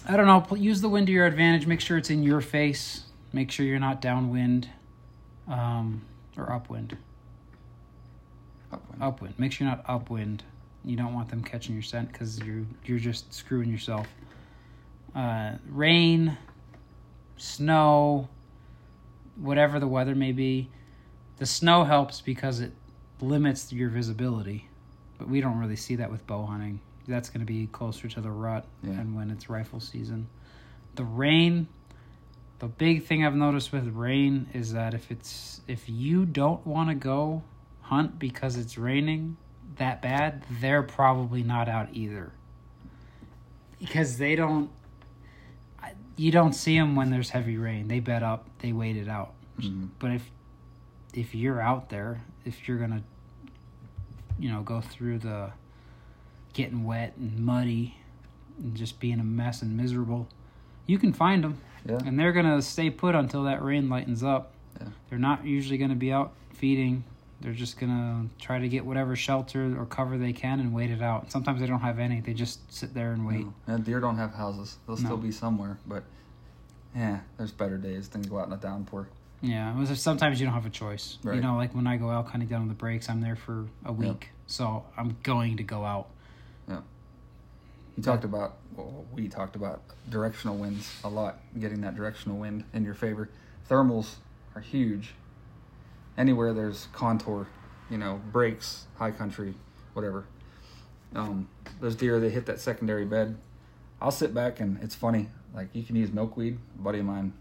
i 0.08 0.16
don't 0.18 0.28
know 0.28 0.56
use 0.56 0.82
the 0.82 0.90
wind 0.90 1.08
to 1.08 1.14
your 1.14 1.26
advantage 1.26 1.66
make 1.68 1.80
sure 1.82 1.98
it's 1.98 2.10
in 2.10 2.22
your 2.22 2.42
face 2.42 3.06
make 3.34 3.50
sure 3.52 3.66
you're 3.66 3.80
not 3.80 4.02
downwind 4.02 4.70
um, 5.48 6.02
or 6.38 6.52
upwind 6.52 6.98
Upwind. 8.72 9.02
upwind. 9.04 9.40
Make 9.40 9.52
sure 9.54 9.68
you're 9.68 9.76
not 9.76 9.86
upwind. 9.88 10.44
You 10.84 10.98
don't 10.98 11.14
want 11.14 11.30
them 11.30 11.44
catching 11.44 11.76
your 11.76 11.84
scent 11.84 12.12
because 12.12 12.40
you're 12.40 12.66
you're 12.84 13.00
just 13.00 13.32
screwing 13.34 13.70
yourself. 13.70 14.08
Uh, 15.16 15.54
rain, 15.70 16.36
snow, 17.38 18.28
whatever 19.36 19.80
the 19.80 19.88
weather 19.88 20.16
may 20.16 20.32
be, 20.32 20.70
the 21.38 21.46
snow 21.46 21.84
helps 21.84 22.22
because 22.22 22.60
it 22.60 22.72
limits 23.22 23.72
your 23.72 23.90
visibility. 23.90 24.70
But 25.18 25.30
we 25.30 25.42
don't 25.42 25.58
really 25.60 25.76
see 25.76 25.96
that 25.96 26.12
with 26.12 26.26
bow 26.28 26.46
hunting. 26.46 26.80
That's 27.08 27.30
going 27.30 27.40
to 27.42 27.46
be 27.46 27.68
closer 27.68 28.08
to 28.08 28.22
the 28.22 28.32
rut 28.32 28.66
Yeah. 28.84 28.92
and 28.92 29.16
when 29.16 29.30
it's 29.32 29.50
rifle 29.50 29.80
season. 29.80 30.28
The 30.96 31.04
rain, 31.04 31.68
the 32.60 32.68
big 32.68 33.04
thing 33.06 33.26
I've 33.26 33.36
noticed 33.36 33.72
with 33.72 33.88
rain 33.94 34.48
is 34.54 34.74
that 34.74 34.94
if 34.94 35.12
it's 35.12 35.62
if 35.68 35.88
you 35.90 36.26
don't 36.26 36.66
want 36.66 36.90
to 36.90 36.96
go 36.96 37.44
hunt 37.82 38.18
because 38.18 38.58
it's 38.58 38.78
raining 38.78 39.38
that 39.78 40.02
bad, 40.02 40.44
they're 40.62 40.84
probably 40.84 41.44
not 41.44 41.68
out 41.70 41.90
either. 41.94 42.32
Because 43.80 44.18
they 44.18 44.36
don't 44.36 44.70
you 46.18 46.32
don't 46.32 46.54
see 46.54 46.78
them 46.78 46.96
when 46.96 47.10
there's 47.10 47.30
heavy 47.30 47.58
rain. 47.58 47.88
They 47.88 48.00
bed 48.00 48.24
up, 48.24 48.48
they 48.60 48.72
wait 48.72 48.96
it 48.98 49.08
out. 49.10 49.34
Mhm. 49.60 49.90
But 50.00 50.12
if 50.12 50.30
if 51.14 51.34
you're 51.34 51.62
out 51.62 51.90
there, 51.90 52.22
if 52.44 52.68
you're 52.68 52.78
going 52.78 52.92
to 52.92 53.04
you 54.38 54.52
know, 54.52 54.62
go 54.64 54.82
through 54.82 55.18
the 55.20 55.50
getting 56.54 56.84
wet 56.84 57.14
and 57.18 57.40
muddy 57.40 57.96
and 58.60 58.76
just 58.76 59.00
being 59.00 59.20
a 59.22 59.24
mess 59.24 59.62
and 59.62 59.78
miserable, 59.78 60.28
you 60.88 60.98
can 61.00 61.14
find 61.14 61.42
them 61.44 61.58
Yeah. 61.86 62.00
and 62.06 62.20
they're 62.20 62.34
gonna 62.34 62.62
stay 62.62 62.90
put 62.90 63.16
until 63.16 63.44
that 63.44 63.64
rain 63.64 63.88
lightens 63.90 64.24
up. 64.24 64.52
Yeah. 64.80 64.88
They're 65.10 65.20
not 65.20 65.46
usually 65.46 65.78
gonna 65.78 65.96
be 65.96 66.12
out 66.12 66.34
feeding. 66.54 67.06
They're 67.46 67.54
just 67.54 67.78
gonna 67.80 68.26
try 68.40 68.58
to 68.58 68.68
get 68.68 68.84
whatever 68.88 69.16
shelter 69.16 69.80
or 69.80 69.86
cover 69.86 70.18
they 70.18 70.34
can 70.34 70.60
and 70.60 70.74
wait 70.74 70.90
it 70.90 71.04
out. 71.04 71.32
Sometimes 71.32 71.62
they 71.62 71.68
don't 71.68 71.82
have 71.82 72.00
any. 72.00 72.20
They 72.20 72.34
just 72.34 72.74
sit 72.74 72.96
there 72.96 73.12
and 73.12 73.24
wait. 73.28 73.46
No. 73.46 73.54
Yeah, 73.68 73.78
deer 73.78 74.00
don't 74.00 74.18
have 74.18 74.34
houses. 74.34 74.78
They'll 74.88 74.96
No. 74.98 75.04
still 75.04 75.18
be 75.18 75.32
somewhere, 75.32 75.78
but 75.86 76.04
yeah, 76.96 77.20
there's 77.38 77.52
better 77.52 77.78
days 77.78 78.10
than 78.10 78.24
go 78.24 78.40
out 78.40 78.48
in 78.48 78.54
a 78.54 78.58
downpour. 78.58 79.10
Yeah, 79.42 79.72
it 79.72 79.78
was 79.78 79.90
just- 79.90 80.02
sometimes 80.02 80.40
you 80.40 80.48
don't 80.48 80.56
have 80.56 80.66
a 80.66 80.72
choice. 80.72 81.20
You 81.24 81.40
know, 81.40 81.56
like 81.56 81.76
when 81.76 81.86
I 81.86 81.98
go 81.98 82.10
elk 82.10 82.30
hunting 82.30 82.50
down 82.50 82.64
on 82.64 82.68
the 82.68 82.74
breaks, 82.74 83.10
I'm 83.10 83.22
there 83.22 83.36
for 83.36 83.68
a 83.86 83.94
week, 83.94 84.32
so 84.48 84.84
I'm 84.98 85.16
going 85.22 85.58
to 85.58 85.64
go 85.64 85.86
out. 85.86 86.08
Yeah. 86.68 86.82
You 87.96 88.02
talked 88.02 88.24
about, 88.24 88.56
well, 88.76 89.06
we 89.14 89.28
talked 89.28 89.56
about 89.56 89.84
directional 90.10 90.58
winds 90.58 91.00
a 91.04 91.10
lot, 91.10 91.38
getting 91.60 91.82
that 91.82 91.96
directional 91.96 92.40
wind 92.40 92.64
in 92.74 92.84
your 92.84 92.96
favor. 92.96 93.30
Thermals 93.70 94.16
are 94.56 94.62
huge. 94.62 95.14
Anywhere 96.18 96.54
there's 96.54 96.88
contour, 96.94 97.48
you 97.90 97.98
know, 97.98 98.22
breaks, 98.32 98.86
high 98.98 99.12
country, 99.12 99.54
whatever. 99.94 100.26
Um, 101.16 101.48
those 101.82 101.96
deer, 101.96 102.20
they 102.20 102.30
hit 102.30 102.46
that 102.46 102.60
secondary 102.60 103.06
bed. 103.06 103.38
I'll 104.02 104.12
sit 104.12 104.34
back 104.34 104.60
and 104.60 104.82
it's 104.82 104.96
funny. 104.96 105.30
Like 105.54 105.70
you 105.74 105.84
can 105.84 105.96
use 105.96 106.12
milkweed. 106.12 106.58
A 106.80 106.82
buddy 106.82 107.00
of 107.00 107.06
mine, 107.06 107.34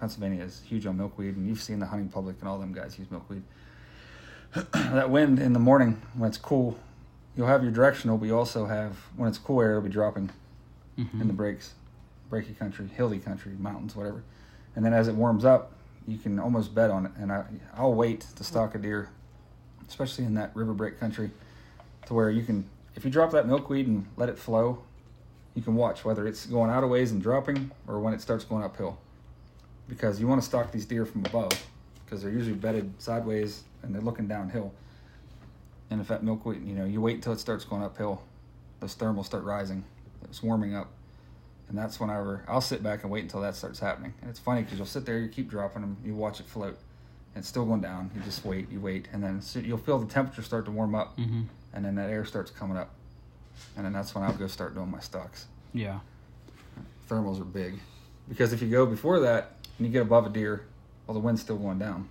Pennsylvania, 0.00 0.42
is 0.42 0.62
huge 0.66 0.86
on 0.86 0.96
milkweed, 0.96 1.36
and 1.36 1.46
you've 1.48 1.62
seen 1.62 1.78
the 1.80 1.86
hunting 1.86 2.08
public 2.08 2.36
and 2.40 2.48
all 2.48 2.58
them 2.58 2.72
guys 2.72 2.98
use 2.98 3.10
milkweed. 3.10 3.42
that 4.72 5.10
wind 5.10 5.38
in 5.38 5.52
the 5.52 5.58
morning 5.58 6.00
when 6.14 6.28
it's 6.28 6.38
cool, 6.38 6.78
you'll 7.36 7.46
have 7.46 7.62
your 7.62 7.72
directional, 7.72 8.16
but 8.18 8.26
you 8.26 8.36
also 8.36 8.66
have 8.66 8.96
when 9.16 9.28
it's 9.28 9.38
cool 9.38 9.60
air, 9.60 9.70
it'll 9.72 9.82
be 9.82 9.88
dropping 9.88 10.30
Mhm. 10.98 11.20
in 11.22 11.26
the 11.26 11.34
breaks, 11.34 11.74
breaky 12.30 12.56
country, 12.56 12.86
hilly 12.86 13.18
country, 13.18 13.52
mountains, 13.58 13.96
whatever. 13.96 14.22
And 14.76 14.84
then 14.84 14.92
as 14.94 15.08
it 15.08 15.14
warms 15.16 15.44
up, 15.44 15.72
you 16.06 16.18
can 16.18 16.38
almost 16.38 16.74
bet 16.74 16.90
on 16.90 17.06
it. 17.06 17.12
And 17.18 17.32
I, 17.32 17.44
I'll 17.76 17.94
wait 17.94 18.26
to 18.36 18.44
stalk 18.44 18.74
a 18.74 18.78
deer, 18.78 19.10
especially 19.88 20.24
in 20.24 20.34
that 20.34 20.54
river 20.54 20.72
break 20.72 20.98
country, 20.98 21.30
to 22.06 22.14
where 22.14 22.30
you 22.30 22.42
can, 22.42 22.68
if 22.94 23.04
you 23.04 23.10
drop 23.10 23.30
that 23.32 23.46
milkweed 23.46 23.86
and 23.86 24.06
let 24.16 24.28
it 24.28 24.38
flow, 24.38 24.82
you 25.54 25.62
can 25.62 25.74
watch 25.76 26.04
whether 26.04 26.26
it's 26.26 26.46
going 26.46 26.70
out 26.70 26.82
of 26.82 26.90
ways 26.90 27.12
and 27.12 27.22
dropping 27.22 27.70
or 27.86 28.00
when 28.00 28.12
it 28.12 28.20
starts 28.20 28.44
going 28.44 28.64
uphill. 28.64 28.98
Because 29.88 30.18
you 30.20 30.26
want 30.26 30.40
to 30.40 30.46
stalk 30.46 30.72
these 30.72 30.86
deer 30.86 31.04
from 31.04 31.24
above, 31.26 31.52
because 32.04 32.22
they're 32.22 32.32
usually 32.32 32.56
bedded 32.56 32.92
sideways 32.98 33.64
and 33.82 33.94
they're 33.94 34.02
looking 34.02 34.26
downhill. 34.26 34.72
And 35.90 36.00
if 36.00 36.08
that 36.08 36.22
milkweed, 36.22 36.64
you 36.66 36.74
know, 36.74 36.84
you 36.84 37.00
wait 37.00 37.16
until 37.16 37.34
it 37.34 37.38
starts 37.38 37.64
going 37.64 37.82
uphill, 37.82 38.22
those 38.80 38.94
thermals 38.94 39.26
start 39.26 39.44
rising. 39.44 39.84
It's 40.24 40.42
warming 40.42 40.74
up. 40.74 40.90
And 41.68 41.78
that's 41.78 41.98
whenever 41.98 42.44
I'll 42.46 42.60
sit 42.60 42.82
back 42.82 43.02
and 43.02 43.10
wait 43.10 43.22
until 43.22 43.40
that 43.40 43.56
starts 43.56 43.80
happening. 43.80 44.12
And 44.20 44.30
it's 44.30 44.38
funny 44.38 44.62
because 44.62 44.76
you'll 44.78 44.86
sit 44.86 45.06
there, 45.06 45.18
you 45.18 45.28
keep 45.28 45.48
dropping 45.48 45.82
them, 45.82 45.96
you 46.04 46.14
watch 46.14 46.38
it 46.40 46.46
float, 46.46 46.76
and 47.34 47.40
it's 47.42 47.48
still 47.48 47.64
going 47.64 47.80
down. 47.80 48.10
You 48.14 48.20
just 48.22 48.44
wait, 48.44 48.70
you 48.70 48.80
wait, 48.80 49.08
and 49.12 49.22
then 49.24 49.40
you'll 49.64 49.78
feel 49.78 49.98
the 49.98 50.06
temperature 50.06 50.42
start 50.42 50.66
to 50.66 50.70
warm 50.70 50.94
up, 50.94 51.16
Mhm. 51.16 51.46
and 51.72 51.84
then 51.84 51.94
that 51.96 52.10
air 52.10 52.24
starts 52.24 52.50
coming 52.50 52.76
up, 52.76 52.90
and 53.76 53.84
then 53.86 53.92
that's 53.92 54.14
when 54.14 54.22
I'll 54.24 54.34
go 54.34 54.46
start 54.46 54.74
doing 54.74 54.90
my 54.90 55.00
stocks. 55.00 55.46
Yeah. 55.72 56.00
Thermals 57.08 57.40
are 57.40 57.44
big 57.44 57.80
because 58.28 58.52
if 58.52 58.62
you 58.62 58.68
go 58.70 58.86
before 58.86 59.20
that 59.20 59.52
and 59.78 59.86
you 59.86 59.92
get 59.92 60.02
above 60.02 60.26
a 60.26 60.30
deer, 60.30 60.62
well, 61.06 61.14
the 61.14 61.20
wind's 61.20 61.40
still 61.40 61.56
going 61.58 61.78
down, 61.78 62.08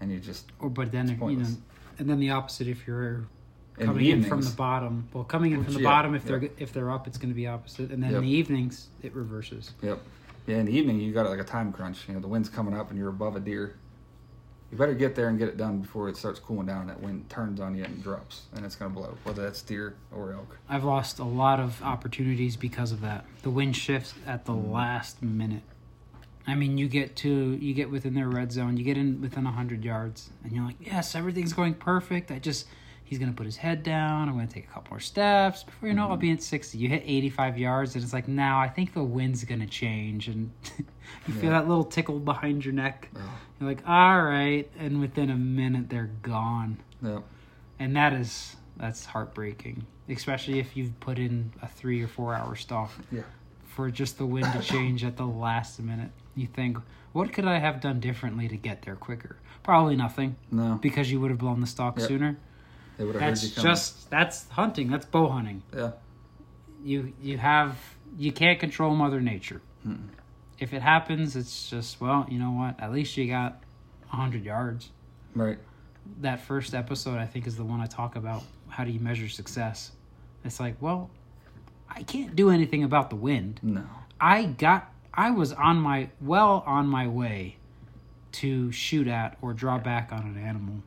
and 0.00 0.10
you 0.10 0.18
just 0.20 0.46
Or 0.58 0.68
but 0.70 0.90
then 0.90 1.08
if, 1.10 1.20
you 1.20 1.36
know, 1.36 1.46
and 1.98 2.08
then 2.10 2.18
the 2.18 2.30
opposite 2.30 2.66
if 2.66 2.86
you're 2.86 3.24
in 3.78 3.86
coming 3.86 4.04
the 4.04 4.10
in 4.12 4.24
from 4.24 4.42
the 4.42 4.50
bottom. 4.50 5.08
Well, 5.12 5.24
coming 5.24 5.52
in 5.52 5.64
from 5.64 5.74
the 5.74 5.80
yeah, 5.80 5.88
bottom 5.88 6.14
if 6.14 6.24
they're 6.24 6.48
if 6.58 6.72
they're 6.72 6.90
up, 6.90 7.06
it's 7.06 7.18
going 7.18 7.30
to 7.30 7.34
be 7.34 7.46
opposite, 7.46 7.90
and 7.90 8.02
then 8.02 8.10
Yep. 8.12 8.18
in 8.22 8.24
the 8.28 8.32
evenings 8.34 8.88
it 9.02 9.14
reverses. 9.14 9.72
Yep. 9.82 10.00
Yeah, 10.46 10.56
in 10.58 10.66
the 10.66 10.72
evening 10.76 11.00
you 11.00 11.12
got 11.12 11.26
like 11.28 11.40
a 11.40 11.44
time 11.44 11.72
crunch. 11.72 12.06
You 12.08 12.14
know, 12.14 12.20
the 12.20 12.28
wind's 12.28 12.48
coming 12.48 12.76
up 12.76 12.90
and 12.90 12.98
you're 12.98 13.08
above 13.08 13.34
a 13.36 13.40
deer. 13.40 13.76
You 14.70 14.78
better 14.78 14.94
get 14.94 15.14
there 15.14 15.28
and 15.28 15.38
get 15.38 15.48
it 15.48 15.56
done 15.56 15.78
before 15.80 16.08
it 16.08 16.16
starts 16.16 16.40
cooling 16.40 16.66
down. 16.66 16.88
That 16.88 17.00
wind 17.00 17.28
turns 17.30 17.60
on 17.60 17.76
you 17.76 17.84
and 17.84 18.02
drops, 18.02 18.42
and 18.54 18.64
it's 18.64 18.74
gonna 18.74 18.90
blow, 18.92 19.16
whether 19.24 19.42
that's 19.42 19.62
deer 19.62 19.94
or 20.12 20.32
elk. 20.32 20.58
I've 20.68 20.82
lost 20.84 21.18
a 21.20 21.24
lot 21.24 21.60
of 21.60 21.80
opportunities 21.82 22.56
because 22.56 22.90
of 22.92 23.00
that. 23.02 23.24
The 23.42 23.50
wind 23.50 23.76
shifts 23.76 24.14
at 24.26 24.44
the 24.46 24.52
Mm. 24.52 24.72
last 24.72 25.22
minute. 25.22 25.62
I 26.46 26.54
mean, 26.54 26.76
you 26.76 26.88
get 26.88 27.14
to 27.16 27.56
you 27.60 27.72
get 27.72 27.90
within 27.90 28.14
their 28.14 28.28
red 28.28 28.52
zone, 28.52 28.76
you 28.76 28.84
get 28.84 28.96
in 28.98 29.20
within 29.20 29.44
hundred 29.46 29.84
yards, 29.84 30.30
and 30.42 30.52
you're 30.52 30.64
like, 30.64 30.76
yes, 30.80 31.14
everything's 31.14 31.52
going 31.52 31.74
perfect. 31.74 32.30
I 32.30 32.38
just 32.38 32.66
he's 33.04 33.18
gonna 33.18 33.32
put 33.32 33.46
his 33.46 33.56
head 33.56 33.82
down. 33.82 34.28
I'm 34.28 34.34
gonna 34.34 34.46
take 34.46 34.64
a 34.64 34.72
couple 34.72 34.90
more 34.92 35.00
steps. 35.00 35.62
Before 35.62 35.88
you 35.88 35.94
know, 35.94 36.06
it, 36.06 36.10
I'll 36.10 36.16
be 36.16 36.28
mm-hmm. 36.28 36.34
at 36.34 36.42
sixty. 36.42 36.78
You 36.78 36.88
hit 36.88 37.02
eighty 37.06 37.30
five 37.30 37.58
yards, 37.58 37.94
and 37.94 38.02
it's 38.02 38.12
like, 38.12 38.28
now 38.28 38.58
I 38.60 38.68
think 38.68 38.92
the 38.94 39.04
wind's 39.04 39.44
gonna 39.44 39.66
change, 39.66 40.28
and 40.28 40.50
you 41.26 41.34
feel 41.34 41.50
that 41.50 41.68
little 41.68 41.84
tickle 41.84 42.18
behind 42.18 42.64
your 42.64 42.74
neck. 42.74 43.08
Oh. 43.16 43.20
You're 43.60 43.68
like, 43.68 43.82
all 43.86 44.22
right, 44.22 44.68
and 44.78 45.00
within 45.00 45.30
a 45.30 45.36
minute 45.36 45.88
they're 45.88 46.10
gone 46.22 46.78
Yep. 47.02 47.22
and 47.78 47.96
that 47.96 48.12
is 48.12 48.56
that's 48.76 49.04
heartbreaking 49.04 49.86
especially 50.08 50.58
if 50.58 50.76
you've 50.76 50.98
put 51.00 51.18
in 51.18 51.52
a 51.62 51.68
three 51.68 52.02
or 52.02 52.08
four 52.08 52.34
hour 52.34 52.56
stalk 52.56 52.90
Yeah. 53.10 53.22
for 53.64 53.90
just 53.90 54.18
the 54.18 54.26
wind 54.26 54.52
to 54.52 54.60
change 54.60 55.04
at 55.04 55.16
the 55.16 55.24
last 55.26 55.80
minute 55.80 56.10
you 56.34 56.46
think 56.46 56.78
what 57.12 57.32
could 57.32 57.44
i 57.46 57.58
have 57.58 57.80
done 57.80 58.00
differently 58.00 58.48
to 58.48 58.56
get 58.56 58.82
there 58.82 58.96
quicker 58.96 59.36
probably 59.62 59.96
nothing 59.96 60.36
No, 60.50 60.78
because 60.82 61.10
you 61.10 61.20
would 61.20 61.30
have 61.30 61.38
blown 61.38 61.60
the 61.60 61.66
stock 61.66 61.98
Yep. 61.98 62.08
sooner 62.08 62.38
they 62.96 63.04
would 63.04 63.14
have 63.14 63.22
heard 63.22 63.30
that's 63.32 63.44
you 63.44 63.50
coming. 63.54 63.70
just 63.72 64.10
that's 64.10 64.48
hunting 64.50 64.88
that's 64.90 65.06
bow 65.06 65.28
hunting 65.28 65.62
yeah. 65.76 65.90
you 66.84 67.12
you 67.20 67.38
have 67.38 67.76
you 68.18 68.32
can't 68.32 68.58
control 68.60 68.94
mother 68.94 69.20
nature 69.20 69.60
Mm-mm. 69.86 70.08
if 70.58 70.72
it 70.72 70.82
happens 70.82 71.36
it's 71.36 71.68
just 71.70 72.00
well 72.00 72.26
you 72.28 72.38
know 72.38 72.50
what 72.50 72.78
at 72.80 72.92
least 72.92 73.16
you 73.16 73.26
got 73.26 73.62
100 74.10 74.44
yards 74.44 74.90
Right. 75.34 75.58
that 76.20 76.40
first 76.40 76.74
episode 76.74 77.18
I 77.18 77.26
think 77.26 77.46
is 77.46 77.56
the 77.56 77.64
one 77.64 77.80
I 77.80 77.86
talk 77.86 78.14
about 78.16 78.42
how 78.68 78.84
do 78.84 78.90
you 78.90 79.00
measure 79.00 79.28
success. 79.28 79.92
It's 80.44 80.58
like, 80.60 80.74
well, 80.80 81.10
I 81.88 82.02
can't 82.02 82.34
do 82.36 82.50
anything 82.50 82.82
about 82.84 83.08
the 83.10 83.16
wind. 83.16 83.60
No. 83.62 83.84
I 84.20 84.44
got 84.46 84.92
I 85.12 85.30
was 85.30 85.52
on 85.52 85.76
my 85.78 86.10
well 86.20 86.62
on 86.66 86.86
my 86.88 87.06
way 87.08 87.56
to 88.32 88.70
shoot 88.72 89.06
at 89.08 89.36
or 89.42 89.52
draw 89.54 89.78
back 89.78 90.10
on 90.12 90.20
an 90.22 90.36
animal, 90.38 90.82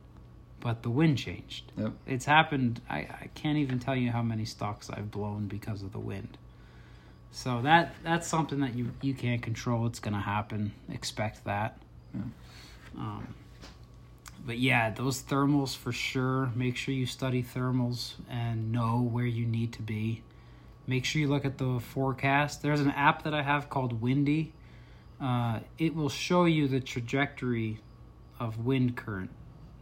but 0.60 0.82
the 0.82 0.90
wind 0.90 1.18
changed. 1.18 1.70
Yep. 1.76 1.92
It's 2.06 2.24
happened 2.24 2.80
I, 2.88 2.98
I 2.98 3.30
can't 3.34 3.58
even 3.58 3.78
tell 3.78 3.96
you 3.96 4.10
how 4.10 4.22
many 4.22 4.44
stocks 4.44 4.90
I've 4.90 5.10
blown 5.10 5.46
because 5.46 5.82
of 5.82 5.92
the 5.92 5.98
wind. 5.98 6.36
So 7.30 7.60
that 7.62 7.94
that's 8.02 8.26
something 8.26 8.60
that 8.60 8.74
you 8.74 8.90
you 9.02 9.14
can't 9.14 9.42
control. 9.42 9.86
It's 9.86 10.00
gonna 10.00 10.20
happen. 10.20 10.72
Expect 10.90 11.44
that. 11.44 11.78
Yeah. 12.14 12.20
Um, 12.96 13.34
but 14.46 14.58
yeah, 14.58 14.90
those 14.90 15.22
thermals 15.22 15.76
for 15.76 15.92
sure. 15.92 16.50
Make 16.54 16.76
sure 16.76 16.94
you 16.94 17.06
study 17.06 17.42
thermals 17.42 18.14
and 18.30 18.72
know 18.72 19.00
where 19.00 19.26
you 19.26 19.46
need 19.46 19.72
to 19.74 19.82
be. 19.82 20.22
Make 20.86 21.04
sure 21.04 21.20
you 21.20 21.28
look 21.28 21.44
at 21.44 21.58
the 21.58 21.80
forecast. 21.80 22.62
There's 22.62 22.80
an 22.80 22.90
app 22.92 23.24
that 23.24 23.34
I 23.34 23.42
have 23.42 23.68
called 23.68 24.00
Windy. 24.00 24.54
Uh, 25.20 25.60
it 25.76 25.94
will 25.94 26.08
show 26.08 26.46
you 26.46 26.66
the 26.66 26.80
trajectory 26.80 27.80
of 28.40 28.64
wind 28.64 28.96
current. 28.96 29.30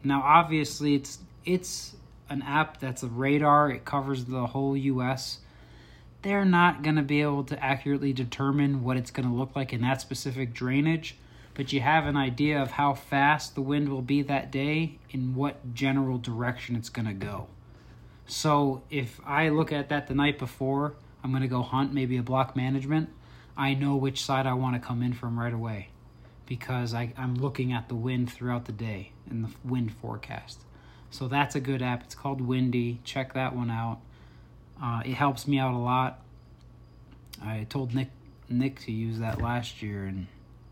Now, 0.07 0.23
obviously, 0.23 0.95
it's 0.95 1.19
it's 1.45 1.95
an 2.29 2.43
app 2.43 2.81
that's 2.81 3.03
a 3.03 3.09
radar. 3.09 3.71
It 3.71 3.85
covers 3.85 4.25
the 4.25 4.47
whole 4.47 4.77
U.S. 4.77 5.39
They're 6.23 6.45
not 6.45 6.83
going 6.83 6.97
to 6.97 7.03
be 7.03 7.23
able 7.23 7.45
to 7.45 7.63
accurately 7.63 8.13
determine 8.13 8.83
what 8.83 8.97
it's 8.97 9.11
going 9.11 9.29
to 9.29 9.35
look 9.35 9.55
like 9.55 9.73
in 9.73 9.83
that 9.83 10.01
specific 10.01 10.53
drainage 10.53 11.17
but 11.57 11.73
you 11.73 11.81
have 11.81 12.05
an 12.05 12.19
idea 12.19 12.61
of 12.61 12.73
how 12.73 12.93
fast 12.93 13.55
the 13.55 13.63
wind 13.63 13.89
will 13.89 14.03
be 14.03 14.21
that 14.21 14.53
day 14.53 14.99
and 15.11 15.35
what 15.35 15.75
general 15.75 16.19
direction 16.19 16.77
it's 16.77 16.91
going 16.91 17.07
to 17.07 17.15
go. 17.15 17.47
So 18.27 18.83
if 18.91 19.19
I 19.25 19.49
look 19.49 19.73
at 19.73 19.89
that 19.89 20.07
the 20.07 20.15
night 20.15 20.39
before, 20.39 20.97
I'm 21.25 21.31
going 21.31 21.43
to 21.43 21.49
go 21.49 21.63
hunt 21.63 21.95
maybe 21.95 22.19
a 22.19 22.23
block 22.23 22.55
management, 22.57 23.09
I 23.57 23.73
know 23.73 23.97
which 23.97 24.23
side 24.23 24.47
I 24.47 24.53
want 24.53 24.75
to 24.81 24.87
come 24.87 25.03
in 25.03 25.15
from 25.15 25.39
right 25.39 25.53
away 25.53 25.89
because 26.45 26.93
I, 26.93 27.15
I'm 27.17 27.37
looking 27.37 27.73
at 27.73 27.89
the 27.89 27.95
wind 27.95 28.31
throughout 28.31 28.67
the 28.67 28.73
day 28.73 29.13
in 29.31 29.43
the 29.43 29.49
wind 29.65 29.93
forecast. 29.93 30.61
So 31.11 31.29
that's 31.29 31.55
a 31.55 31.61
good 31.61 31.83
app. 31.83 32.03
It's 32.03 32.15
called 32.15 32.41
Windy. 32.41 33.01
Check 33.05 33.35
that 33.35 33.55
one 33.55 33.71
out. 33.71 34.01
Uh, 34.83 35.03
it 35.05 35.15
helps 35.15 35.47
me 35.47 35.59
out 35.59 35.75
a 35.75 35.79
lot. 35.79 36.21
I 37.43 37.67
told 37.69 37.95
Nick 37.95 38.11
Nick 38.49 38.81
to 38.81 38.93
use 38.93 39.19
that 39.19 39.41
last 39.41 39.83
year, 39.83 40.05
and 40.05 40.27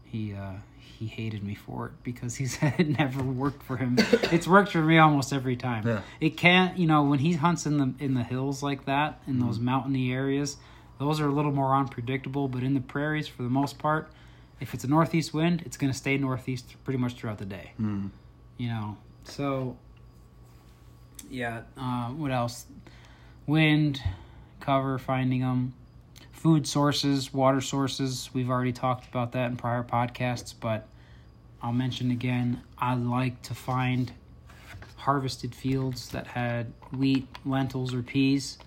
he 0.05 0.35
uh, 0.35 0.55
he 0.79 1.07
hated 1.07 1.43
me 1.43 1.55
for 1.55 1.87
it 1.87 1.93
because 2.03 2.37
he 2.37 2.47
said 2.55 2.75
it 2.79 2.99
never 2.99 3.23
worked 3.23 3.63
for 3.63 3.77
him. 3.77 3.97
it's 3.99 4.47
worked 4.47 4.73
for 4.73 4.83
me 4.83 4.99
almost 4.99 5.33
every 5.33 5.57
time. 5.57 5.87
Yeah. 5.87 6.03
It 6.21 6.37
can't, 6.37 6.79
you 6.79 6.87
know, 6.87 7.03
when 7.05 7.19
he 7.19 7.35
hunts 7.35 7.67
in 7.67 7.79
the 7.79 7.95
in 7.99 8.15
the 8.15 8.23
hills 8.23 8.63
like 8.63 8.85
that, 8.87 9.21
in 9.27 9.41
those 9.41 9.59
mountainy 9.59 10.13
areas, 10.13 10.57
those 10.99 11.21
are 11.21 11.29
a 11.29 11.33
little 11.33 11.53
more 11.53 11.75
unpredictable. 11.75 12.49
But 12.49 12.63
in 12.63 12.75
the 12.75 12.81
prairies, 12.81 13.29
for 13.29 13.43
the 13.43 13.51
most 13.51 13.79
part, 13.79 14.11
if 14.61 14.75
it's 14.75 14.85
a 14.85 14.89
northeast 14.89 15.35
wind, 15.35 15.63
it's 15.65 15.77
going 15.77 15.93
to 15.93 15.99
stay 15.99 16.17
northeast 16.17 16.75
pretty 16.85 16.99
much 16.99 17.15
throughout 17.15 17.39
the 17.39 17.47
day. 17.47 17.73
Mm. 17.81 18.11
You 18.57 18.69
know, 18.69 18.97
so 19.25 19.77
yeah. 21.31 21.63
Uh, 21.77 22.09
what 22.11 22.31
else? 22.31 22.67
Wind, 23.47 24.01
cover, 24.61 24.99
finding 24.99 25.41
them, 25.41 25.75
food 26.33 26.67
sources, 26.67 27.33
water 27.33 27.61
sources. 27.61 28.31
We've 28.33 28.51
already 28.51 28.73
talked 28.73 29.09
about 29.09 29.33
that 29.33 29.51
in 29.51 29.57
prior 29.57 29.83
podcasts, 29.83 30.55
but 30.59 30.87
I'll 31.63 31.73
mention 31.73 32.11
again. 32.11 32.63
I 32.79 32.95
like 32.95 33.43
to 33.43 33.55
find 33.55 34.13
harvested 34.97 35.55
fields 35.55 36.09
that 36.11 36.27
had 36.27 36.73
wheat, 36.97 37.27
lentils, 37.45 37.93
or 37.93 38.03
peas 38.03 38.59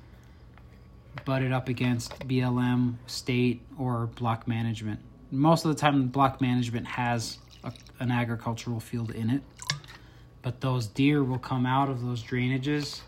butted 1.26 1.52
up 1.52 1.68
against 1.68 2.18
BLM, 2.28 2.96
state, 3.08 3.62
or 3.78 4.08
block 4.08 4.48
management. 4.48 5.00
Most 5.32 5.66
of 5.66 5.76
the 5.76 5.80
time, 5.80 6.08
block 6.08 6.42
management 6.42 6.88
has 6.88 7.40
a, 7.64 7.74
an 8.00 8.12
agricultural 8.12 8.80
field 8.80 9.12
in 9.12 9.30
it, 9.30 9.42
but 10.42 10.62
those 10.62 10.88
deer 10.88 11.24
will 11.24 11.40
come 11.40 11.66
out 11.66 11.90
of 11.90 12.02
those 12.02 12.24
drainages, 12.24 13.02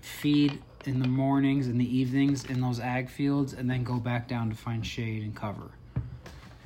feed 0.00 0.60
in 0.84 1.00
the 1.00 1.08
mornings 1.08 1.68
and 1.68 1.80
the 1.80 1.96
evenings 1.96 2.44
in 2.44 2.60
those 2.60 2.80
ag 2.80 3.08
fields 3.08 3.52
and 3.52 3.70
then 3.70 3.84
go 3.84 3.96
back 3.96 4.28
down 4.28 4.50
to 4.50 4.56
find 4.56 4.84
shade 4.84 5.22
and 5.22 5.34
cover. 5.34 5.70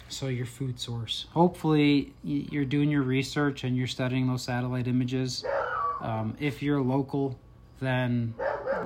So 0.08 0.28
your 0.28 0.46
food 0.46 0.78
source. 0.78 1.26
Hopefully 1.32 2.14
you're 2.22 2.64
doing 2.64 2.90
your 2.90 3.02
research 3.02 3.64
and 3.64 3.76
you're 3.76 3.86
studying 3.86 4.26
those 4.26 4.42
satellite 4.42 4.86
images. 4.86 5.44
Um, 6.00 6.36
if 6.38 6.62
you're 6.62 6.80
local, 6.80 7.38
then 7.80 8.34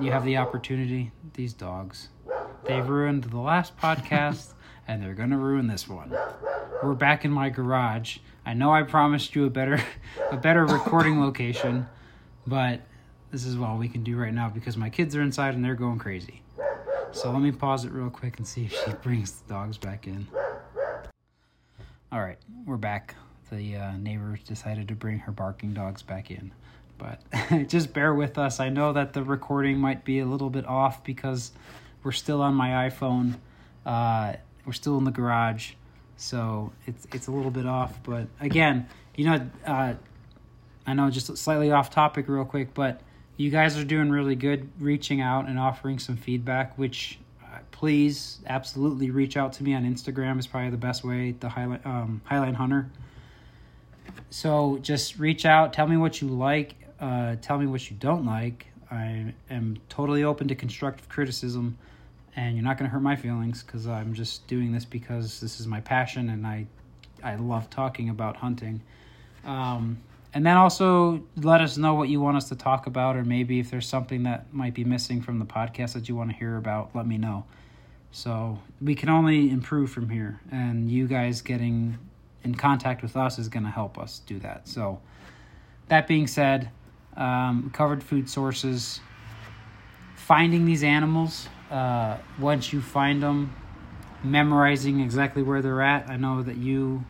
you 0.01 0.11
have 0.11 0.25
the 0.25 0.37
opportunity. 0.37 1.11
These 1.33 1.53
dogs, 1.53 2.09
they've 2.65 2.87
ruined 2.87 3.25
the 3.25 3.39
last 3.39 3.77
podcast 3.77 4.53
and 4.87 5.01
they're 5.01 5.13
gonna 5.13 5.37
ruin 5.37 5.67
this 5.67 5.87
one. 5.87 6.13
We're 6.83 6.95
back 6.95 7.23
in 7.23 7.31
my 7.31 7.49
garage. 7.49 8.17
I 8.45 8.53
know 8.53 8.73
I 8.73 8.83
promised 8.83 9.35
you 9.35 9.45
a 9.45 9.49
better, 9.49 9.81
a 10.31 10.37
better 10.37 10.65
recording 10.65 11.21
location, 11.21 11.87
but 12.47 12.81
this 13.31 13.45
is 13.45 13.57
all 13.57 13.77
we 13.77 13.87
can 13.87 14.03
do 14.03 14.17
right 14.17 14.33
now 14.33 14.49
because 14.49 14.75
my 14.75 14.89
kids 14.89 15.15
are 15.15 15.21
inside 15.21 15.53
and 15.53 15.63
they're 15.63 15.75
going 15.75 15.99
crazy. 15.99 16.41
So 17.11 17.31
let 17.31 17.41
me 17.41 17.51
pause 17.51 17.85
it 17.85 17.91
real 17.91 18.09
quick 18.09 18.37
and 18.37 18.47
see 18.47 18.65
if 18.65 18.73
she 18.73 18.91
brings 19.03 19.31
the 19.31 19.53
dogs 19.53 19.77
back 19.77 20.07
in. 20.07 20.27
All 22.11 22.21
right, 22.21 22.37
we're 22.65 22.77
back. 22.77 23.15
The 23.51 23.75
uh, 23.75 23.97
neighbor 23.97 24.39
decided 24.47 24.87
to 24.87 24.95
bring 24.95 25.19
her 25.19 25.31
barking 25.31 25.73
dogs 25.73 26.01
back 26.01 26.31
in. 26.31 26.51
But 26.97 27.21
just 27.67 27.93
bear 27.93 28.13
with 28.13 28.37
us. 28.37 28.59
I 28.59 28.69
know 28.69 28.93
that 28.93 29.13
the 29.13 29.23
recording 29.23 29.77
might 29.77 30.05
be 30.05 30.19
a 30.19 30.25
little 30.25 30.49
bit 30.49 30.65
off 30.65 31.03
because 31.03 31.51
we're 32.03 32.11
still 32.11 32.41
on 32.41 32.53
my 32.53 32.89
iPhone. 32.89 33.35
Uh, 33.85 34.33
we're 34.65 34.73
still 34.73 34.97
in 34.97 35.03
the 35.03 35.11
garage, 35.11 35.73
so 36.21 36.71
it's 36.85 37.07
it's 37.13 37.27
a 37.27 37.31
little 37.31 37.51
bit 37.51 37.65
off. 37.65 38.01
But 38.03 38.27
again, 38.39 38.87
you 39.15 39.25
know, 39.25 39.49
uh, 39.65 39.93
I 40.85 40.93
know 40.93 41.09
just 41.09 41.35
slightly 41.37 41.71
off 41.71 41.89
topic, 41.89 42.27
real 42.27 42.45
quick, 42.45 42.73
but 42.73 43.01
you 43.37 43.49
guys 43.49 43.77
are 43.77 43.83
doing 43.83 44.09
really 44.09 44.35
good, 44.35 44.69
reaching 44.79 45.21
out 45.21 45.47
and 45.47 45.57
offering 45.59 45.99
some 45.99 46.17
feedback. 46.17 46.77
Which 46.77 47.19
uh, 47.43 47.59
please, 47.71 48.39
absolutely, 48.45 49.09
reach 49.09 49.35
out 49.35 49.53
to 49.53 49.63
me 49.63 49.73
on 49.73 49.83
Instagram 49.83 50.39
is 50.39 50.47
probably 50.47 50.69
the 50.69 50.77
best 50.77 51.03
way. 51.03 51.31
The 51.39 51.49
highlight 51.49 51.85
um, 51.85 52.21
Highline 52.29 52.55
Hunter. 52.55 52.89
So 54.29 54.77
just 54.81 55.19
reach 55.19 55.45
out, 55.45 55.73
tell 55.73 55.87
me 55.87 55.97
what 55.97 56.21
you 56.21 56.27
like, 56.27 56.75
uh, 56.99 57.35
tell 57.41 57.57
me 57.57 57.67
what 57.67 57.89
you 57.89 57.97
don't 57.99 58.25
like. 58.25 58.67
I 58.89 59.33
am 59.49 59.77
totally 59.89 60.23
open 60.23 60.47
to 60.49 60.55
constructive 60.55 61.07
criticism, 61.09 61.77
and 62.35 62.55
you're 62.55 62.63
not 62.63 62.77
going 62.77 62.89
to 62.89 62.93
hurt 62.93 63.01
my 63.01 63.15
feelings 63.15 63.63
because 63.63 63.87
I'm 63.87 64.13
just 64.13 64.47
doing 64.47 64.71
this 64.71 64.85
because 64.85 65.39
this 65.39 65.59
is 65.59 65.67
my 65.67 65.81
passion 65.81 66.29
and 66.29 66.47
I, 66.47 66.65
I 67.23 67.35
love 67.35 67.69
talking 67.69 68.09
about 68.09 68.37
hunting. 68.37 68.81
Um, 69.43 69.97
and 70.33 70.45
then 70.45 70.55
also 70.55 71.23
let 71.35 71.61
us 71.61 71.77
know 71.77 71.93
what 71.93 72.07
you 72.07 72.21
want 72.21 72.37
us 72.37 72.47
to 72.49 72.55
talk 72.55 72.87
about, 72.87 73.17
or 73.17 73.25
maybe 73.25 73.59
if 73.59 73.69
there's 73.69 73.87
something 73.87 74.23
that 74.23 74.53
might 74.53 74.73
be 74.73 74.85
missing 74.85 75.21
from 75.21 75.39
the 75.39 75.45
podcast 75.45 75.93
that 75.93 76.07
you 76.07 76.15
want 76.15 76.29
to 76.29 76.35
hear 76.35 76.55
about, 76.55 76.95
let 76.95 77.05
me 77.05 77.17
know. 77.17 77.45
So 78.11 78.59
we 78.81 78.95
can 78.95 79.09
only 79.09 79.49
improve 79.49 79.91
from 79.91 80.09
here, 80.09 80.39
and 80.51 80.89
you 80.89 81.07
guys 81.07 81.41
getting 81.41 81.97
in 82.43 82.55
contact 82.55 83.01
with 83.01 83.15
us 83.15 83.39
is 83.39 83.49
going 83.49 83.63
to 83.63 83.69
help 83.69 83.97
us 83.97 84.21
do 84.25 84.39
that. 84.39 84.67
So, 84.67 84.99
that 85.87 86.07
being 86.07 86.27
said, 86.27 86.69
um, 87.15 87.69
covered 87.73 88.03
food 88.03 88.29
sources, 88.29 89.01
finding 90.31 90.63
these 90.63 90.81
animals. 90.81 91.49
Uh, 91.69 92.15
once 92.39 92.71
you 92.71 92.79
find 92.79 93.21
them, 93.21 93.53
memorizing 94.23 95.01
exactly 95.01 95.43
where 95.43 95.61
they're 95.61 95.81
at. 95.81 96.09
I 96.09 96.15
know 96.15 96.41
that 96.41 96.55
you 96.55 97.03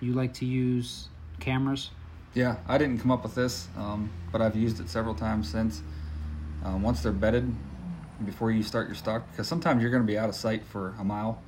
you 0.00 0.14
like 0.14 0.32
to 0.34 0.46
use 0.46 1.08
cameras. 1.38 1.90
Yeah, 2.32 2.56
I 2.66 2.78
didn't 2.78 2.98
come 3.00 3.10
up 3.10 3.24
with 3.24 3.34
this, 3.34 3.68
um, 3.76 4.08
but 4.32 4.40
I've 4.40 4.56
used 4.56 4.80
it 4.80 4.88
several 4.88 5.14
times 5.14 5.50
since. 5.50 5.82
Um, 6.64 6.82
once 6.82 7.02
they're 7.02 7.12
bedded, 7.12 7.54
before 8.24 8.50
you 8.50 8.62
start 8.62 8.86
your 8.86 8.94
stock 8.94 9.30
because 9.30 9.46
sometimes 9.46 9.82
you're 9.82 9.90
going 9.90 10.02
to 10.02 10.06
be 10.06 10.16
out 10.16 10.30
of 10.30 10.34
sight 10.34 10.64
for 10.64 10.94
a 10.98 11.04
mile, 11.04 11.42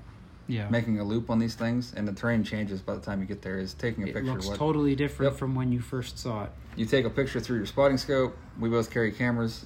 Yeah, 0.46 0.68
making 0.68 1.00
a 1.00 1.04
loop 1.04 1.30
on 1.30 1.38
these 1.38 1.54
things, 1.54 1.94
and 1.96 2.06
the 2.06 2.12
terrain 2.12 2.44
changes 2.44 2.82
by 2.82 2.94
the 2.96 3.00
time 3.00 3.20
you 3.22 3.26
get 3.26 3.40
there. 3.40 3.58
Is 3.58 3.72
taking 3.72 4.04
a 4.04 4.08
it 4.08 4.14
picture. 4.14 4.32
looks 4.32 4.46
what 4.46 4.58
totally 4.58 4.94
different 4.94 5.32
Yep. 5.32 5.38
from 5.38 5.54
when 5.54 5.72
you 5.72 5.80
first 5.80 6.18
saw 6.18 6.44
it. 6.44 6.50
you 6.76 6.84
take 6.84 7.06
a 7.06 7.10
picture 7.10 7.40
through 7.40 7.56
your 7.56 7.66
spotting 7.66 7.96
scope. 7.96 8.36
We 8.60 8.68
both 8.68 8.90
carry 8.90 9.10
cameras. 9.10 9.64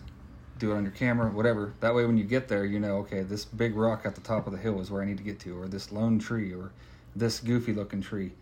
Do 0.59 0.73
it 0.73 0.77
on 0.77 0.83
your 0.83 0.93
camera, 0.93 1.31
whatever. 1.31 1.73
That 1.81 1.95
way, 1.95 2.05
when 2.05 2.19
you 2.19 2.25
get 2.25 2.49
there, 2.49 2.65
you 2.65 2.81
know, 2.81 2.97
okay, 2.99 3.23
this 3.23 3.45
big 3.45 3.77
rock 3.77 4.03
at 4.05 4.15
the 4.15 4.21
top 4.21 4.47
of 4.47 4.53
the 4.53 4.59
hill 4.59 4.81
is 4.81 4.91
where 4.91 5.03
I 5.03 5.05
need 5.05 5.19
to 5.19 5.23
get 5.23 5.39
to, 5.41 5.61
or 5.61 5.69
this 5.69 5.93
lone 5.93 6.19
tree, 6.19 6.53
or 6.53 6.73
this 7.15 7.41
goofy 7.41 7.73
looking 7.73 8.03
tree 8.03 8.33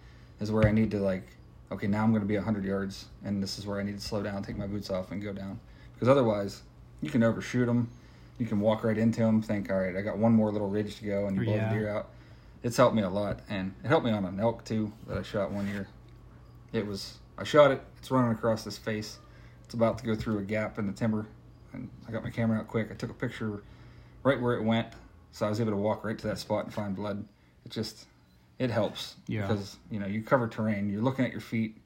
is 0.41 0.51
where 0.51 0.67
I 0.67 0.73
need 0.73 0.91
to 0.93 0.99
like. 0.99 1.27
Okay, 1.71 1.87
now 1.87 2.05
I'm 2.05 2.11
going 2.11 2.23
to 2.23 2.29
be 2.29 2.37
100 2.37 2.65
yards, 2.65 3.07
and 3.25 3.43
this 3.43 3.59
is 3.59 3.67
where 3.67 3.81
I 3.81 3.83
need 3.83 3.99
to 3.99 4.05
slow 4.05 4.23
down, 4.23 4.43
take 4.43 4.57
my 4.57 4.67
boots 4.67 4.89
off, 4.89 5.11
and 5.11 5.23
go 5.23 5.33
down. 5.33 5.59
Because 5.95 6.09
otherwise, 6.09 6.63
you 7.03 7.11
can 7.11 7.23
overshoot 7.23 7.67
them. 7.67 7.91
You 8.39 8.47
can 8.47 8.61
walk 8.61 8.85
right 8.85 8.97
into 8.97 9.21
them, 9.21 9.43
think, 9.43 9.71
all 9.71 9.79
right, 9.79 9.97
I 9.97 10.03
got 10.03 10.19
one 10.19 10.33
more 10.33 10.53
little 10.53 10.69
ridge 10.69 10.97
to 10.97 11.05
go, 11.05 11.27
and 11.27 11.37
you 11.37 11.45
blow 11.45 11.55
Yeah. 11.55 11.73
the 11.73 11.79
deer 11.79 11.89
out. 11.91 12.09
It's 12.63 12.77
helped 12.77 12.95
me 12.95 13.03
a 13.03 13.09
lot, 13.11 13.41
and 13.49 13.75
it 13.85 13.89
helped 13.89 14.05
me 14.07 14.13
on 14.13 14.25
an 14.25 14.41
elk 14.41 14.65
too 14.65 14.93
that 15.07 15.19
I 15.19 15.23
shot 15.23 15.53
one 15.53 15.67
year. 15.69 15.89
It 16.73 16.87
was 16.87 17.19
I 17.39 17.45
shot 17.45 17.71
it. 17.71 17.83
It's 17.99 18.11
running 18.11 18.33
across 18.33 18.65
this 18.65 18.79
face. 18.79 19.19
It's 19.65 19.75
about 19.75 19.99
to 19.99 20.07
go 20.07 20.15
through 20.15 20.39
a 20.39 20.43
gap 20.43 20.79
in 20.79 20.87
the 20.87 20.93
timber, 20.93 21.27
and 21.77 21.91
I 22.09 22.13
got 22.13 22.25
my 22.25 22.31
camera 22.31 22.59
out 22.59 22.69
quick. 22.69 22.89
I 22.91 22.95
took 22.95 23.11
a 23.11 23.15
picture 23.15 23.63
right 24.23 24.41
where 24.41 24.55
it 24.55 24.63
went, 24.65 24.89
so 25.33 25.47
I 25.47 25.49
was 25.49 25.61
able 25.61 25.71
to 25.73 25.77
walk 25.77 26.05
right 26.05 26.19
to 26.19 26.27
that 26.29 26.39
spot 26.39 26.65
and 26.65 26.75
find 26.75 26.97
blood. 26.97 27.25
It 27.65 27.71
just 27.73 28.07
it 28.59 28.71
helps 28.71 29.17
Yeah. 29.29 29.43
because 29.43 29.77
you 29.91 30.01
know 30.01 30.07
you 30.07 30.23
cover 30.23 30.49
terrain. 30.49 30.89
You're 30.91 31.03
looking 31.03 31.25
at 31.25 31.33
your 31.33 31.41
feet. 31.41 31.77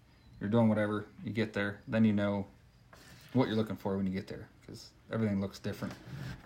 You're 0.41 0.51
doing 0.51 0.69
whatever. 0.69 1.07
You 1.25 1.33
get 1.33 1.53
there, 1.53 1.81
then 1.89 2.05
you 2.05 2.13
know 2.13 2.47
what 3.35 3.47
you're 3.49 3.57
looking 3.57 3.77
for 3.77 3.97
when 3.97 4.07
you 4.07 4.13
get 4.13 4.27
there 4.27 4.49
because 4.61 4.91
everything 5.13 5.41
looks 5.41 5.59
different 5.59 5.93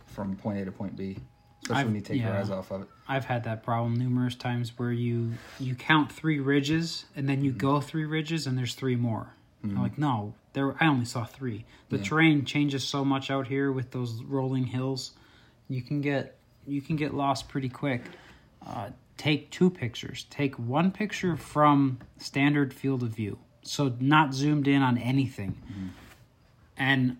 from 0.09 0.37
point 0.37 0.59
A 0.59 0.65
to 0.65 0.73
point 0.73 0.97
B, 0.97 1.17
especially 1.63 1.81
I've- 1.81 1.87
when 1.87 1.95
you 1.95 2.01
take 2.01 2.21
your 2.21 2.33
eyes 2.33 2.51
off 2.51 2.71
of 2.71 2.83
it. 2.83 2.89
I've 3.09 3.25
had 3.27 3.45
that 3.45 3.63
problem 3.63 3.97
numerous 3.97 4.35
times 4.35 4.79
where 4.79 4.93
you 4.93 5.35
you 5.61 5.75
count 5.75 6.11
three 6.11 6.41
ridges 6.41 7.05
and 7.15 7.29
then 7.29 7.45
you 7.45 7.51
Mm-hmm. 7.51 7.59
go 7.59 7.81
three 7.81 8.05
ridges 8.05 8.47
and 8.47 8.57
there's 8.59 8.75
three 8.75 8.97
more. 8.97 9.29
I'm 9.65 9.83
like, 9.83 9.97
no, 9.99 10.35
there 10.53 10.75
I 10.79 10.87
only 10.87 11.07
saw 11.07 11.25
three. 11.25 11.65
The 11.89 11.97
Yeah. 11.97 12.05
terrain 12.05 12.45
changes 12.45 12.85
so 12.85 13.05
much 13.05 13.31
out 13.31 13.47
here 13.49 13.73
with 13.73 13.91
those 13.93 14.23
rolling 14.23 14.67
hills. 14.67 15.12
You 15.69 15.83
can 15.83 16.01
get 16.01 16.37
you 16.67 16.81
can 16.81 16.97
get 16.97 17.12
lost 17.15 17.49
pretty 17.49 17.69
quick. 17.69 18.03
Uh, 18.67 18.91
take 19.17 19.51
two 19.51 19.71
pictures. 19.71 20.27
Take 20.31 20.59
one 20.59 20.91
picture 20.91 21.37
from 21.37 21.99
standard 22.19 22.73
field 22.73 23.03
of 23.03 23.11
view, 23.15 23.39
so 23.62 23.95
not 24.01 24.33
zoomed 24.35 24.67
in 24.69 24.83
on 24.83 24.97
anything, 24.99 25.61
and 26.77 27.17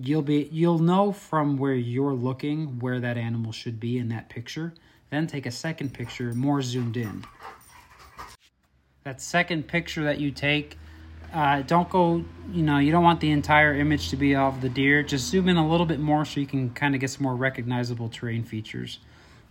you'll 0.00 0.22
be 0.22 0.48
you'll 0.52 0.78
know 0.78 1.12
from 1.12 1.56
where 1.56 1.74
you're 1.74 2.12
looking 2.14 2.78
where 2.78 3.00
that 3.00 3.16
animal 3.16 3.52
should 3.52 3.80
be 3.80 3.96
in 3.98 4.08
that 4.10 4.28
picture 4.28 4.74
then 5.10 5.26
take 5.26 5.46
a 5.46 5.50
second 5.50 5.92
picture 5.94 6.34
more 6.34 6.60
zoomed 6.60 6.96
in 6.96 7.24
that 9.04 9.20
second 9.20 9.66
picture 9.66 10.04
that 10.04 10.20
you 10.20 10.30
take 10.30 10.78
uh, 11.32 11.62
don't 11.62 11.88
go 11.88 12.24
you 12.50 12.62
know 12.62 12.78
you 12.78 12.90
don't 12.92 13.04
want 13.04 13.20
the 13.20 13.30
entire 13.30 13.74
image 13.74 14.10
to 14.10 14.16
be 14.16 14.34
of 14.34 14.60
the 14.60 14.68
deer. 14.68 15.02
Just 15.02 15.28
zoom 15.28 15.48
in 15.48 15.56
a 15.56 15.68
little 15.68 15.86
bit 15.86 16.00
more 16.00 16.24
so 16.24 16.40
you 16.40 16.46
can 16.46 16.70
kind 16.70 16.94
of 16.94 17.00
get 17.00 17.10
some 17.10 17.22
more 17.22 17.36
recognizable 17.36 18.08
terrain 18.08 18.44
features. 18.44 18.98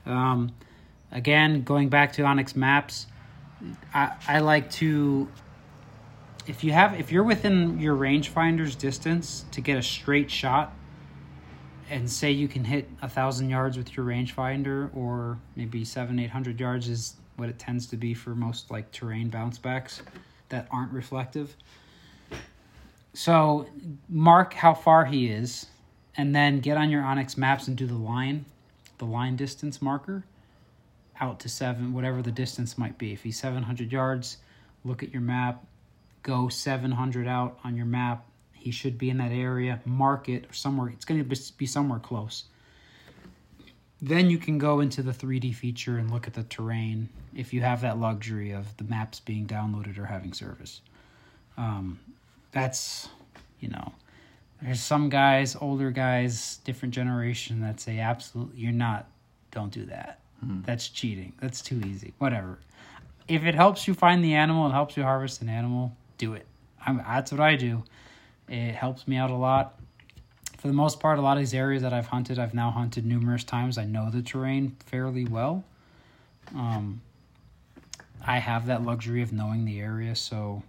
Um, 0.05 0.53
again 1.11 1.63
going 1.63 1.89
back 1.89 2.13
to 2.13 2.21
onX 2.23 2.55
maps 2.55 3.07
I, 3.93 4.15
I 4.27 4.39
like 4.39 4.69
to 4.73 5.27
if 6.45 6.63
you 6.63 6.71
have 6.71 6.99
if 6.99 7.11
you're 7.11 7.23
within 7.23 7.79
your 7.79 7.95
rangefinder's 7.95 8.75
distance 8.75 9.45
to 9.51 9.61
get 9.61 9.77
a 9.77 9.81
straight 9.81 10.29
shot 10.29 10.73
and 11.89 12.09
say 12.09 12.31
you 12.31 12.47
can 12.47 12.65
hit 12.65 12.89
a 13.01 13.09
thousand 13.09 13.49
yards 13.49 13.77
with 13.77 13.95
your 13.95 14.05
rangefinder 14.05 14.95
or 14.95 15.39
maybe 15.55 15.85
seven 15.85 16.19
eight 16.19 16.29
hundred 16.29 16.59
yards 16.59 16.87
is 16.87 17.15
what 17.37 17.49
it 17.49 17.57
tends 17.57 17.87
to 17.87 17.97
be 17.97 18.13
for 18.13 18.31
most 18.31 18.69
like 18.69 18.91
terrain 18.91 19.29
bounce 19.29 19.57
backs 19.57 20.01
that 20.49 20.67
aren't 20.71 20.91
reflective 20.91 21.55
so 23.13 23.67
mark 24.09 24.53
how 24.53 24.73
far 24.73 25.05
he 25.05 25.27
is 25.27 25.67
and 26.15 26.35
then 26.35 26.59
get 26.59 26.77
on 26.77 26.89
your 26.89 27.01
onX 27.01 27.37
maps 27.37 27.67
and 27.67 27.77
do 27.77 27.85
the 27.85 27.95
line 27.95 28.45
the 28.97 29.05
line 29.05 29.35
distance 29.35 29.81
marker 29.81 30.23
out 31.19 31.39
to 31.39 31.49
seven 31.49 31.93
whatever 31.93 32.21
the 32.21 32.31
distance 32.31 32.77
might 32.77 32.97
be 32.97 33.13
if 33.13 33.23
he's 33.23 33.39
700 33.39 33.91
yards 33.91 34.37
look 34.83 35.03
at 35.03 35.11
your 35.11 35.21
map 35.21 35.63
go 36.27 36.49
700 36.49 37.25
out 37.25 37.57
on 37.63 37.75
your 37.75 37.85
map. 37.85 38.25
He 38.53 38.69
should 38.69 38.97
be 38.97 39.09
in 39.09 39.17
that 39.17 39.31
area. 39.31 39.79
Mark 39.85 40.27
it 40.27 40.45
somewhere. 40.51 40.89
It's 40.89 41.05
going 41.05 41.23
to 41.27 41.53
be 41.57 41.65
somewhere 41.65 41.99
close. 41.99 42.43
Then 44.01 44.29
you 44.29 44.37
can 44.37 44.57
go 44.57 44.79
into 44.79 45.01
the 45.01 45.11
3D 45.11 45.55
feature 45.55 45.97
and 45.97 46.11
look 46.11 46.27
at 46.27 46.33
the 46.33 46.43
terrain 46.43 47.09
if 47.35 47.53
you 47.53 47.61
have 47.61 47.81
that 47.81 47.99
luxury 47.99 48.51
of 48.51 48.77
the 48.77 48.83
maps 48.83 49.19
being 49.19 49.47
downloaded 49.47 49.97
or 49.97 50.05
having 50.05 50.33
service. 50.33 50.81
Um, 51.57 51.99
that's, 52.51 53.09
you 53.59 53.69
know, 53.69 53.93
there's 54.61 54.81
some 54.81 55.09
guys, 55.09 55.55
older 55.59 55.89
guys, 55.91 56.57
different 56.63 56.93
generation 56.93 57.61
that 57.61 57.79
say, 57.79 57.99
absolutely, 57.99 58.59
you're 58.59 58.71
not, 58.71 59.07
don't 59.51 59.71
do 59.71 59.85
that. 59.85 60.19
That's 60.43 60.87
cheating. 60.89 61.33
That's 61.41 61.61
too 61.61 61.81
easy. 61.83 62.13
Whatever 62.19 62.59
if 63.27 63.43
it 63.43 63.55
helps 63.55 63.87
you 63.87 63.93
find 63.93 64.23
the 64.23 64.33
animal 64.33 64.65
and 64.65 64.73
helps 64.73 64.95
you 64.95 65.03
harvest 65.03 65.41
an 65.41 65.49
animal, 65.49 65.95
do 66.17 66.33
it. 66.33 66.45
I'm, 66.85 66.97
that's 66.97 67.31
what 67.31 67.41
I 67.41 67.55
do. 67.55 67.83
It 68.47 68.73
helps 68.73 69.07
me 69.07 69.17
out 69.17 69.31
a 69.31 69.35
lot. 69.35 69.77
For 70.57 70.67
the 70.67 70.73
most 70.73 70.99
part, 70.99 71.19
a 71.19 71.21
lot 71.21 71.37
of 71.37 71.41
these 71.41 71.53
areas 71.53 71.83
that 71.83 71.93
I've 71.93 72.07
hunted, 72.07 72.39
I've 72.39 72.53
now 72.53 72.71
hunted 72.71 73.05
numerous 73.05 73.43
times. 73.43 73.77
I 73.77 73.85
know 73.85 74.09
the 74.09 74.21
terrain 74.21 74.75
fairly 74.85 75.25
well. 75.25 75.63
Um, 76.55 77.01
I 78.25 78.39
have 78.39 78.65
that 78.67 78.83
luxury 78.83 79.21
of 79.21 79.31
knowing 79.31 79.65
the 79.65 79.79
area, 79.79 80.15
so 80.15 80.63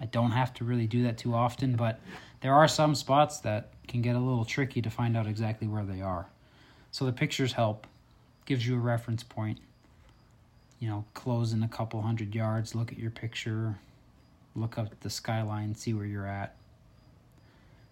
I 0.00 0.06
don't 0.06 0.32
have 0.32 0.52
to 0.54 0.64
really 0.64 0.86
do 0.86 1.02
that 1.04 1.16
too 1.16 1.34
often. 1.34 1.74
But 1.74 2.00
there 2.40 2.54
are 2.54 2.68
some 2.68 2.94
spots 2.94 3.38
that 3.40 3.70
can 3.88 4.02
get 4.02 4.14
a 4.14 4.18
little 4.18 4.44
tricky 4.44 4.82
to 4.82 4.90
find 4.90 5.16
out 5.16 5.26
exactly 5.26 5.66
where 5.66 5.84
they 5.84 6.02
are. 6.02 6.26
So 6.90 7.06
the 7.06 7.12
pictures 7.12 7.54
help, 7.54 7.86
gives 8.44 8.66
you 8.66 8.74
a 8.74 8.78
reference 8.78 9.22
point. 9.22 9.58
You 10.78 10.88
know, 10.88 11.04
close 11.14 11.52
in 11.52 11.62
a 11.62 11.68
couple 11.68 12.02
hundred 12.02 12.34
yards, 12.34 12.74
look 12.74 12.92
at 12.92 12.98
your 12.98 13.10
picture, 13.10 13.78
look 14.54 14.76
up 14.78 15.00
the 15.00 15.08
skyline, 15.08 15.74
see 15.74 15.94
where 15.94 16.04
you're 16.04 16.26
at. 16.26 16.54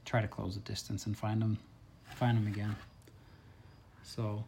Try 0.05 0.21
to 0.21 0.29
close 0.29 0.55
the 0.55 0.61
distance 0.61 1.07
and 1.07 1.17
find 1.17 1.41
them, 1.41 1.59
find 2.17 2.37
them 2.37 2.47
again. 2.47 2.77
So, 4.03 4.45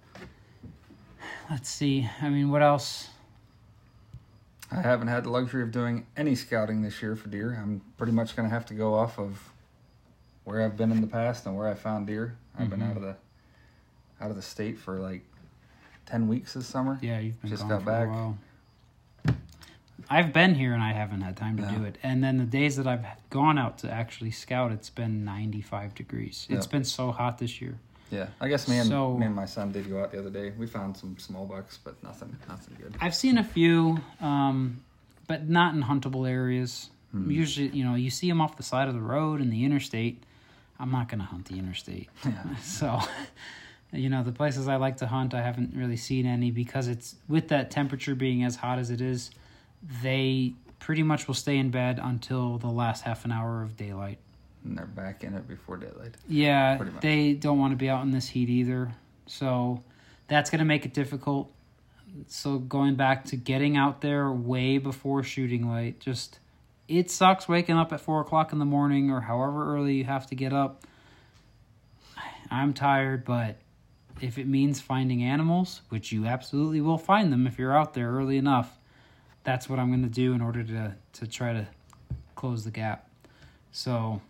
let's 1.51 1.69
see. 1.69 2.09
I 2.21 2.29
mean, 2.29 2.51
what 2.51 2.63
else? 2.63 3.09
I 4.71 4.81
haven't 4.81 5.09
had 5.09 5.25
the 5.25 5.31
luxury 5.31 5.63
of 5.63 5.71
doing 5.71 6.07
any 6.17 6.35
scouting 6.35 6.83
this 6.83 7.01
year 7.01 7.15
for 7.17 7.29
deer. 7.29 7.59
I'm 7.61 7.81
pretty 7.97 8.13
much 8.13 8.35
going 8.35 8.49
to 8.49 8.53
have 8.55 8.67
to 8.67 8.75
go 8.75 8.95
off 8.95 9.19
of 9.19 9.53
where 10.45 10.63
I've 10.63 10.77
been 10.77 10.91
in 10.91 11.01
the 11.01 11.07
past 11.07 11.47
and 11.47 11.57
where 11.57 11.69
I 11.69 11.75
found 11.75 12.07
deer. 12.09 12.37
I've 12.59 12.69
been 12.71 12.81
Mhm. 12.81 12.91
out 12.91 12.97
of 12.97 13.03
the 13.03 13.17
out 14.21 14.31
of 14.31 14.37
the 14.37 14.43
state 14.43 14.79
for 14.79 15.01
like 15.01 15.25
ten 16.07 16.29
weeks 16.29 16.55
this 16.55 16.67
summer. 16.67 16.99
Yeah, 17.03 17.19
you've 17.19 17.41
been 17.41 17.51
Just 17.51 17.63
gone 17.69 17.69
got 17.71 17.85
back. 17.85 18.09
I've 20.11 20.33
been 20.33 20.55
here 20.55 20.73
and 20.75 20.83
I 20.83 20.93
haven't 20.93 21.23
had 21.23 21.37
time 21.37 21.57
to 21.57 21.63
Yeah. 21.63 21.75
do 21.77 21.85
it. 21.85 21.99
And 22.03 22.23
then 22.23 22.37
the 22.39 22.45
days 22.45 22.77
that 22.77 22.87
I've 22.87 23.05
gone 23.31 23.59
out 23.59 23.79
to 23.79 23.91
actually 23.91 24.31
scout, 24.31 24.73
it's 24.73 24.91
been 24.91 25.25
95 25.25 25.95
degrees. 25.95 26.47
It's 26.51 26.67
Yeah. 26.67 26.71
been 26.73 26.85
so 26.85 27.11
hot 27.13 27.39
this 27.39 27.61
year. 27.61 27.79
Yeah, 28.11 28.29
I 28.41 28.49
guess 28.49 28.69
me 28.69 28.79
and 28.79 28.89
So- 28.89 29.17
me 29.19 29.27
and 29.27 29.35
my 29.35 29.47
son 29.47 29.73
did 29.73 29.89
go 29.89 30.03
out 30.03 30.13
the 30.13 30.19
other 30.21 30.31
day. 30.31 30.51
We 30.57 30.67
found 30.67 30.97
some 30.97 31.19
small 31.19 31.47
bucks, 31.47 31.79
but 31.83 32.01
nothing, 32.03 32.37
nothing 32.49 32.77
good. 32.81 32.95
I've 33.01 33.15
seen 33.15 33.39
a 33.39 33.45
few, 33.45 33.99
um, 34.21 34.83
but 35.27 35.49
not 35.49 35.75
in 35.75 35.83
huntable 35.83 36.29
areas. 36.29 36.91
Hmm. 37.11 37.31
Usually, 37.31 37.69
you 37.69 37.83
know, 37.85 37.95
you 37.95 38.11
see 38.11 38.29
them 38.29 38.41
off 38.41 38.57
the 38.57 38.63
side 38.63 38.89
of 38.89 38.95
the 38.95 39.01
road 39.01 39.41
in 39.41 39.51
the 39.51 39.65
interstate. 39.65 40.23
I'm 40.79 40.91
not 40.91 41.09
going 41.09 41.21
to 41.21 41.25
hunt 41.25 41.47
the 41.47 41.59
interstate. 41.59 42.09
Yeah. 42.25 42.55
So, 42.63 43.01
you 43.93 44.09
know, 44.11 44.23
the 44.23 44.33
places 44.33 44.69
I 44.69 44.77
like 44.77 44.97
to 44.99 45.07
hunt, 45.07 45.35
I 45.35 45.43
haven't 45.43 45.75
really 45.75 45.97
seen 45.97 46.27
any 46.27 46.51
because 46.51 46.89
it's 46.89 47.17
with 47.29 47.49
that 47.49 47.71
temperature 47.71 48.15
being 48.15 48.43
as 48.45 48.57
hot 48.57 48.79
as 48.79 48.91
it 48.91 49.01
is, 49.01 49.31
they 50.03 50.55
pretty 50.79 51.03
much 51.03 51.27
will 51.27 51.35
stay 51.35 51.57
in 51.57 51.71
bed 51.71 52.01
until 52.03 52.59
the 52.59 52.69
last 52.69 53.03
half 53.03 53.25
an 53.25 53.33
hour 53.33 53.63
of 53.63 53.77
daylight. 53.77 54.19
And 54.65 54.77
they're 54.77 54.87
back 54.87 55.25
in 55.25 55.35
it 55.35 55.47
before 55.47 55.77
daylight. 55.77 56.15
Yeah, 56.29 56.83
they 57.01 57.35
don't 57.35 57.59
want 57.59 57.73
to 57.73 57.77
be 57.77 57.89
out 57.89 58.03
in 58.03 58.11
this 58.11 58.29
heat 58.29 58.49
either. 58.49 58.93
So 59.27 59.83
that's 60.29 60.51
going 60.51 60.61
to 60.61 60.65
make 60.65 60.85
it 60.85 60.95
difficult. 60.95 61.51
So 62.29 62.59
going 62.59 62.95
back 62.95 63.27
to 63.27 63.37
getting 63.37 63.77
out 63.77 64.01
there 64.01 64.31
way 64.31 64.79
before 64.79 65.23
shooting 65.23 65.69
light, 65.69 66.01
just 66.01 66.39
it 66.89 67.11
sucks 67.11 67.49
waking 67.49 67.77
up 67.77 67.93
at 67.93 68.01
four 68.01 68.21
o'clock 68.21 68.53
in 68.53 68.59
the 68.59 68.65
morning 68.65 69.11
or 69.11 69.21
however 69.21 69.75
early 69.75 69.95
you 69.95 70.05
have 70.05 70.27
to 70.29 70.35
get 70.35 70.53
up. 70.53 70.85
I'm 72.51 72.73
tired, 72.73 73.25
but 73.25 73.57
if 74.21 74.39
it 74.39 74.47
means 74.47 74.81
finding 74.81 75.23
animals, 75.23 75.83
which 75.89 76.13
you 76.13 76.27
absolutely 76.27 76.81
will 76.81 76.99
find 76.99 77.33
them 77.33 77.47
if 77.47 77.59
you're 77.59 77.77
out 77.77 77.95
there 77.95 78.13
early 78.13 78.37
enough, 78.37 78.79
that's 79.45 79.69
what 79.69 79.79
I'm 79.79 79.91
going 79.91 80.03
to 80.03 80.09
do 80.09 80.33
in 80.33 80.41
order 80.41 80.65
to 80.65 80.95
to 81.15 81.27
try 81.27 81.53
to 81.53 81.67
close 82.35 82.65
the 82.65 82.71
gap. 82.71 83.09
So 83.73 84.21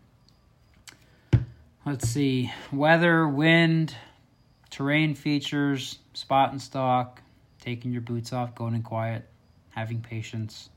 let's 1.86 2.08
see 2.08 2.52
weather, 2.72 3.26
wind, 3.26 3.96
terrain 4.70 5.14
features, 5.14 5.98
spot 6.12 6.50
and 6.50 6.60
stalk, 6.60 7.22
taking 7.60 7.92
your 7.92 8.02
boots 8.02 8.32
off, 8.32 8.54
going 8.54 8.74
in 8.74 8.82
quiet, 8.82 9.26
having 9.70 10.00
patience, 10.00 10.68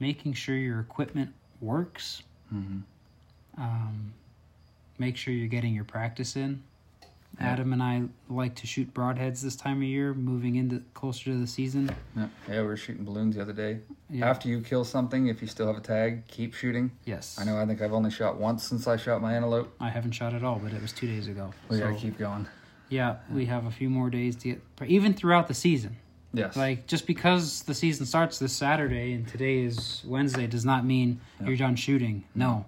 making 0.00 0.32
sure 0.32 0.56
your 0.56 0.80
equipment 0.80 1.34
works. 1.60 2.22
Mm-hmm. 2.54 2.80
Um, 3.60 4.14
make 4.98 5.16
sure 5.16 5.34
you're 5.34 5.48
getting 5.48 5.74
your 5.74 5.84
practice 5.84 6.36
in. 6.36 6.62
Adam 7.40 7.72
and 7.72 7.82
I 7.82 8.02
like 8.28 8.56
to 8.56 8.66
shoot 8.66 8.92
broadheads 8.92 9.40
this 9.42 9.54
time 9.54 9.76
of 9.78 9.82
year, 9.84 10.12
moving 10.14 10.56
into 10.56 10.82
closer 10.94 11.24
to 11.24 11.36
the 11.38 11.46
season. 11.46 11.94
Yeah. 12.16 12.28
yeah, 12.48 12.60
we 12.62 12.66
were 12.66 12.76
shooting 12.76 13.04
balloons 13.04 13.36
the 13.36 13.42
other 13.42 13.52
day. 13.52 13.78
After 14.20 14.48
you 14.48 14.60
kill 14.60 14.84
something, 14.84 15.28
if 15.28 15.40
you 15.40 15.46
still 15.46 15.66
have 15.66 15.76
a 15.76 15.80
tag, 15.80 16.26
keep 16.26 16.54
shooting. 16.54 16.90
yes. 17.04 17.38
I 17.40 17.44
know. 17.44 17.56
I 17.58 17.66
think 17.66 17.80
I've 17.82 17.92
only 17.92 18.10
shot 18.10 18.38
once 18.38 18.64
since 18.64 18.86
I 18.88 18.96
shot 18.96 19.20
my 19.22 19.34
antelope. 19.34 19.72
I 19.80 19.88
haven't 19.90 20.12
shot 20.12 20.34
at 20.34 20.42
all, 20.42 20.58
but 20.58 20.72
it 20.72 20.80
was 20.82 20.92
two 20.92 21.06
days 21.06 21.28
ago. 21.28 21.52
We 21.68 21.76
So, 21.78 21.84
gotta 21.84 21.96
keep 22.00 22.18
going. 22.18 22.46
yeah, 22.88 23.16
we 23.30 23.46
have 23.46 23.66
a 23.66 23.70
few 23.70 23.88
more 23.90 24.10
days 24.10 24.34
to 24.36 24.48
get, 24.48 24.62
even 24.86 25.14
throughout 25.14 25.46
the 25.46 25.54
season. 25.54 25.96
Yes. 26.34 26.56
Like 26.56 26.86
just 26.86 27.06
because 27.06 27.62
the 27.62 27.74
season 27.74 28.04
starts 28.04 28.38
this 28.38 28.52
Saturday 28.52 29.12
and 29.14 29.26
today 29.28 29.60
is 29.60 30.02
Wednesday 30.06 30.46
does 30.46 30.64
not 30.64 30.84
mean 30.84 31.20
Yeah. 31.40 31.48
you're 31.48 31.56
done 31.56 31.76
shooting. 31.76 32.24
No, 32.34 32.66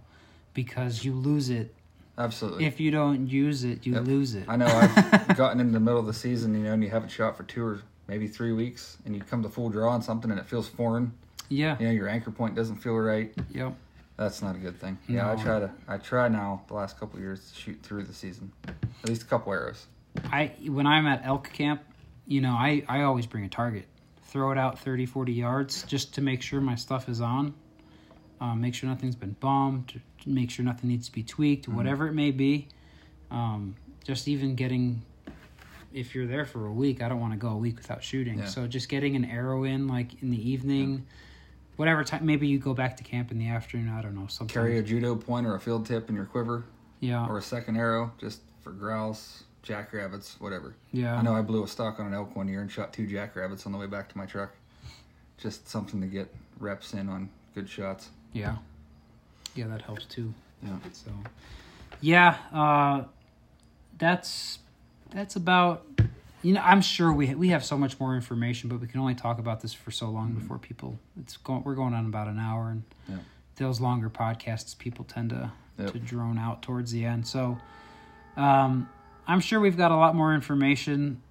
because 0.55 1.05
you 1.05 1.13
lose 1.15 1.51
it 1.51 1.75
Absolutely. 2.19 2.67
if 2.67 2.81
you 2.81 2.91
don't 2.91 3.27
use 3.29 3.65
it. 3.65 3.87
You 3.87 3.95
Yep. 3.95 4.05
lose 4.05 4.35
it. 4.35 4.45
I 4.49 4.57
know 4.57 4.67
I've 4.67 5.37
gotten 5.37 5.61
in 5.61 5.73
the 5.73 5.81
middle 5.81 5.99
of 6.01 6.07
the 6.07 6.13
season, 6.13 6.55
you 6.55 6.65
know, 6.65 6.73
and 6.75 6.83
you 6.85 6.91
haven't 6.91 7.09
shot 7.11 7.37
for 7.37 7.45
two 7.45 7.65
or 7.65 7.81
maybe 8.09 8.27
three 8.27 8.53
weeks, 8.53 8.99
and 9.07 9.15
you 9.15 9.23
come 9.23 9.43
to 9.43 9.49
full 9.49 9.71
draw 9.71 9.91
on 9.91 10.03
something 10.03 10.31
and 10.31 10.39
it 10.39 10.47
feels 10.47 10.69
foreign. 10.69 11.13
Yeah. 11.49 11.77
You 11.81 11.87
know, 11.87 11.93
your 11.93 12.09
anchor 12.09 12.31
point 12.31 12.55
doesn't 12.55 12.77
feel 12.77 12.95
right. 12.97 13.33
Yep. 13.53 13.75
That's 14.17 14.43
not 14.43 14.55
a 14.55 14.59
good 14.59 14.79
thing. 14.79 14.99
Yeah, 15.09 15.33
I 15.33 15.37
try 15.37 15.61
to. 15.61 15.71
I 15.89 15.97
try 15.97 16.29
now 16.29 16.63
the 16.69 16.75
last 16.75 17.01
couple 17.01 17.17
of 17.17 17.23
years 17.23 17.51
to 17.53 17.59
shoot 17.59 17.79
through 17.83 18.03
the 18.05 18.13
season, 18.13 18.53
at 18.69 19.09
least 19.09 19.23
a 19.23 19.25
couple 19.25 19.51
arrows. 19.53 19.87
I 20.25 20.53
when 20.67 20.87
I'm 20.87 21.07
at 21.07 21.23
elk 21.25 21.51
camp, 21.55 21.81
you 22.27 22.43
know, 22.43 22.51
I 22.53 22.85
I 22.87 23.01
always 23.03 23.25
bring 23.25 23.45
a 23.45 23.49
target. 23.49 23.87
Throw 24.25 24.53
it 24.53 24.59
out 24.59 24.79
30 24.79 25.07
40 25.07 25.33
yards 25.33 25.85
just 25.85 26.13
to 26.15 26.21
make 26.21 26.43
sure 26.43 26.61
my 26.61 26.75
stuff 26.75 27.09
is 27.09 27.23
on. 27.23 27.55
Um, 28.41 28.61
make 28.61 28.75
sure 28.75 28.89
nothing's 28.89 29.17
been 29.17 29.37
bombed, 29.39 30.01
make 30.25 30.51
sure 30.51 30.65
nothing 30.65 30.89
needs 30.89 31.07
to 31.07 31.13
be 31.13 31.23
tweaked, 31.23 31.69
whatever 31.69 32.09
it 32.09 32.15
may 32.15 32.31
be. 32.31 32.69
Um, 33.31 33.77
just 34.03 34.29
even 34.29 34.55
getting 34.55 35.03
if 35.93 36.15
you're 36.15 36.27
there 36.27 36.45
for 36.45 36.67
a 36.67 36.73
week, 36.73 37.03
I 37.03 37.09
don't 37.09 37.21
want 37.21 37.33
to 37.33 37.39
go 37.39 37.49
a 37.49 37.57
week 37.57 37.77
without 37.77 38.03
shooting. 38.03 38.39
Yeah. 38.39 38.47
So 38.47 38.67
just 38.67 38.89
getting 38.89 39.17
an 39.17 39.25
arrow 39.25 39.65
in 39.65 39.89
like 39.89 40.23
in 40.23 40.31
the 40.31 40.51
evening, 40.51 41.07
whatever 41.77 42.05
time 42.05 42.25
maybe 42.25 42.47
you 42.47 42.59
go 42.59 42.75
back 42.75 42.97
to 42.99 43.05
camp 43.05 43.31
in 43.31 43.39
the 43.39 43.49
afternoon, 43.49 43.89
I 43.89 44.03
don't 44.03 44.15
know, 44.15 44.27
something. 44.29 44.53
Carry 44.53 44.79
a 44.79 44.83
judo 44.83 45.17
point 45.17 45.47
or 45.47 45.55
a 45.55 45.61
field 45.61 45.87
tip 45.87 46.09
in 46.09 46.15
your 46.15 46.27
quiver, 46.27 46.65
yeah. 47.01 47.27
or 47.27 47.39
a 47.39 47.43
second 47.43 47.77
arrow 47.77 48.13
just 48.19 48.41
for 48.61 48.73
grouse, 48.73 49.45
jackrabbits, 49.63 50.37
whatever. 50.41 50.75
yeah. 50.93 51.17
I 51.17 51.23
know 51.23 51.35
I 51.35 51.43
blew 51.43 51.65
a 51.65 51.69
stock 51.69 51.99
on 51.99 52.07
an 52.07 52.15
elk 52.15 52.37
one 52.37 52.49
year 52.49 52.61
and 52.61 52.71
shot 52.71 52.93
two 52.93 53.07
jackrabbits 53.07 53.67
on 53.67 53.73
the 53.73 53.79
way 53.79 53.87
back 53.87 54.09
to 54.11 54.19
my 54.19 54.27
truck. 54.27 54.55
Just 55.39 55.69
something 55.69 56.01
to 56.01 56.07
get 56.07 56.33
reps 56.59 56.93
in 56.93 57.09
on 57.09 57.31
good 57.55 57.69
shots. 57.69 58.11
Yeah. 58.33 58.57
Yeah, 59.55 59.67
that 59.69 59.83
helps 59.83 60.05
too. 60.05 60.33
Yeah. 60.63 60.77
So, 60.93 61.11
yeah, 62.01 62.37
uh, 62.53 63.05
that's 63.99 64.59
that's 65.11 65.37
about. 65.37 65.85
You 66.43 66.55
know, 66.55 66.63
I'm 66.65 66.81
sure 66.81 67.13
we 67.13 67.35
we 67.35 67.49
have 67.49 67.65
so 67.65 67.77
much 67.77 68.01
more 68.01 68.15
information, 68.15 68.69
but 68.71 68.81
we 68.81 68.87
can 68.87 69.01
only 69.01 69.15
talk 69.15 69.39
about 69.39 69.61
this 69.61 69.75
for 69.75 69.91
so 69.91 70.09
long 70.09 70.33
before 70.33 70.59
people. 70.59 70.99
It's 71.21 71.37
going. 71.37 71.65
We're 71.65 71.75
going 71.75 71.93
on 71.95 72.07
about 72.07 72.29
an 72.29 72.39
hour, 72.39 72.71
and 72.71 72.83
Yeah. 73.09 73.17
those 73.57 73.81
longer 73.81 74.09
podcasts, 74.09 74.77
people 74.79 75.05
tend 75.05 75.31
to 75.31 75.53
Yep. 75.79 75.93
to 75.93 75.99
drone 75.99 76.39
out 76.39 76.63
towards 76.63 76.93
the 76.93 77.05
end. 77.07 77.27
So, 77.27 77.59
um, 78.37 78.89
I'm 79.27 79.41
sure 79.41 79.61
we've 79.61 79.77
got 79.77 79.91
a 79.91 79.97
lot 79.97 80.15
more 80.15 80.35
information 80.35 81.23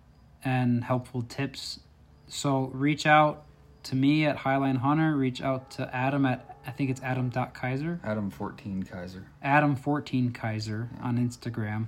and 0.44 0.84
helpful 0.84 1.22
tips. 1.24 1.80
So 2.28 2.66
reach 2.74 3.06
out 3.06 3.44
to 3.84 3.96
me 3.96 4.26
at 4.26 4.38
Highline 4.38 4.78
Hunter. 4.78 5.16
Reach 5.16 5.42
out 5.42 5.70
to 5.72 5.94
Adam 5.96 6.26
at 6.26 6.49
I 6.66 6.72
think 6.72 6.90
it's 6.90 7.02
Adam.Kaiser. 7.02 8.00
Adam 8.04 8.30
14 8.30 8.84
Kaiser. 8.84 9.26
Adam14 9.44 10.34
Kaiser 10.34 10.90
on 11.02 11.18
Instagram. 11.18 11.88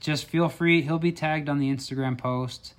Just 0.00 0.26
feel 0.26 0.48
free, 0.48 0.82
he'll 0.82 0.98
be 0.98 1.12
tagged 1.12 1.48
on 1.48 1.58
the 1.58 1.70
Instagram 1.70 2.18
post. 2.18 2.74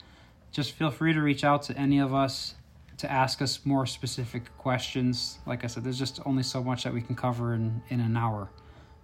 Just 0.51 0.71
feel 0.71 0.91
free 0.91 1.13
to 1.13 1.21
reach 1.21 1.43
out 1.43 1.63
to 1.63 1.77
any 1.77 1.99
of 1.99 2.13
us 2.13 2.55
to 2.97 3.11
ask 3.11 3.41
us 3.41 3.65
more 3.65 3.85
specific 3.85 4.55
questions. 4.57 5.39
Like 5.45 5.63
I 5.63 5.67
said, 5.67 5.83
there's 5.83 5.99
just 5.99 6.19
only 6.25 6.43
so 6.43 6.63
much 6.63 6.83
that 6.83 6.93
we 6.93 7.01
can 7.01 7.15
cover 7.15 7.53
in, 7.53 7.81
in 7.89 7.99
an 7.99 8.15
hour. 8.15 8.49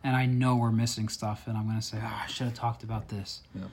And 0.03 0.15
I 0.15 0.25
know 0.25 0.55
we're 0.55 0.71
missing 0.71 1.09
stuff, 1.09 1.47
and 1.47 1.57
I'm 1.57 1.65
going 1.65 1.79
to 1.79 1.85
say, 1.85 1.97
oh, 2.01 2.21
I 2.23 2.27
should 2.27 2.45
have 2.45 2.55
talked 2.55 2.83
about 2.83 3.09
this. 3.09 3.41
Yep. 3.53 3.69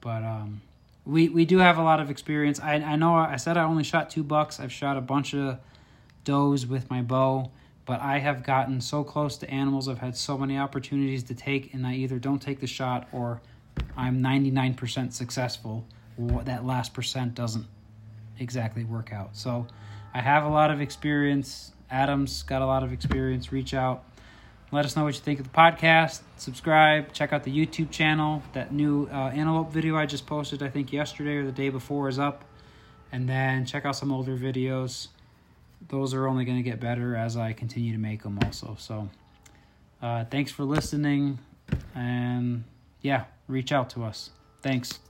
But 0.00 0.22
um, 0.22 0.60
we, 1.06 1.28
we 1.28 1.44
do 1.44 1.58
have 1.58 1.78
a 1.78 1.82
lot 1.82 2.00
of 2.00 2.10
experience. 2.10 2.60
I, 2.60 2.74
I 2.74 2.96
know 2.96 3.14
I 3.14 3.36
said 3.36 3.56
I 3.56 3.64
only 3.64 3.84
shot 3.84 4.10
two 4.10 4.22
bucks, 4.22 4.60
I've 4.60 4.72
shot 4.72 4.96
a 4.96 5.00
bunch 5.00 5.34
of 5.34 5.58
does 6.24 6.66
with 6.66 6.90
my 6.90 7.00
bow 7.02 7.50
but 7.90 8.00
I 8.00 8.20
have 8.20 8.44
gotten 8.44 8.80
so 8.80 9.02
close 9.02 9.36
to 9.38 9.50
animals. 9.50 9.88
I've 9.88 9.98
had 9.98 10.16
so 10.16 10.38
many 10.38 10.56
opportunities 10.56 11.24
to 11.24 11.34
take, 11.34 11.74
and 11.74 11.84
I 11.84 11.94
either 11.94 12.20
don't 12.20 12.38
take 12.38 12.60
the 12.60 12.68
shot 12.68 13.08
or 13.10 13.42
I'm 13.96 14.22
99% 14.22 15.12
successful. 15.12 15.84
That 16.16 16.64
last 16.64 16.94
percent 16.94 17.34
doesn't 17.34 17.66
exactly 18.38 18.84
work 18.84 19.12
out. 19.12 19.34
So 19.36 19.66
I 20.14 20.20
have 20.20 20.44
a 20.44 20.48
lot 20.48 20.70
of 20.70 20.80
experience. 20.80 21.72
Adam's 21.90 22.44
got 22.44 22.62
a 22.62 22.64
lot 22.64 22.84
of 22.84 22.92
experience. 22.92 23.50
Reach 23.50 23.74
out. 23.74 24.04
Let 24.70 24.84
us 24.84 24.94
know 24.94 25.02
what 25.02 25.14
you 25.14 25.20
think 25.20 25.40
of 25.40 25.50
the 25.50 25.58
podcast. 25.58 26.20
Subscribe. 26.36 27.12
Check 27.12 27.32
out 27.32 27.42
the 27.42 27.50
YouTube 27.50 27.90
channel. 27.90 28.40
That 28.52 28.72
new 28.72 29.08
uh, 29.10 29.32
antelope 29.34 29.72
video 29.72 29.96
I 29.96 30.06
just 30.06 30.28
posted, 30.28 30.62
I 30.62 30.68
think 30.68 30.92
yesterday 30.92 31.38
or 31.38 31.44
the 31.44 31.50
day 31.50 31.70
before, 31.70 32.08
is 32.08 32.20
up. 32.20 32.44
And 33.10 33.28
then 33.28 33.66
check 33.66 33.84
out 33.84 33.96
some 33.96 34.12
older 34.12 34.36
videos. 34.36 35.08
Those 35.88 36.14
are 36.14 36.26
only 36.26 36.44
going 36.44 36.58
to 36.58 36.62
get 36.62 36.80
better 36.80 37.16
as 37.16 37.36
I 37.36 37.52
continue 37.52 37.92
to 37.92 37.98
make 37.98 38.22
them, 38.22 38.38
also. 38.44 38.76
So, 38.78 39.08
uh, 40.02 40.24
thanks 40.24 40.52
for 40.52 40.64
listening. 40.64 41.38
And 41.94 42.64
yeah, 43.02 43.24
reach 43.48 43.72
out 43.72 43.90
to 43.90 44.04
us. 44.04 44.30
Thanks. 44.62 45.00